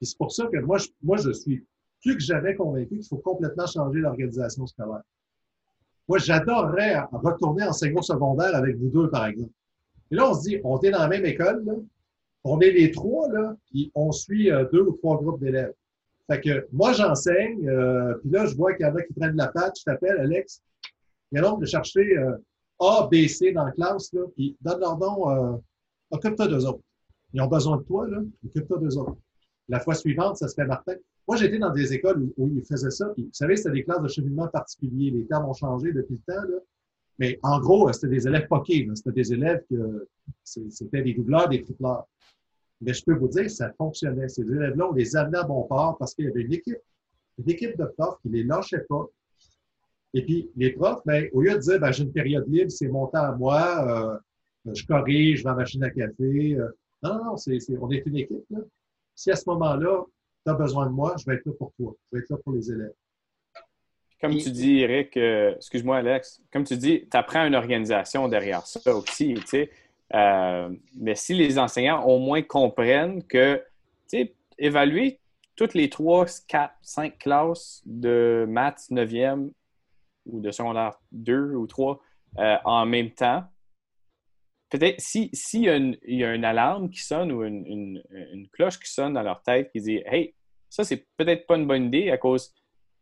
Et 0.00 0.04
c'est 0.04 0.16
pour 0.16 0.32
ça 0.32 0.46
que 0.46 0.58
moi, 0.58 0.78
je, 0.78 0.88
moi, 1.02 1.16
je 1.16 1.32
suis 1.32 1.64
plus 2.02 2.16
que 2.16 2.22
jamais 2.22 2.54
convaincu 2.54 2.98
qu'il 2.98 3.08
faut 3.08 3.18
complètement 3.18 3.66
changer 3.66 4.00
l'organisation 4.00 4.66
scolaire. 4.66 5.02
Moi, 6.08 6.18
j'adorerais 6.18 7.00
retourner 7.12 7.64
en 7.64 7.72
second 7.72 8.02
secondaire 8.02 8.54
avec 8.54 8.76
vous 8.76 8.88
deux, 8.88 9.10
par 9.10 9.26
exemple. 9.26 9.52
Et 10.10 10.16
là, 10.16 10.30
on 10.30 10.34
se 10.34 10.48
dit, 10.48 10.58
on 10.64 10.80
est 10.80 10.90
dans 10.90 10.98
la 10.98 11.08
même 11.08 11.24
école, 11.24 11.64
là. 11.64 11.74
on 12.44 12.60
est 12.60 12.72
les 12.72 12.90
trois, 12.90 13.30
là, 13.30 13.56
puis 13.66 13.92
on 13.94 14.10
suit 14.10 14.50
euh, 14.50 14.64
deux 14.72 14.82
ou 14.82 14.92
trois 14.92 15.18
groupes 15.18 15.40
d'élèves. 15.40 15.74
Fait 16.30 16.40
que 16.40 16.66
moi, 16.72 16.92
j'enseigne, 16.92 17.68
euh, 17.68 18.14
puis 18.18 18.30
là, 18.30 18.46
je 18.46 18.54
vois 18.54 18.74
qu'il 18.74 18.86
y 18.86 18.88
en 18.88 18.94
a 18.94 19.02
qui 19.02 19.12
prennent 19.14 19.36
la 19.36 19.48
patte, 19.48 19.78
je 19.78 19.84
t'appelle, 19.84 20.18
Alex. 20.20 20.62
Il 21.32 21.36
y 21.36 21.38
a 21.38 21.42
l'autre 21.42 21.58
de 21.58 21.66
chercher 21.66 22.16
euh, 22.18 22.36
A, 22.78 23.08
B, 23.10 23.26
C 23.26 23.52
dans 23.52 23.64
la 23.64 23.72
classe, 23.72 24.14
puis 24.36 24.56
donne 24.60 24.80
leur 24.80 24.98
nom, 24.98 25.60
occupe-toi 26.10 26.46
d'eux 26.46 26.66
autres. 26.66 26.82
Ils 27.32 27.40
ont 27.40 27.48
besoin 27.48 27.78
de 27.78 27.82
toi, 27.82 28.08
là, 28.08 28.18
occupe-toi 28.44 28.78
d'eux 28.78 28.96
autres. 28.96 29.16
La 29.68 29.80
fois 29.80 29.94
suivante, 29.94 30.36
ça 30.36 30.48
se 30.48 30.54
fait 30.54 30.64
Martin. 30.64 30.94
Moi, 31.26 31.36
j'étais 31.36 31.58
dans 31.58 31.70
des 31.70 31.92
écoles 31.92 32.28
où, 32.36 32.48
ils 32.48 32.64
faisaient 32.64 32.90
ça. 32.90 33.08
Puis, 33.10 33.24
vous 33.24 33.30
savez, 33.32 33.56
c'était 33.56 33.70
des 33.70 33.84
classes 33.84 34.02
de 34.02 34.08
cheminement 34.08 34.48
particuliers. 34.48 35.10
Les 35.10 35.26
termes 35.26 35.48
ont 35.48 35.54
changé 35.54 35.92
depuis 35.92 36.20
le 36.26 36.34
temps. 36.34 36.42
Mais 37.18 37.38
en 37.42 37.60
gros, 37.60 37.92
c'était 37.92 38.08
des 38.08 38.26
élèves 38.26 38.48
poqués. 38.48 38.88
C'était 38.94 39.12
des 39.12 39.32
élèves 39.32 39.62
que 39.70 40.08
c'était 40.42 41.02
des 41.02 41.14
doubleurs, 41.14 41.48
des 41.48 41.62
tripleurs. 41.62 42.08
Mais 42.80 42.94
je 42.94 43.04
peux 43.04 43.14
vous 43.14 43.28
dire, 43.28 43.50
ça 43.50 43.72
fonctionnait. 43.72 44.28
Ces 44.28 44.42
élèves-là, 44.42 44.88
on 44.88 44.92
les 44.92 45.16
amenait 45.16 45.38
à 45.38 45.42
bon 45.44 45.62
port 45.64 45.96
parce 45.98 46.14
qu'il 46.14 46.24
y 46.26 46.28
avait 46.28 46.42
une 46.42 46.52
équipe, 46.52 46.78
une 47.38 47.50
équipe 47.50 47.76
de 47.76 47.84
profs 47.84 48.18
qui 48.22 48.28
les 48.28 48.42
lâchait 48.42 48.84
pas, 48.88 49.06
Et 50.14 50.24
puis, 50.24 50.50
les 50.56 50.72
profs, 50.72 51.02
ben, 51.04 51.28
au 51.32 51.42
lieu 51.42 51.54
de 51.54 51.58
dire, 51.58 51.78
ben, 51.78 51.92
j'ai 51.92 52.04
une 52.04 52.12
période 52.12 52.44
libre, 52.48 52.70
c'est 52.70 52.88
mon 52.88 53.06
temps 53.06 53.24
à 53.24 53.32
moi, 53.32 54.20
euh, 54.66 54.72
je 54.72 54.84
corrige, 54.86 55.38
je 55.38 55.44
vais 55.44 55.50
à 55.50 55.52
la 55.52 55.58
machine 55.58 55.84
à 55.84 55.90
café. 55.90 56.54
Euh, 56.54 56.68
non, 57.02 57.24
non, 57.24 57.36
c'est, 57.36 57.58
on 57.80 57.90
est 57.90 58.02
une 58.06 58.16
équipe. 58.16 58.44
Là. 58.50 58.60
Si 59.14 59.30
à 59.30 59.36
ce 59.36 59.48
moment-là, 59.48 60.04
tu 60.44 60.50
as 60.50 60.54
besoin 60.54 60.86
de 60.86 60.92
moi, 60.92 61.14
je 61.18 61.24
vais 61.26 61.36
être 61.36 61.46
là 61.46 61.52
pour 61.52 61.72
toi. 61.74 61.94
Je 62.10 62.16
vais 62.16 62.22
être 62.22 62.30
là 62.30 62.36
pour 62.42 62.54
les 62.54 62.70
élèves. 62.70 62.92
Comme 64.20 64.36
tu 64.36 64.50
dis, 64.50 64.80
Eric, 64.80 65.16
euh, 65.16 65.54
excuse-moi, 65.56 65.96
Alex, 65.98 66.42
comme 66.52 66.64
tu 66.64 66.76
dis, 66.76 67.08
tu 67.10 67.16
apprends 67.16 67.46
une 67.46 67.54
organisation 67.54 68.28
derrière 68.28 68.66
ça 68.66 68.94
aussi, 68.94 69.32
tu 69.34 69.46
sais. 69.46 69.70
Mais 70.12 71.14
si 71.14 71.34
les 71.34 71.58
enseignants 71.58 72.04
au 72.04 72.18
moins 72.18 72.42
comprennent 72.42 73.22
que, 73.24 73.56
tu 74.08 74.18
sais, 74.18 74.34
évaluer 74.58 75.20
toutes 75.56 75.74
les 75.74 75.88
trois, 75.88 76.26
quatre, 76.48 76.74
cinq 76.82 77.18
classes 77.18 77.82
de 77.84 78.46
maths 78.48 78.86
9e 78.90 79.50
ou 80.26 80.40
de 80.40 80.50
secondaire 80.50 80.94
2 81.12 81.54
ou 81.54 81.66
3 81.66 82.00
en 82.64 82.86
même 82.86 83.10
temps, 83.10 83.44
peut-être 84.70 85.00
s'il 85.00 85.30
si 85.32 85.62
y, 85.62 85.98
y 86.04 86.24
a 86.24 86.34
une 86.34 86.44
alarme 86.44 86.90
qui 86.90 87.00
sonne 87.00 87.32
ou 87.32 87.42
une, 87.42 88.02
cloche 88.52 88.78
qui 88.78 88.90
sonne 88.90 89.14
dans 89.14 89.22
leur 89.22 89.42
tête 89.42 89.70
qui 89.72 89.80
dit 89.80 90.02
Hey, 90.06 90.34
ça, 90.68 90.84
c'est 90.84 91.06
peut-être 91.16 91.46
pas 91.46 91.56
une 91.56 91.66
bonne 91.66 91.86
idée 91.86 92.10
à 92.10 92.16
cause 92.16 92.54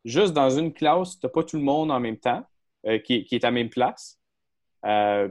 juste 0.05 0.33
dans 0.33 0.51
une 0.51 0.73
classe, 0.73 1.19
tu 1.19 1.27
n'as 1.27 1.31
pas 1.31 1.45
tout 1.45 1.57
le 1.57 1.63
monde 1.63 1.91
en 1.91 2.01
même 2.01 2.17
temps 2.17 2.45
euh, 2.87 2.99
qui, 2.99 3.27
est 3.31 3.45
à 3.45 3.51
même 3.51 3.69
place. 3.69 4.19
Euh, 4.87 5.29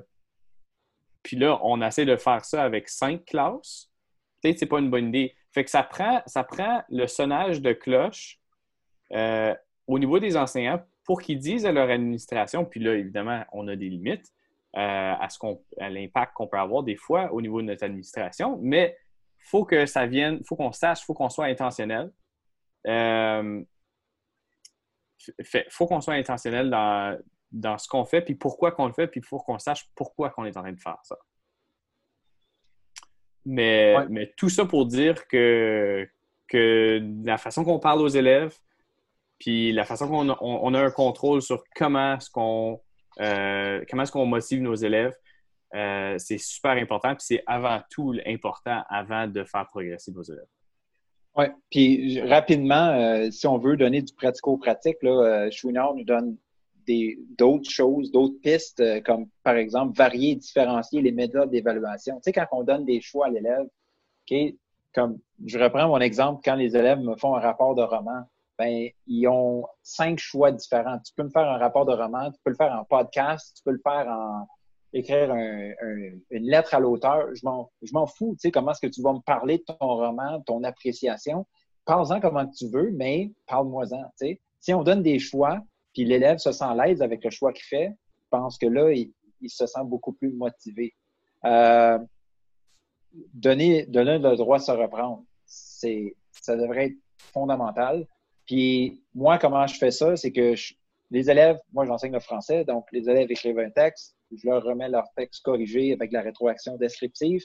puis 1.28 1.36
là, 1.36 1.60
on 1.62 1.82
essaie 1.82 2.06
de 2.06 2.16
faire 2.16 2.46
ça 2.46 2.64
avec 2.64 2.88
cinq 2.88 3.26
classes. 3.26 3.92
Peut-être 4.42 4.54
que 4.56 4.60
ce 4.60 4.66
n'est 4.66 4.70
pas 4.70 4.80
une 4.80 4.90
bonne 4.90 5.10
idée. 5.10 5.36
Fait 5.52 5.66
que 5.66 5.70
ça 5.70 5.84
prend, 5.84 6.22
ça 6.26 6.46
prend 6.46 6.82
le 6.88 7.06
sonnage 7.06 7.62
de 7.62 7.74
cloche 7.74 8.40
euh, 9.12 9.54
au 9.88 10.00
niveau 10.00 10.20
des 10.20 10.38
enseignants 10.38 10.82
pour 11.04 11.22
qu'ils 11.22 11.40
disent 11.40 11.66
à 11.66 11.74
leur 11.74 11.90
administration, 11.90 12.64
puis 12.64 12.80
là, 12.80 12.96
évidemment, 12.96 13.44
on 13.52 13.68
a 13.68 13.76
des 13.76 13.90
limites, 13.90 14.32
euh, 14.78 15.14
à, 15.20 15.28
ce 15.30 15.38
l'impact 15.82 16.34
qu'on 16.34 16.48
peut 16.48 16.60
avoir 16.60 16.84
des 16.84 16.96
fois 16.96 17.34
au 17.34 17.42
niveau 17.42 17.62
de 17.62 17.68
notre 17.68 17.84
administration, 17.84 18.58
mais 18.62 18.98
il 19.40 19.50
faut 19.50 19.66
que 19.66 19.86
ça 19.86 20.06
vienne, 20.06 20.38
il 20.40 20.48
faut 20.48 20.56
qu'on 20.56 20.72
sache, 20.72 21.02
il 21.02 21.06
faut 21.08 21.14
qu'on 21.14 21.28
soit 21.28 21.48
intentionnel. 21.48 22.10
Il 22.86 22.92
euh, 22.92 23.64
faut 25.72 25.88
qu'on 25.88 26.00
soit 26.00 26.14
intentionnel 26.14 26.70
dans, 26.70 27.20
dans 27.52 27.78
ce 27.78 27.88
qu'on 27.88 28.06
fait, 28.06 28.22
puis 28.22 28.36
pourquoi 28.36 28.72
qu'on 28.72 28.88
le 28.88 28.94
fait, 28.94 29.08
puis 29.08 29.22
il 29.22 29.26
faut 29.26 29.40
qu'on 29.40 29.60
sache 29.60 29.88
pourquoi 29.96 30.30
qu'on 30.30 30.46
est 30.46 30.58
en 30.58 30.62
train 30.62 30.74
de 30.74 30.80
faire 30.80 30.98
ça. 31.04 31.18
Mais, 33.46 33.96
mais 34.10 34.34
tout 34.36 34.50
ça 34.50 34.66
pour 34.66 34.86
dire 34.86 35.28
que, 35.28 36.08
que 36.48 37.02
la 37.24 37.38
façon 37.38 37.64
qu'on 37.64 37.80
parle 37.80 38.02
aux 38.02 38.10
élèves, 38.10 38.54
puis 39.40 39.72
la 39.72 39.86
façon 39.86 40.08
qu'on 40.10 40.36
on 40.40 40.74
a 40.74 40.82
un 40.82 40.92
contrôle 40.92 41.42
sur 41.42 41.64
comment 41.76 42.16
est-ce 42.16 42.30
qu'on 42.30 42.82
euh, 43.20 43.84
comment 43.90 44.04
est-ce 44.04 44.12
qu'on 44.12 44.26
motive 44.26 44.62
nos 44.62 44.76
élèves? 44.76 45.16
Euh, 45.76 46.16
c'est 46.18 46.38
super 46.38 46.72
important, 46.72 47.10
puis 47.10 47.26
c'est 47.26 47.44
avant 47.46 47.82
tout 47.90 48.16
important 48.26 48.84
avant 48.90 49.28
de 49.28 49.44
faire 49.44 49.66
progresser 49.68 50.12
nos 50.12 50.24
élèves. 50.24 50.46
Oui, 51.36 51.46
puis 51.70 52.22
rapidement, 52.22 52.90
euh, 52.90 53.30
si 53.32 53.46
on 53.48 53.58
veut 53.58 53.78
donner 53.78 54.02
du 54.02 54.14
pratico-pratique, 54.14 54.98
là, 55.04 55.50
Chouinard 55.52 55.94
nous 55.94 56.04
donne 56.04 56.38
d'autres 57.38 57.70
choses, 57.70 58.12
d'autres 58.12 58.40
pistes, 58.42 58.84
comme 59.04 59.28
par 59.44 59.56
exemple 59.56 59.98
varier 59.98 60.36
différencier 60.36 61.02
les 61.02 61.12
méthodes 61.12 61.52
d'évaluation. 61.52 62.16
Tu 62.16 62.22
sais, 62.24 62.32
quand 62.34 62.48
on 62.52 62.64
donne 62.64 62.86
des 62.86 63.02
choix 63.02 63.28
à 63.28 63.30
l'élève, 63.30 63.68
comme 64.94 65.20
je 65.46 65.60
reprends 65.60 65.88
mon 65.88 66.00
exemple, 66.00 66.42
quand 66.44 66.56
les 66.56 66.76
élèves 66.76 67.00
me 67.00 67.16
font 67.16 67.36
un 67.36 67.40
rapport 67.40 67.76
de 67.76 67.84
roman, 67.84 68.24
ben, 68.58 68.90
ils 69.06 69.28
ont 69.28 69.66
cinq 69.84 70.18
choix 70.18 70.52
différents. 70.52 70.98
Tu 71.00 71.14
peux 71.14 71.24
me 71.24 71.30
faire 71.30 71.48
un 71.48 71.58
rapport 71.58 71.86
de 71.86 71.94
roman, 71.94 72.32
tu 72.32 72.40
peux 72.44 72.50
le 72.50 72.56
faire 72.56 72.74
en 72.74 72.84
podcast, 72.86 73.56
tu 73.56 73.64
peux 73.64 73.72
le 73.72 73.82
faire 73.84 74.08
en 74.08 74.48
écrire 74.94 75.32
une 75.34 76.50
lettre 76.50 76.74
à 76.74 76.80
l'auteur. 76.80 77.28
Je 77.36 77.44
m'en 77.94 78.08
fous, 78.08 78.34
tu 78.34 78.48
sais, 78.48 78.52
comment 78.52 78.72
est-ce 78.72 78.82
que 78.82 78.92
tu 78.92 79.02
vas 79.02 79.14
me 79.14 79.20
parler 79.20 79.60
de 79.60 79.64
ton 79.64 79.78
roman, 79.80 80.40
de 80.40 80.44
ton 80.44 80.64
appréciation. 80.64 81.46
Parle-en 81.86 82.20
comment 82.20 82.48
tu 82.48 82.68
veux, 82.68 82.92
mais 82.92 83.32
parle-moi-en. 83.46 84.12
Si 84.60 84.74
on 84.74 84.84
donne 84.84 85.04
des 85.04 85.20
choix, 85.20 85.60
puis 85.98 86.06
l'élève 86.06 86.38
se 86.38 86.52
sent 86.52 86.64
à 86.64 86.76
l'aise 86.76 87.02
avec 87.02 87.24
le 87.24 87.32
choix 87.32 87.52
qu'il 87.52 87.66
fait, 87.66 87.92
pense 88.30 88.60
que 88.60 88.68
là, 88.68 88.92
il, 88.92 89.12
se 89.50 89.66
sent 89.66 89.80
beaucoup 89.86 90.14
plus 90.14 90.32
motivé. 90.32 90.94
Euh, 91.44 91.98
donner, 93.34 93.88
donner 93.88 94.20
le 94.20 94.36
droit 94.36 94.60
de 94.60 94.64
se 94.64 94.72
reprendre, 94.72 95.24
c'est, 95.48 96.16
ça 96.34 96.56
devrait 96.56 96.90
être 96.90 96.98
fondamental. 97.18 98.06
Puis 98.46 99.04
moi, 99.16 99.40
comment 99.40 99.66
je 99.66 99.76
fais 99.76 99.90
ça, 99.90 100.16
c'est 100.16 100.32
que 100.32 100.54
les 101.10 101.32
élèves, 101.32 101.58
moi 101.74 101.88
j'enseigne 101.88 102.14
le 102.14 102.20
français, 102.20 102.64
donc 102.64 102.86
les 102.92 103.10
élèves 103.10 103.32
écrivent 103.32 103.58
un 103.58 103.72
texte, 103.72 104.16
je 104.32 104.48
leur 104.48 104.62
remets 104.62 104.90
leur 104.90 105.08
texte 105.16 105.44
corrigé 105.44 105.94
avec 105.94 106.12
la 106.12 106.22
rétroaction 106.22 106.78
descriptive. 106.78 107.44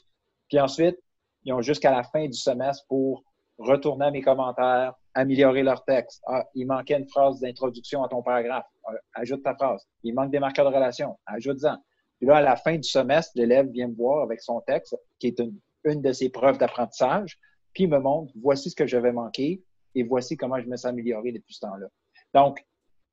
Puis 0.50 0.60
ensuite, 0.60 0.98
ils 1.44 1.54
ont 1.54 1.62
jusqu'à 1.62 1.90
la 1.90 2.02
fin 2.02 2.26
du 2.26 2.36
semestre 2.36 2.84
pour 2.86 3.24
retourner 3.56 4.04
à 4.04 4.10
mes 4.10 4.20
commentaires, 4.20 4.92
améliorer 5.14 5.62
leur 5.62 5.84
texte. 5.84 6.22
Ah, 6.26 6.44
il 6.54 6.66
manquait 6.66 6.98
une 6.98 7.08
phrase 7.08 7.40
d'introduction 7.40 8.02
à 8.02 8.08
ton 8.08 8.22
paragraphe. 8.22 8.66
Ah, 8.86 8.92
ajoute 9.14 9.42
ta 9.42 9.54
phrase. 9.54 9.86
Il 10.02 10.14
manque 10.14 10.30
des 10.30 10.40
marqueurs 10.40 10.68
de 10.68 10.74
relation. 10.74 11.18
Ajoute-en. 11.26 11.76
Puis 12.18 12.28
là, 12.28 12.36
à 12.36 12.40
la 12.40 12.56
fin 12.56 12.76
du 12.76 12.88
semestre, 12.88 13.32
l'élève 13.34 13.68
vient 13.70 13.88
me 13.88 13.94
voir 13.94 14.22
avec 14.22 14.40
son 14.40 14.60
texte, 14.60 14.96
qui 15.18 15.28
est 15.28 15.40
une, 15.40 16.00
de 16.00 16.12
ses 16.12 16.30
preuves 16.30 16.58
d'apprentissage, 16.58 17.38
puis 17.72 17.84
il 17.84 17.90
me 17.90 17.98
montre, 17.98 18.32
voici 18.40 18.70
ce 18.70 18.76
que 18.76 18.86
j'avais 18.86 19.12
manqué, 19.12 19.62
et 19.94 20.02
voici 20.04 20.36
comment 20.36 20.60
je 20.60 20.68
me 20.68 20.76
suis 20.76 20.86
amélioré 20.86 21.32
depuis 21.32 21.54
ce 21.54 21.60
temps-là. 21.60 21.88
Donc, 22.32 22.64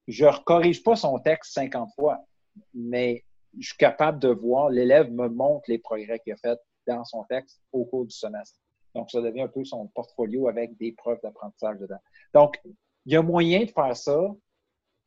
je 0.08 0.26
ne 0.26 0.43
corrige 0.43 0.84
pas 0.84 0.95
son 0.95 1.18
texte 1.20 1.54
50 1.54 1.89
fois, 1.95 2.20
mais 2.74 3.24
je 3.58 3.70
suis 3.70 3.78
capable 3.78 4.20
de 4.20 4.30
voir, 4.30 4.70
l'élève 4.70 5.12
me 5.12 5.28
montre 5.28 5.64
les 5.68 5.80
progrès 5.80 6.20
qu'il 6.20 6.34
a 6.34 6.38
fait 6.38 6.60
dans 6.88 7.04
son 7.04 7.24
texte 7.24 7.60
au 7.72 7.86
cours 7.86 8.06
du 8.06 8.16
semestre. 8.16 8.60
Donc, 8.96 9.12
ça 9.12 9.22
devient 9.22 9.42
un 9.42 9.48
peu 9.48 9.64
son 9.64 9.88
portfolio 9.88 10.48
avec 10.48 10.78
des 10.78 10.92
preuves 10.94 11.20
d'apprentissage 11.22 11.78
dedans. 11.80 12.00
Donc, 12.34 12.60
il 13.06 13.14
y 13.14 13.16
a 13.16 13.22
moyen 13.22 13.64
de 13.64 13.72
faire 13.72 13.96
ça 13.96 14.20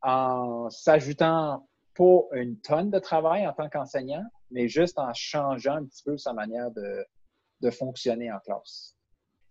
en 0.03 0.71
s'ajoutant 0.71 1.69
pas 1.95 2.21
une 2.33 2.59
tonne 2.61 2.91
de 2.91 2.99
travail 2.99 3.47
en 3.47 3.53
tant 3.53 3.69
qu'enseignant, 3.69 4.25
mais 4.51 4.69
juste 4.69 4.99
en 4.99 5.13
changeant 5.15 5.77
un 5.77 5.85
petit 5.85 6.03
peu 6.03 6.17
sa 6.17 6.33
manière 6.33 6.71
de, 6.71 7.05
de 7.61 7.71
fonctionner 7.71 8.31
en 8.31 8.39
classe. 8.41 8.97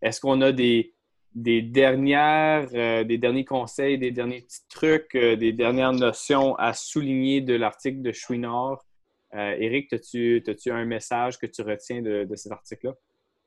Est-ce 0.02 0.20
qu'on 0.20 0.42
a 0.42 0.52
des, 0.52 0.94
dernières, 1.34 2.70
euh, 2.74 3.04
des 3.04 3.18
derniers 3.18 3.46
conseils, 3.46 3.98
des 3.98 4.12
derniers 4.12 4.42
petits 4.42 4.68
trucs, 4.70 5.16
euh, 5.16 5.36
des 5.36 5.54
dernières 5.54 5.94
notions 5.94 6.56
à 6.56 6.74
souligner 6.74 7.42
de 7.42 7.54
l'article 7.54 8.02
de 8.02 8.12
Chouinard? 8.12 8.86
Euh, 9.34 9.56
Éric, 9.60 9.94
as-tu 9.94 10.44
as 10.46 10.76
un 10.76 10.86
message 10.86 11.38
que 11.38 11.46
tu 11.46 11.62
retiens 11.62 12.02
de, 12.02 12.28
cet 12.36 12.52
article-là? 12.52 12.94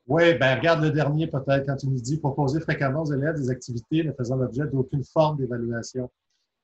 Oui, 0.07 0.35
ben 0.35 0.57
regarde 0.57 0.83
le 0.83 0.91
dernier 0.91 1.27
peut-être 1.27 1.65
quand 1.65 1.77
tu 1.77 1.87
nous 1.87 1.99
dis 1.99 2.17
proposer 2.17 2.59
fréquemment 2.59 3.01
aux 3.01 3.11
élèves 3.11 3.35
des 3.35 3.49
activités 3.49 4.03
ne 4.03 4.11
faisant 4.11 4.35
l'objet 4.35 4.67
d'aucune 4.67 5.03
forme 5.03 5.37
d'évaluation. 5.37 6.11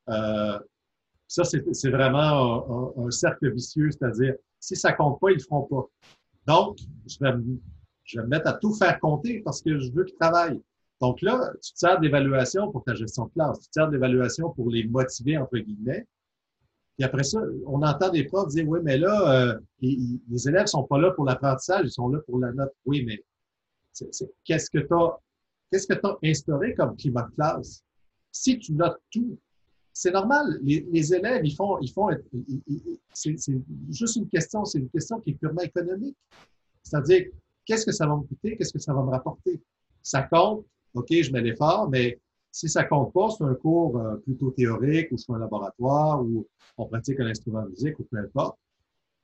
ça, 0.08 1.44
c'est 1.44 1.89
vraiment 1.89 2.98
un, 2.98 3.10
cercle 3.10 3.52
vicieux, 3.52 3.89
c'est-à-dire 3.92 4.36
si 4.60 4.76
ça 4.76 4.94
compte 4.94 5.20
pas, 5.20 5.32
ils 5.32 5.38
le 5.38 5.44
feront 5.44 5.64
pas. 5.64 5.86
Donc, 6.46 6.78
je 7.08 7.18
vais, 7.20 7.34
je 8.04 8.20
vais 8.20 8.24
me 8.24 8.30
mettre 8.30 8.48
à 8.48 8.54
tout 8.54 8.74
faire 8.76 9.00
compter 9.00 9.42
parce 9.44 9.62
que 9.62 9.80
je 9.80 9.92
veux 9.92 10.04
qu'ils 10.04 10.18
travaillent. 10.18 10.62
Donc 11.00 11.22
là, 11.24 11.52
tu 11.64 11.74
te 11.74 11.80
sers 11.80 12.00
d'évaluation 12.00 12.72
pour 12.72 12.84
ta 12.84 12.94
gestion 12.94 13.26
de 13.26 13.32
classe, 13.32 13.60
tu 13.60 13.68
te 13.70 13.74
sers 13.74 13.89
d'évaluation 13.89 14.52
pour 14.52 14.70
les 14.70 14.84
motiver, 14.84 15.36
entre 15.38 15.58
guillemets. 15.58 16.06
Puis 16.96 17.06
après 17.06 17.24
ça, 17.24 17.39
on 17.66 17.82
entend 17.82 18.10
des 18.10 18.26
profs 18.26 18.50
dire, 18.50 18.68
oui, 18.68 18.80
mais 18.84 19.00
là, 19.00 19.32
euh, 19.32 19.60
les, 19.80 20.48
élèves 20.48 20.68
sont 20.68 20.84
pas 20.84 21.00
là 21.00 21.10
pour 21.12 21.26
l'apprentissage, 21.26 21.86
ils 21.86 21.92
sont 21.92 22.10
là 22.10 22.20
pour 22.28 22.38
la 22.39 22.52
note. 22.52 22.72
Oui, 22.86 23.04
mais 23.04 23.24
qu'est-ce 24.46 24.70
que 24.70 24.80
tu 24.80 26.06
as, 26.06 26.18
instauré 26.24 26.74
comme 26.76 26.96
climat 26.96 27.24
de 27.24 27.36
classe? 27.36 27.84
Si 28.32 28.58
tu 28.60 28.74
notes 28.74 29.02
tout, 29.12 29.38
c'est 29.94 30.12
normal. 30.12 30.60
Les, 30.64 31.14
élèves, 31.14 31.46
ils 31.46 31.56
font, 31.56 31.78
ils 31.80 31.92
font, 31.92 32.10
c'est 33.14 33.36
juste 33.89 34.16
une 34.16 34.30
question, 34.30 34.64
c'est 34.66 34.80
une 34.80 34.89
question 34.89 35.20
qui 35.20 35.32
est 35.32 35.34
purement 35.34 35.62
économique. 35.62 36.18
C'est-à-dire, 36.84 37.28
qu'est-ce 37.66 37.86
que 37.86 37.92
ça 37.92 38.08
va 38.08 38.16
me 38.16 38.24
coûter, 38.24 38.56
qu'est-ce 38.58 38.74
que 38.74 38.80
ça 38.80 38.94
va 38.94 39.04
me 39.04 39.10
rapporter? 39.10 39.62
Ça 40.02 40.24
compte? 40.24 40.66
OK, 40.94 41.08
je 41.10 41.32
mets 41.32 41.42
l'effort, 41.42 41.89
mais 41.89 42.20
si 42.52 42.68
ça 42.68 42.84
compte 42.84 43.14
pas, 43.14 43.30
c'est 43.30 43.44
un 43.44 43.56
cours 43.56 43.98
euh, 43.98 44.16
plutôt 44.18 44.52
théorique 44.52 45.12
ou 45.12 45.18
c'est 45.18 45.32
un 45.32 45.39
laboratoire 45.39 46.22
ou 46.22 46.46
on 46.78 46.86
pratique 46.86 47.20
un 47.20 47.28
instrument 47.28 47.64
de 47.64 47.70
musique 47.70 47.98
ou 48.00 48.04
peu 48.04 48.18
importe. 48.18 48.58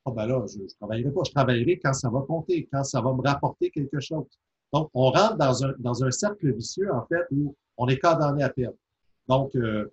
Ah 0.05 0.11
ben 0.11 0.25
là, 0.25 0.45
je, 0.47 0.59
ne 0.59 0.67
travaillerai 0.79 1.11
pas. 1.11 1.21
Je 1.25 1.31
travaillerai 1.31 1.79
quand 1.79 1.91
ça 1.91 2.09
va 2.09 2.21
compter, 2.21 2.69
quand 2.71 2.85
ça 2.85 3.01
va 3.01 3.13
me 3.13 3.21
rapporter 3.21 3.69
quelque 3.69 3.99
chose. 3.99 4.25
Donc, 4.73 4.89
on 4.93 5.11
rentre 5.11 5.37
dans 5.37 6.03
un, 6.03 6.11
cercle 6.11 6.53
vicieux, 6.53 6.91
en 6.93 7.05
fait, 7.05 7.25
où 7.31 7.55
on 7.77 7.87
est 7.87 7.99
condamné 7.99 8.43
à 8.43 8.49
perdre. 8.49 8.77
Donc, 9.27 9.55
euh, 9.55 9.91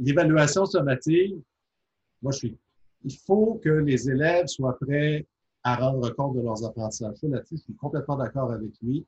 l'évaluation 0.00 0.64
sommative, 0.64 1.38
moi, 2.22 2.32
je 2.32 2.38
suis. 2.38 2.58
Il 3.04 3.16
faut 3.26 3.60
que 3.62 3.68
les 3.68 4.10
élèves 4.10 4.46
soient 4.46 4.78
prêts 4.78 5.26
à 5.62 5.76
rendre 5.76 6.10
compte 6.10 6.36
de 6.36 6.40
leurs 6.42 6.64
apprentissages. 6.64 7.16
Là-dessus, 7.22 7.56
je 7.56 7.62
suis 7.62 7.74
complètement 7.74 8.16
d'accord 8.16 8.50
avec 8.50 8.70
lui. 8.82 9.06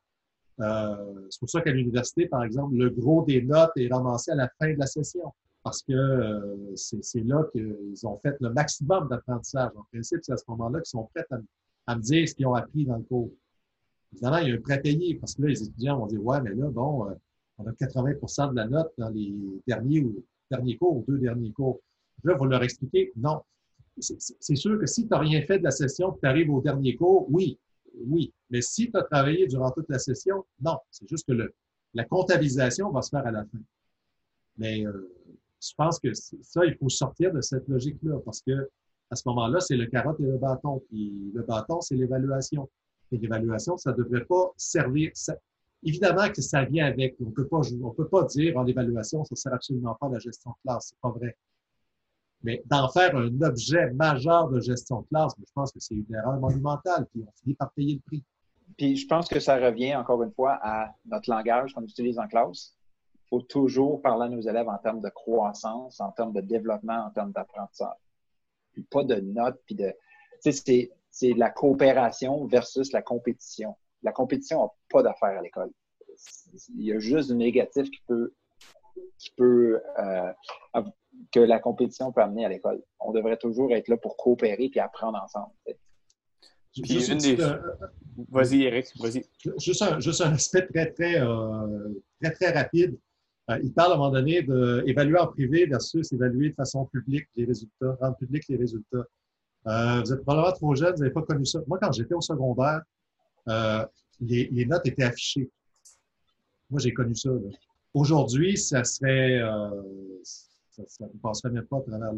Euh, 0.60 1.26
c'est 1.30 1.40
pour 1.40 1.50
ça 1.50 1.60
qu'à 1.60 1.70
l'université, 1.70 2.26
par 2.26 2.44
exemple, 2.44 2.74
le 2.76 2.90
gros 2.90 3.22
des 3.24 3.42
notes 3.42 3.72
est 3.76 3.92
ramassé 3.92 4.30
à 4.32 4.36
la 4.36 4.50
fin 4.58 4.72
de 4.72 4.78
la 4.78 4.86
session. 4.86 5.32
parce 5.62 5.82
que 5.82 5.92
euh, 5.92 6.72
c'est 6.76 7.24
là 7.24 7.42
qu'ils 7.52 8.06
ont 8.06 8.16
fait 8.18 8.36
le 8.40 8.50
maximum 8.50 9.08
d'apprentissage. 9.08 9.72
En 9.76 9.82
principe, 9.92 10.20
c'est 10.22 10.32
à 10.32 10.36
ce 10.36 10.44
moment-là 10.48 10.78
qu'ils 10.80 10.86
sont 10.86 11.08
prêts 11.14 11.26
à, 11.86 11.96
me 11.96 12.00
dire 12.00 12.28
ce 12.28 12.34
qu'ils 12.34 12.46
ont 12.46 12.54
appris 12.54 12.84
dans 12.84 12.96
le 12.96 13.02
cours. 13.02 13.30
Évidemment, 14.16 14.38
il 14.38 14.48
y 14.48 14.52
a 14.52 14.54
un 14.54 14.60
prêt 14.60 14.80
payé 14.80 15.14
parce 15.16 15.34
que 15.34 15.42
là, 15.42 15.48
les 15.48 15.62
étudiants 15.62 15.98
vont 15.98 16.06
dire 16.06 16.24
Ouais, 16.24 16.40
mais 16.40 16.54
là, 16.54 16.70
bon, 16.70 17.10
euh, 17.10 17.14
on 17.58 17.66
a 17.66 17.72
80% 17.72 18.50
de 18.50 18.56
la 18.56 18.66
note 18.66 18.92
dans 18.96 19.10
les 19.10 19.34
derniers 19.66 20.00
ou 20.00 20.24
derniers 20.50 20.78
cours 20.78 20.96
ou 20.96 21.04
deux 21.06 21.18
derniers 21.18 21.52
cours. 21.52 21.80
Là, 22.24 22.34
vous 22.34 22.46
leur 22.46 22.62
expliquer 22.62 23.12
non. 23.16 23.42
C'est 23.98 24.56
sûr 24.56 24.78
que 24.78 24.86
si 24.86 25.04
tu 25.04 25.08
n'as 25.08 25.18
rien 25.18 25.40
fait 25.42 25.58
de 25.58 25.64
la 25.64 25.70
session, 25.70 26.12
tu 26.12 26.26
arrives 26.26 26.50
au 26.50 26.60
dernier 26.60 26.96
cours, 26.96 27.26
oui, 27.30 27.58
oui. 28.06 28.32
Mais 28.50 28.60
si 28.60 28.90
tu 28.90 28.96
as 28.96 29.02
travaillé 29.02 29.46
durant 29.46 29.70
toute 29.70 29.88
la 29.88 29.98
session, 29.98 30.44
non. 30.60 30.78
C'est 30.90 31.08
juste 31.08 31.26
que 31.26 31.32
le, 31.32 31.54
la 31.94 32.04
comptabilisation 32.04 32.90
va 32.90 33.02
se 33.02 33.10
faire 33.10 33.26
à 33.26 33.30
la 33.30 33.44
fin. 33.44 33.58
Mais 34.58 34.86
euh, 34.86 35.10
je 35.60 35.72
pense 35.76 35.98
que 35.98 36.12
ça, 36.14 36.64
il 36.64 36.76
faut 36.76 36.88
sortir 36.88 37.32
de 37.32 37.40
cette 37.40 37.68
logique-là 37.68 38.18
parce 38.24 38.40
que 38.42 38.70
à 39.10 39.16
ce 39.16 39.22
moment-là, 39.26 39.60
c'est 39.60 39.76
le 39.76 39.86
carotte 39.86 40.20
et 40.20 40.24
le 40.24 40.36
bâton. 40.36 40.82
Puis 40.88 41.30
le 41.32 41.42
bâton, 41.42 41.80
c'est 41.80 41.94
l'évaluation. 41.94 42.68
Et 43.12 43.18
l'évaluation, 43.18 43.76
ça 43.76 43.92
ne 43.92 43.96
devrait 43.96 44.24
pas 44.24 44.52
servir. 44.56 45.12
évidemment 45.82 46.28
que 46.30 46.42
ça 46.42 46.64
vient 46.64 46.86
avec. 46.86 47.16
On 47.20 47.26
on 47.26 47.90
peut 47.90 48.08
pas 48.08 48.24
dire 48.24 48.56
en 48.56 48.66
évaluation, 48.66 49.24
ça 49.24 49.32
ne 49.32 49.36
sert 49.36 49.54
absolument 49.54 49.94
pas 50.00 50.06
à 50.06 50.10
la 50.10 50.18
gestion 50.18 50.50
de 50.50 50.56
classe. 50.68 50.88
C'est 50.88 51.00
pas 51.00 51.10
vrai. 51.10 51.36
Mais 52.42 52.62
d'en 52.66 52.88
faire 52.88 53.16
un 53.16 53.40
objet 53.40 53.90
majeur 53.92 54.48
de 54.48 54.60
gestion 54.60 55.02
de 55.02 55.06
classe, 55.08 55.32
je 55.38 55.52
pense 55.54 55.72
que 55.72 55.80
c'est 55.80 55.94
une 55.94 56.14
erreur 56.14 56.38
monumentale. 56.38 57.06
Puis 57.12 57.24
on 57.26 57.32
finit 57.42 57.54
par 57.54 57.72
payer 57.72 57.94
le 57.94 58.00
prix. 58.00 58.24
Puis 58.76 58.96
je 58.96 59.06
pense 59.06 59.28
que 59.28 59.40
ça 59.40 59.56
revient 59.56 59.94
encore 59.94 60.22
une 60.22 60.32
fois 60.32 60.58
à 60.62 60.94
notre 61.06 61.30
langage 61.30 61.72
qu'on 61.72 61.82
utilise 61.82 62.18
en 62.18 62.26
classe. 62.26 62.76
Il 63.14 63.28
faut 63.30 63.42
toujours 63.42 64.02
parler 64.02 64.26
à 64.26 64.28
nos 64.28 64.40
élèves 64.40 64.68
en 64.68 64.78
termes 64.78 65.00
de 65.00 65.08
croissance, 65.08 66.00
en 66.00 66.12
termes 66.12 66.32
de 66.32 66.40
développement, 66.40 67.06
en 67.06 67.10
termes 67.10 67.32
d'apprentissage. 67.32 67.96
Puis 68.72 68.82
pas 68.82 69.04
de 69.04 69.16
notes, 69.16 69.60
puis 69.66 69.74
de. 69.74 69.92
C'est 71.16 71.32
la 71.32 71.48
coopération 71.48 72.44
versus 72.44 72.92
la 72.92 73.00
compétition. 73.00 73.74
La 74.02 74.12
compétition 74.12 74.64
n'a 74.64 74.70
pas 74.90 75.02
d'affaire 75.02 75.38
à 75.38 75.40
l'école. 75.40 75.70
Il 76.76 76.84
y 76.84 76.92
a 76.92 76.98
juste 76.98 77.30
du 77.30 77.36
négatif 77.36 77.90
qui 77.90 78.02
peut, 78.06 78.34
qui 79.16 79.30
peut 79.34 79.80
euh, 79.98 80.32
que 81.32 81.40
la 81.40 81.58
compétition 81.58 82.12
peut 82.12 82.20
amener 82.20 82.44
à 82.44 82.50
l'école. 82.50 82.82
On 83.00 83.12
devrait 83.12 83.38
toujours 83.38 83.72
être 83.72 83.88
là 83.88 83.96
pour 83.96 84.18
coopérer 84.18 84.70
et 84.74 84.78
apprendre 84.78 85.18
ensemble. 85.24 85.54
Vas-y, 88.28 88.64
Eric, 88.64 88.88
vas-y. 89.00 89.24
Juste 89.58 89.80
un, 89.80 89.98
juste 90.00 90.20
un 90.20 90.34
aspect 90.34 90.66
très, 90.66 90.92
très, 90.92 91.18
euh, 91.18 91.94
très, 92.20 92.32
très 92.32 92.50
rapide. 92.50 92.98
Euh, 93.48 93.58
il 93.62 93.72
parle 93.72 93.92
à 93.92 93.94
un 93.94 93.98
moment 93.98 94.10
donné 94.10 94.42
d'évaluer 94.42 95.18
en 95.18 95.28
privé 95.28 95.64
versus 95.64 96.12
évaluer 96.12 96.50
de 96.50 96.54
façon 96.56 96.84
publique 96.84 97.26
les 97.36 97.46
résultats, 97.46 97.96
rendre 98.02 98.16
public 98.16 98.44
les 98.50 98.56
résultats. 98.56 99.06
Euh, 99.66 100.00
vous 100.00 100.12
êtes 100.12 100.22
probablement 100.22 100.52
trop 100.52 100.74
jeune, 100.74 100.92
vous 100.94 101.00
n'avez 101.00 101.12
pas 101.12 101.22
connu 101.22 101.44
ça. 101.44 101.60
Moi, 101.66 101.78
quand 101.80 101.92
j'étais 101.92 102.14
au 102.14 102.20
secondaire, 102.20 102.82
les, 104.20 104.48
les, 104.50 104.66
notes 104.66 104.86
étaient 104.86 105.04
affichées. 105.04 105.50
Moi, 106.70 106.80
j'ai 106.80 106.92
connu 106.92 107.14
ça. 107.14 107.30
Aujourd'hui, 107.92 108.56
ça 108.56 108.84
serait, 108.84 109.40
ça 110.86 111.06
ne 111.06 111.18
passerait 111.18 111.50
même 111.50 111.64
pas 111.64 111.78
à 111.78 111.80
travers 111.82 112.12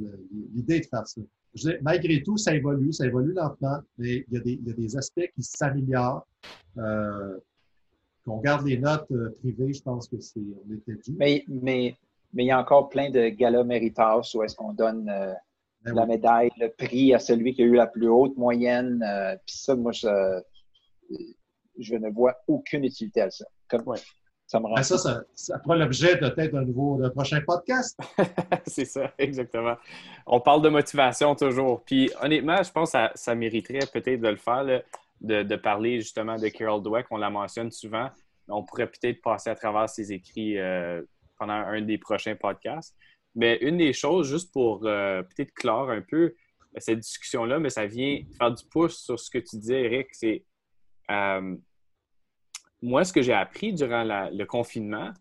l'idée 0.54 0.80
de 0.80 0.86
faire 0.86 1.06
ça. 1.06 1.20
malgré 1.82 2.22
tout, 2.22 2.36
ça 2.36 2.54
évolue, 2.54 2.92
ça 2.92 3.06
évolue 3.06 3.32
lentement, 3.32 3.78
mais 3.98 4.24
il 4.30 4.34
y 4.34 4.70
a 4.70 4.72
des, 4.72 4.96
aspects 4.96 5.30
qui 5.34 5.42
s'améliorent. 5.42 6.26
Euh, 6.76 7.38
qu'on 8.24 8.38
garde 8.38 8.66
les 8.66 8.78
notes 8.78 9.10
euh, 9.10 9.34
privées, 9.40 9.72
je 9.72 9.82
pense 9.82 10.06
que 10.06 10.20
c'est 10.20 10.40
on 10.40 10.74
était 10.74 11.00
dû. 11.02 11.16
Mais, 11.18 11.44
mais, 11.48 11.96
il 12.34 12.44
y 12.44 12.50
a 12.50 12.60
encore 12.60 12.90
plein 12.90 13.10
de 13.10 13.28
galas 13.30 13.64
méritas 13.64 14.20
où 14.34 14.42
est-ce 14.42 14.54
qu'on 14.54 14.74
donne 14.74 15.08
euh, 15.08 15.32
ben 15.88 15.94
la 15.94 16.06
médaille, 16.06 16.50
le 16.58 16.68
prix 16.68 17.14
à 17.14 17.18
celui 17.18 17.54
qui 17.54 17.62
a 17.62 17.66
eu 17.66 17.74
la 17.74 17.86
plus 17.86 18.08
haute 18.08 18.36
moyenne. 18.36 19.04
Puis 19.46 19.56
ça, 19.56 19.74
moi, 19.74 19.92
je, 19.92 20.40
je 21.78 21.94
ne 21.94 22.10
vois 22.10 22.36
aucune 22.46 22.84
utilité 22.84 23.22
à 23.22 23.30
ça. 23.30 23.44
Comme, 23.68 23.84
ça, 24.46 24.60
me 24.60 24.66
rend 24.66 24.76
ben, 24.76 24.82
ça, 24.82 24.96
ça, 24.96 25.60
l'objet 25.66 26.16
de 26.16 26.28
peut-être 26.30 26.54
un 26.54 26.64
nouveau 26.64 26.96
d'un 26.96 27.10
prochain 27.10 27.40
podcast. 27.42 27.98
c'est 28.66 28.86
ça, 28.86 29.12
exactement. 29.18 29.76
On 30.26 30.40
parle 30.40 30.62
de 30.62 30.70
motivation 30.70 31.34
toujours. 31.34 31.82
Puis 31.84 32.10
honnêtement, 32.22 32.62
je 32.62 32.72
pense 32.72 32.92
que 32.92 32.98
ça, 33.14 33.34
mériterait 33.34 33.86
peut-être 33.92 34.22
de 34.22 34.28
le 34.28 34.36
faire, 34.36 34.64
de, 35.20 35.56
parler 35.56 36.00
justement 36.00 36.36
de 36.36 36.48
Carol 36.48 36.82
Dweck. 36.82 37.06
On 37.10 37.18
la 37.18 37.28
mentionne 37.28 37.70
souvent. 37.70 38.08
On 38.48 38.64
pourrait 38.64 38.86
peut-être 38.86 39.20
passer 39.20 39.50
à 39.50 39.54
travers 39.54 39.90
ses 39.90 40.12
écrits 40.12 40.58
euh, 40.58 41.02
pendant 41.38 41.52
un 41.52 41.82
des 41.82 41.98
prochains 41.98 42.34
podcasts. 42.34 42.96
Mais 43.34 43.58
une 43.60 43.76
des 43.76 43.92
choses, 43.92 44.28
juste 44.28 44.52
pour 44.52 44.86
euh, 44.86 45.22
peut-être 45.22 45.52
clore 45.52 45.90
un 45.90 46.02
peu 46.02 46.34
cette 46.76 47.00
discussion-là, 47.00 47.58
mais 47.58 47.70
ça 47.70 47.86
vient 47.86 48.20
faire 48.36 48.52
du 48.52 48.64
pouce 48.70 48.98
sur 48.98 49.18
ce 49.18 49.30
que 49.30 49.38
tu 49.38 49.56
disais, 49.56 49.82
Eric, 49.84 50.08
c'est 50.12 50.44
euh, 51.10 51.56
moi, 52.82 53.04
ce 53.04 53.12
que 53.12 53.22
j'ai 53.22 53.32
appris 53.32 53.72
durant 53.72 54.04
le 54.04 54.44
confinement, 54.44 55.12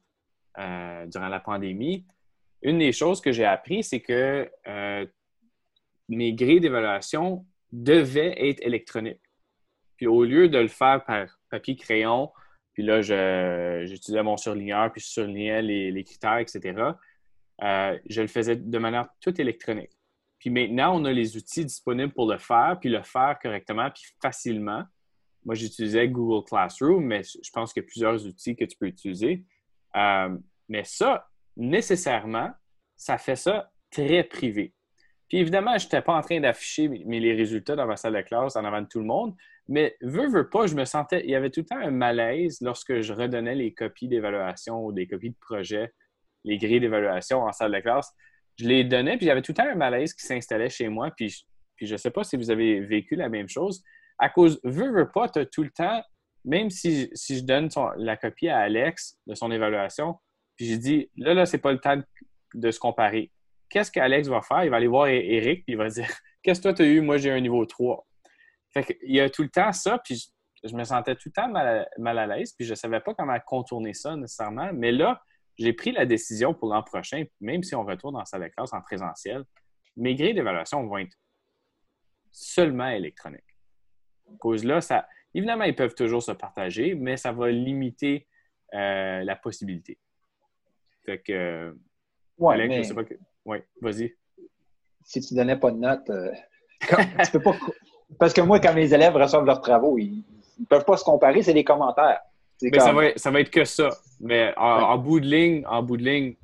euh, 0.59 1.05
durant 1.07 1.29
la 1.29 1.39
pandémie, 1.39 2.05
une 2.61 2.79
des 2.79 2.91
choses 2.91 3.21
que 3.21 3.31
j'ai 3.31 3.45
appris, 3.45 3.83
c'est 3.83 4.01
que 4.01 4.49
mes 6.09 6.33
grilles 6.33 6.59
d'évaluation 6.59 7.45
devaient 7.71 8.49
être 8.49 8.61
électroniques. 8.61 9.21
Puis 9.97 10.07
au 10.07 10.23
lieu 10.23 10.47
de 10.47 10.57
le 10.57 10.67
faire 10.67 11.03
par 11.05 11.39
papier-crayon, 11.49 12.31
puis 12.73 12.83
là, 12.83 13.01
j'utilisais 13.01 14.21
mon 14.21 14.37
surligneur, 14.37 14.91
puis 14.91 15.01
je 15.01 15.07
surlignais 15.07 15.63
les, 15.63 16.03
critères, 16.03 16.37
etc., 16.37 16.91
euh, 17.63 17.97
je 18.09 18.21
le 18.21 18.27
faisais 18.27 18.55
de 18.55 18.77
manière 18.77 19.07
toute 19.21 19.39
électronique. 19.39 19.91
Puis 20.39 20.49
maintenant, 20.49 20.99
on 20.99 21.05
a 21.05 21.11
les 21.11 21.35
outils 21.35 21.65
disponibles 21.65 22.13
pour 22.13 22.31
le 22.31 22.37
faire, 22.37 22.77
puis 22.79 22.89
le 22.89 23.01
faire 23.01 23.37
correctement, 23.41 23.89
puis 23.89 24.03
facilement. 24.21 24.83
Moi, 25.45 25.55
j'utilisais 25.55 26.07
Google 26.07 26.45
Classroom, 26.45 27.03
mais 27.03 27.21
je 27.23 27.49
pense 27.51 27.73
qu'il 27.73 27.81
y 27.81 27.85
a 27.85 27.87
plusieurs 27.87 28.25
outils 28.25 28.55
que 28.55 28.65
tu 28.65 28.77
peux 28.77 28.87
utiliser. 28.87 29.43
Euh, 29.95 30.37
mais 30.69 30.83
ça, 30.83 31.27
nécessairement, 31.55 32.51
ça 32.95 33.17
fait 33.17 33.35
ça 33.35 33.71
très 33.89 34.23
privé. 34.23 34.73
Puis 35.29 35.39
évidemment, 35.39 35.77
je 35.77 35.85
n'étais 35.85 36.01
pas 36.01 36.15
en 36.15 36.21
train 36.21 36.39
d'afficher 36.39 36.87
les 36.87 37.33
résultats 37.33 37.75
dans 37.75 37.85
ma 37.85 37.97
salle 37.97 38.15
de 38.15 38.21
classe 38.21 38.55
en 38.55 38.63
avant 38.63 38.81
de 38.81 38.87
tout 38.87 38.99
le 38.99 39.05
monde, 39.05 39.35
mais 39.67 39.97
veux, 40.01 40.29
veux 40.29 40.49
pas, 40.49 40.67
je 40.67 40.75
me 40.75 40.85
sentais, 40.85 41.21
il 41.23 41.29
y 41.29 41.35
avait 41.35 41.49
tout 41.49 41.61
le 41.61 41.65
temps 41.65 41.77
un 41.77 41.91
malaise 41.91 42.59
lorsque 42.61 43.01
je 43.01 43.13
redonnais 43.13 43.55
les 43.55 43.73
copies 43.73 44.07
d'évaluation 44.07 44.85
ou 44.85 44.93
des 44.93 45.07
copies 45.07 45.31
de 45.31 45.37
projet, 45.39 45.91
les 46.43 46.57
grilles 46.57 46.79
d'évaluation 46.79 47.41
en 47.43 47.51
salle 47.51 47.73
de 47.73 47.79
classe. 47.79 48.13
Je 48.59 48.67
les 48.67 48.83
donnais, 48.83 49.17
puis 49.17 49.27
il 49.27 49.37
y 49.37 49.41
tout 49.41 49.51
le 49.51 49.55
temps 49.55 49.69
un 49.69 49.75
malaise 49.75 50.13
qui 50.13 50.25
s'installait 50.25 50.69
chez 50.69 50.89
moi, 50.89 51.11
puis, 51.15 51.45
je 51.79 51.91
ne 51.91 51.97
sais 51.97 52.09
pas 52.09 52.23
si 52.23 52.37
vous 52.37 52.49
avez 52.49 52.79
vécu 52.79 53.15
la 53.15 53.29
même 53.29 53.47
chose, 53.47 53.83
à 54.17 54.29
cause, 54.29 54.59
veux, 54.63 54.91
veux 54.91 55.11
pas, 55.11 55.29
tu 55.29 55.45
tout 55.47 55.63
le 55.63 55.69
temps, 55.69 56.03
même 56.43 56.69
si, 56.69 57.11
je 57.13 57.43
donne 57.43 57.69
la 57.97 58.17
copie 58.17 58.49
à 58.49 58.59
Alex 58.59 59.19
de 59.27 59.35
son 59.35 59.51
évaluation, 59.51 60.15
puis 60.55 60.65
j'ai 60.65 60.77
dit, 60.77 61.11
là, 61.15 61.33
là, 61.33 61.45
c'est 61.45 61.59
pas 61.59 61.71
le 61.71 61.79
temps 61.79 62.01
de, 62.55 62.71
se 62.71 62.79
comparer. 62.79 63.31
Qu'est-ce 63.69 63.91
qu'Alex 63.91 64.27
va 64.27 64.41
faire? 64.41 64.63
Il 64.63 64.71
va 64.71 64.77
aller 64.77 64.87
voir 64.87 65.07
Eric, 65.07 65.65
puis 65.65 65.73
il 65.73 65.77
va 65.77 65.87
dire, 65.89 66.07
qu'est-ce 66.43 66.59
que 66.59 66.63
toi, 66.63 66.73
tu 66.73 66.81
as 66.81 66.85
eu? 66.85 67.01
Moi, 67.01 67.17
j'ai 67.17 67.31
un 67.31 67.39
niveau 67.39 67.65
3. 67.65 68.05
Fait 68.73 68.97
il 69.03 69.15
y 69.15 69.19
a 69.19 69.29
tout 69.29 69.43
le 69.43 69.49
temps 69.49 69.71
ça, 69.71 69.99
puis 70.03 70.27
je, 70.63 70.75
me 70.75 70.83
sentais 70.83 71.15
tout 71.15 71.29
le 71.29 71.31
temps 71.31 71.49
mal 71.49 72.17
à, 72.17 72.27
l'aise, 72.27 72.53
puis 72.57 72.65
je 72.65 72.73
savais 72.73 72.99
pas 72.99 73.13
comment 73.13 73.37
contourner 73.45 73.93
ça 73.93 74.15
nécessairement. 74.15 74.71
Mais 74.73 74.91
là, 74.91 75.21
j'ai 75.57 75.73
pris 75.73 75.91
la 75.91 76.05
décision 76.05 76.53
pour 76.53 76.69
l'an 76.69 76.83
prochain, 76.83 77.23
même 77.41 77.63
si 77.63 77.75
on 77.75 77.83
retourne 77.83 78.15
dans 78.15 78.25
salle 78.25 78.43
de 78.43 78.47
classe 78.47 78.73
en 78.73 78.81
présentiel, 78.81 79.43
mes 79.95 80.15
grilles 80.15 80.33
d'évaluation 80.33 80.85
vont 80.85 80.97
être 80.99 81.17
seulement 82.31 82.89
électroniques 82.89 83.47
cause-là, 84.39 84.81
ça, 84.81 85.07
évidemment, 85.33 85.63
ils 85.63 85.75
peuvent 85.75 85.95
toujours 85.95 86.21
se 86.21 86.31
partager, 86.31 86.95
mais 86.95 87.17
ça 87.17 87.31
va 87.31 87.49
limiter 87.49 88.27
euh, 88.73 89.23
la 89.23 89.35
possibilité. 89.35 89.97
Fait 91.05 91.19
que. 91.19 91.75
Ouais, 92.37 92.67
mais... 92.67 92.81
Oui, 93.45 93.57
vas-y. 93.81 94.13
Si 95.03 95.21
tu 95.21 95.33
ne 95.33 95.39
donnais 95.39 95.57
pas 95.57 95.71
de 95.71 95.77
notes, 95.77 96.09
euh, 96.09 96.31
tu 96.81 97.31
peux 97.31 97.41
pas. 97.41 97.55
Parce 98.19 98.33
que 98.33 98.41
moi, 98.41 98.59
quand 98.59 98.73
mes 98.73 98.93
élèves 98.93 99.15
reçoivent 99.15 99.45
leurs 99.45 99.61
travaux, 99.61 99.97
ils 99.97 100.23
ne 100.59 100.65
peuvent 100.65 100.85
pas 100.85 100.97
se 100.97 101.03
comparer, 101.03 101.41
c'est 101.41 101.53
des 101.53 101.63
commentaires. 101.63 102.21
Mais 102.61 102.79
ça, 102.79 102.93
va, 102.93 103.15
ça 103.15 103.31
va 103.31 103.39
être 103.41 103.51
que 103.51 103.65
ça. 103.65 103.89
Mais 104.19 104.53
en, 104.57 104.97
bout 104.97 105.19
de 105.19 105.27
ligne, 105.27 105.63
en 105.67 105.83
bout 105.83 105.97
de 105.97 106.03
ligne, 106.03 106.35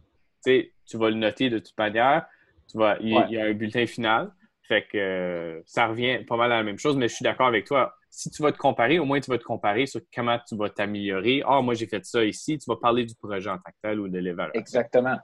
tu 0.45 0.97
vas 0.97 1.09
le 1.09 1.15
noter 1.15 1.49
de 1.49 1.59
toute 1.59 1.77
manière. 1.77 2.25
Tu 2.69 2.77
vas, 2.77 2.97
il 2.99 3.09
y 3.09 3.37
a 3.37 3.45
un 3.45 3.53
bulletin 3.53 3.85
final. 3.85 4.31
Fait 4.67 4.87
que 4.87 4.97
euh, 4.97 5.61
ça 5.65 5.87
revient 5.87 6.19
pas 6.25 6.37
mal 6.37 6.51
à 6.51 6.57
la 6.57 6.63
même 6.63 6.79
chose, 6.79 6.95
mais 6.95 7.09
je 7.09 7.15
suis 7.15 7.23
d'accord 7.23 7.47
avec 7.47 7.65
toi. 7.65 7.93
Si 8.09 8.29
tu 8.29 8.41
vas 8.41 8.51
te 8.51 8.57
comparer, 8.57 8.97
au 8.97 9.05
moins 9.05 9.19
tu 9.19 9.29
vas 9.29 9.37
te 9.37 9.43
comparer 9.43 9.85
sur 9.87 9.99
comment 10.13 10.39
tu 10.47 10.55
vas 10.55 10.69
t'améliorer. 10.69 11.43
Ah, 11.45 11.61
moi 11.61 11.73
j'ai 11.73 11.87
fait 11.87 12.05
ça 12.05 12.23
ici. 12.23 12.57
Tu 12.57 12.65
vas 12.69 12.77
parler 12.77 13.05
du 13.05 13.13
projet 13.15 13.49
en 13.49 13.57
tant 13.57 13.71
que 13.71 13.77
tel 13.81 13.99
ou 13.99 14.07
de 14.07 14.19
l'évaluation. 14.19 14.59
Exactement. 14.59 15.17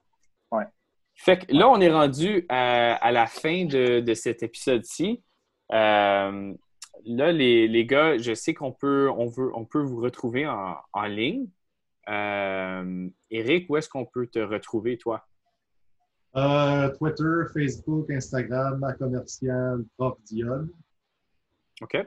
Ouais. 0.51 0.65
Fait 1.15 1.45
que 1.45 1.53
là, 1.53 1.69
on 1.69 1.79
est 1.79 1.91
rendu 1.91 2.45
à, 2.49 3.11
la 3.11 3.27
fin 3.27 3.65
de, 3.65 4.13
cet 4.13 4.41
épisode-ci. 4.41 5.21
Euh, 5.71 6.53
là, 7.05 7.31
les, 7.31 7.85
gars, 7.85 8.17
je 8.17 8.33
sais 8.33 8.53
qu'on 8.53 8.71
peut, 8.71 9.09
on 9.09 9.27
veut, 9.27 9.51
on 9.55 9.65
peut 9.65 9.81
vous 9.81 10.01
retrouver 10.01 10.47
en, 10.47 11.05
ligne. 11.05 11.47
Euh, 12.09 13.09
Eric, 13.29 13.69
où 13.69 13.77
est-ce 13.77 13.89
qu'on 13.89 14.05
peut 14.05 14.27
te 14.27 14.39
retrouver, 14.39 14.97
toi? 14.97 15.25
Euh, 16.35 16.89
Twitter, 16.97 17.43
Facebook, 17.53 18.09
Instagram, 18.11 18.83
à 18.83 18.93
commercial, 18.93 19.83
prof 19.97 20.17
Dion. 20.25 20.67
OK. 21.81 21.97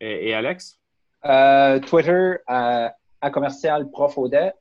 Et, 0.00 0.34
Alex? 0.34 0.78
Euh, 1.24 1.80
Twitter, 1.80 2.36
à, 2.46 2.94
commercial 3.32 3.90
prof 3.90 4.16
Audet, 4.18 4.52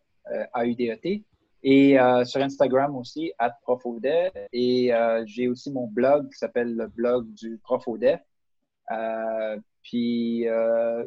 A-U-D-E-T. 0.54 1.24
Et 1.64 1.98
sur 2.24 2.42
Instagram 2.42 2.96
aussi, 2.96 3.34
at 3.40 3.58
prof 3.62 3.86
Audet. 3.86 4.32
Et 4.54 4.92
j'ai 5.26 5.48
aussi 5.48 5.72
mon 5.72 5.88
blog 5.88 6.30
qui 6.30 6.38
s'appelle 6.38 6.76
le 6.76 6.88
blog 6.88 7.34
du 7.34 7.60
prof 7.64 7.88
Audet. 7.88 8.20
Puis 9.84 10.46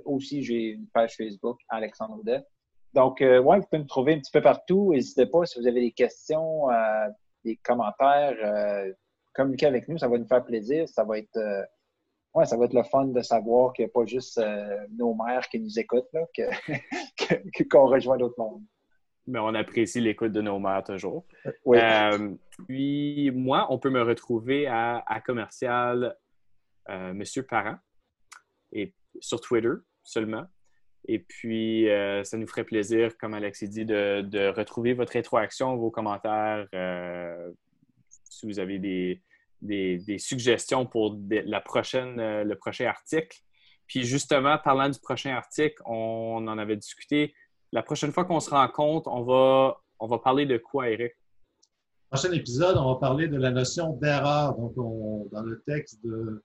aussi, 0.05 0.43
j'ai 0.43 0.71
une 0.73 0.87
page 0.89 1.17
Facebook, 1.17 1.59
Alexandre 1.69 2.19
Audet. 2.19 2.45
Donc, 2.93 3.21
euh, 3.21 3.39
ouais, 3.39 3.59
vous 3.59 3.67
pouvez 3.71 3.83
me 3.83 3.87
trouver 3.89 4.15
un 4.15 4.19
petit 4.19 4.33
peu 4.33 4.41
partout. 4.41 4.93
N'hésitez 4.93 5.27
pas 5.27 5.45
si 5.45 5.61
vous 5.61 5.67
avez 5.67 5.81
des 5.81 5.93
questions, 5.93 6.71
euh, 6.71 7.09
des 7.45 7.57
commentaires, 7.57 8.35
euh, 8.43 8.93
communiquez 9.33 9.67
avec 9.67 9.89
nous, 9.89 9.99
ça 9.99 10.09
va 10.09 10.19
nous 10.19 10.27
faire 10.27 10.45
plaisir. 10.45 10.89
Ça 10.89 11.05
va 11.05 11.19
être, 11.19 11.39
ouais, 12.35 12.45
ça 12.47 12.57
va 12.57 12.65
être 12.65 12.75
le 12.75 12.83
fun 12.83 13.07
de 13.07 13.23
savoir 13.23 13.73
qu'il 13.73 13.85
n'y 13.85 13.91
a 13.91 13.93
pas 13.93 14.07
juste 14.07 14.41
nos 14.97 15.15
mères 15.15 15.49
qui 15.49 15.61
nous 15.61 15.79
écoutent, 15.79 16.09
là, 16.13 16.23
qu'on 17.71 17.87
rejoint 17.87 18.19
d'autres 18.19 18.39
mondes. 18.39 18.63
Mais 19.27 19.39
on 19.39 19.55
apprécie 19.55 20.01
l'écoute 20.01 20.33
de 20.33 20.41
nos 20.41 20.59
mères 20.59 20.83
toujours. 20.83 21.25
puis 22.67 23.31
moi, 23.31 23.69
on 23.71 23.79
peut 23.79 23.91
me 23.91 24.03
retrouver 24.03 24.67
à, 24.67 25.05
à 25.07 25.21
commercial 25.21 26.17
Monsieur 26.89 27.45
Parent 27.45 27.77
et 28.73 28.95
sur 29.21 29.41
Twitter 29.41 29.75
seulement. 30.03 30.47
Et 31.09 31.19
puis, 31.19 31.89
euh, 31.89 32.23
ça 32.25 32.37
nous 32.37 32.47
ferait 32.47 32.65
plaisir, 32.65 33.17
comme 33.19 33.35
Alexis 33.35 33.69
dit, 33.69 33.85
de, 33.85 34.53
retrouver 34.57 34.93
votre 34.93 35.13
rétroaction, 35.13 35.77
vos 35.77 35.91
commentaires. 35.91 36.67
Euh, 36.75 37.51
si 38.29 38.47
vous 38.47 38.59
avez 38.59 38.79
des, 38.79 40.19
suggestions 40.19 40.87
pour 40.87 41.19
la 41.31 41.61
prochaine, 41.61 42.21
euh, 42.21 42.45
le 42.45 42.55
prochain 42.57 42.87
article. 42.87 43.39
Puis 43.87 44.05
justement, 44.05 44.57
parlant 44.59 44.89
du 44.89 45.01
prochain 45.01 45.35
article, 45.35 45.83
on 45.85 46.47
en 46.47 46.59
avait 46.59 46.77
discuté. 46.77 47.35
La 47.73 47.83
prochaine 47.83 48.13
fois 48.13 48.25
qu'on 48.25 48.41
se 48.41 48.51
rencontre, 48.51 49.11
on 49.11 49.23
va, 49.23 49.79
on 49.99 50.07
va 50.07 50.19
parler 50.19 50.47
de 50.47 50.59
quoi, 50.59 50.91
Eric? 50.91 51.13
Prochain 52.11 52.33
épisode, 52.33 52.77
on 52.77 52.93
va 52.95 53.01
parler 53.01 53.29
de 53.29 53.37
la 53.37 53.51
notion 53.51 53.95
d'erreur. 53.95 54.55
Donc, 54.57 54.75
dans 55.31 55.43
le 55.43 55.63
texte 55.67 56.05
de, 56.05 56.43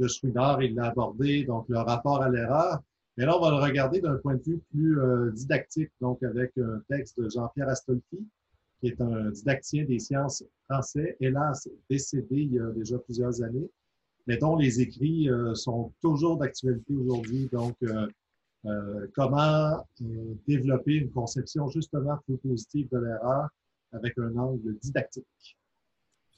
de 0.00 0.08
Schwinner, 0.08 0.56
il 0.62 0.74
l'a 0.74 0.86
abordé, 0.86 1.44
donc 1.44 1.66
le 1.68 1.78
rapport 1.78 2.22
à 2.22 2.30
l'erreur. 2.30 2.80
Mais 3.16 3.26
là, 3.26 3.36
on 3.36 3.40
va 3.40 3.50
le 3.50 3.56
regarder 3.56 4.00
d'un 4.00 4.16
point 4.16 4.34
de 4.34 4.42
vue 4.42 4.60
plus 4.70 4.98
euh, 4.98 5.30
didactique, 5.32 5.90
donc 6.00 6.22
avec 6.22 6.56
un 6.56 6.80
texte 6.88 7.20
de 7.20 7.28
Jean-Pierre 7.28 7.68
Astolfi, 7.68 8.26
qui 8.80 8.88
est 8.88 9.00
un 9.00 9.30
didactien 9.30 9.84
des 9.84 9.98
sciences 9.98 10.42
français, 10.68 11.16
hélas 11.20 11.68
décédé 11.90 12.36
il 12.36 12.54
y 12.54 12.58
a 12.58 12.70
déjà 12.70 12.98
plusieurs 12.98 13.42
années, 13.42 13.68
mais 14.26 14.38
dont 14.38 14.56
les 14.56 14.80
écrits 14.80 15.28
euh, 15.28 15.54
sont 15.54 15.92
toujours 16.00 16.38
d'actualité 16.38 16.94
aujourd'hui. 16.94 17.48
Donc, 17.52 17.76
euh, 17.82 19.06
comment 19.14 19.86
développer 20.46 20.92
une 20.92 21.10
conception 21.10 21.68
justement 21.68 22.18
plus 22.26 22.36
positive 22.38 22.88
de 22.92 22.98
l'erreur 22.98 23.48
avec 23.92 24.16
un 24.18 24.36
angle 24.36 24.78
didactique. 24.78 25.56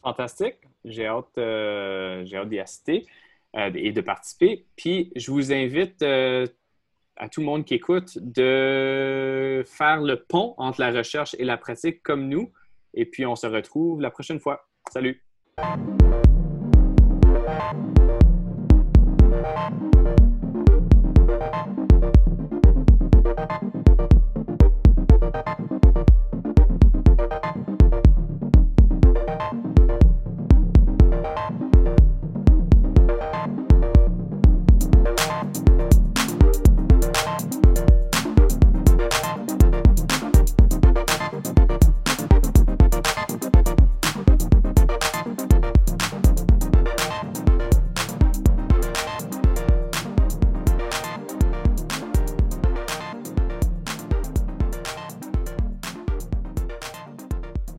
Fantastique. 0.00 0.68
J'ai 0.84 1.06
hâte, 1.06 1.34
j'ai 1.34 2.36
hâte 2.36 2.48
d'y 2.48 2.60
assister 2.60 3.06
et 3.54 3.92
de 3.92 4.00
participer. 4.00 4.66
Puis, 4.76 5.12
je 5.16 5.30
vous 5.30 5.52
invite 5.52 6.02
à 6.02 7.28
tout 7.28 7.40
le 7.40 7.46
monde 7.46 7.64
qui 7.64 7.74
écoute 7.74 8.18
de 8.18 9.62
faire 9.66 10.00
le 10.00 10.16
pont 10.16 10.54
entre 10.56 10.80
la 10.80 10.90
recherche 10.90 11.36
et 11.38 11.44
la 11.44 11.56
pratique 11.56 12.02
comme 12.02 12.28
nous. 12.28 12.52
Et 12.94 13.04
puis, 13.04 13.26
on 13.26 13.36
se 13.36 13.46
retrouve 13.46 14.00
la 14.00 14.10
prochaine 14.10 14.40
fois. 14.40 14.66
Salut! 14.90 15.22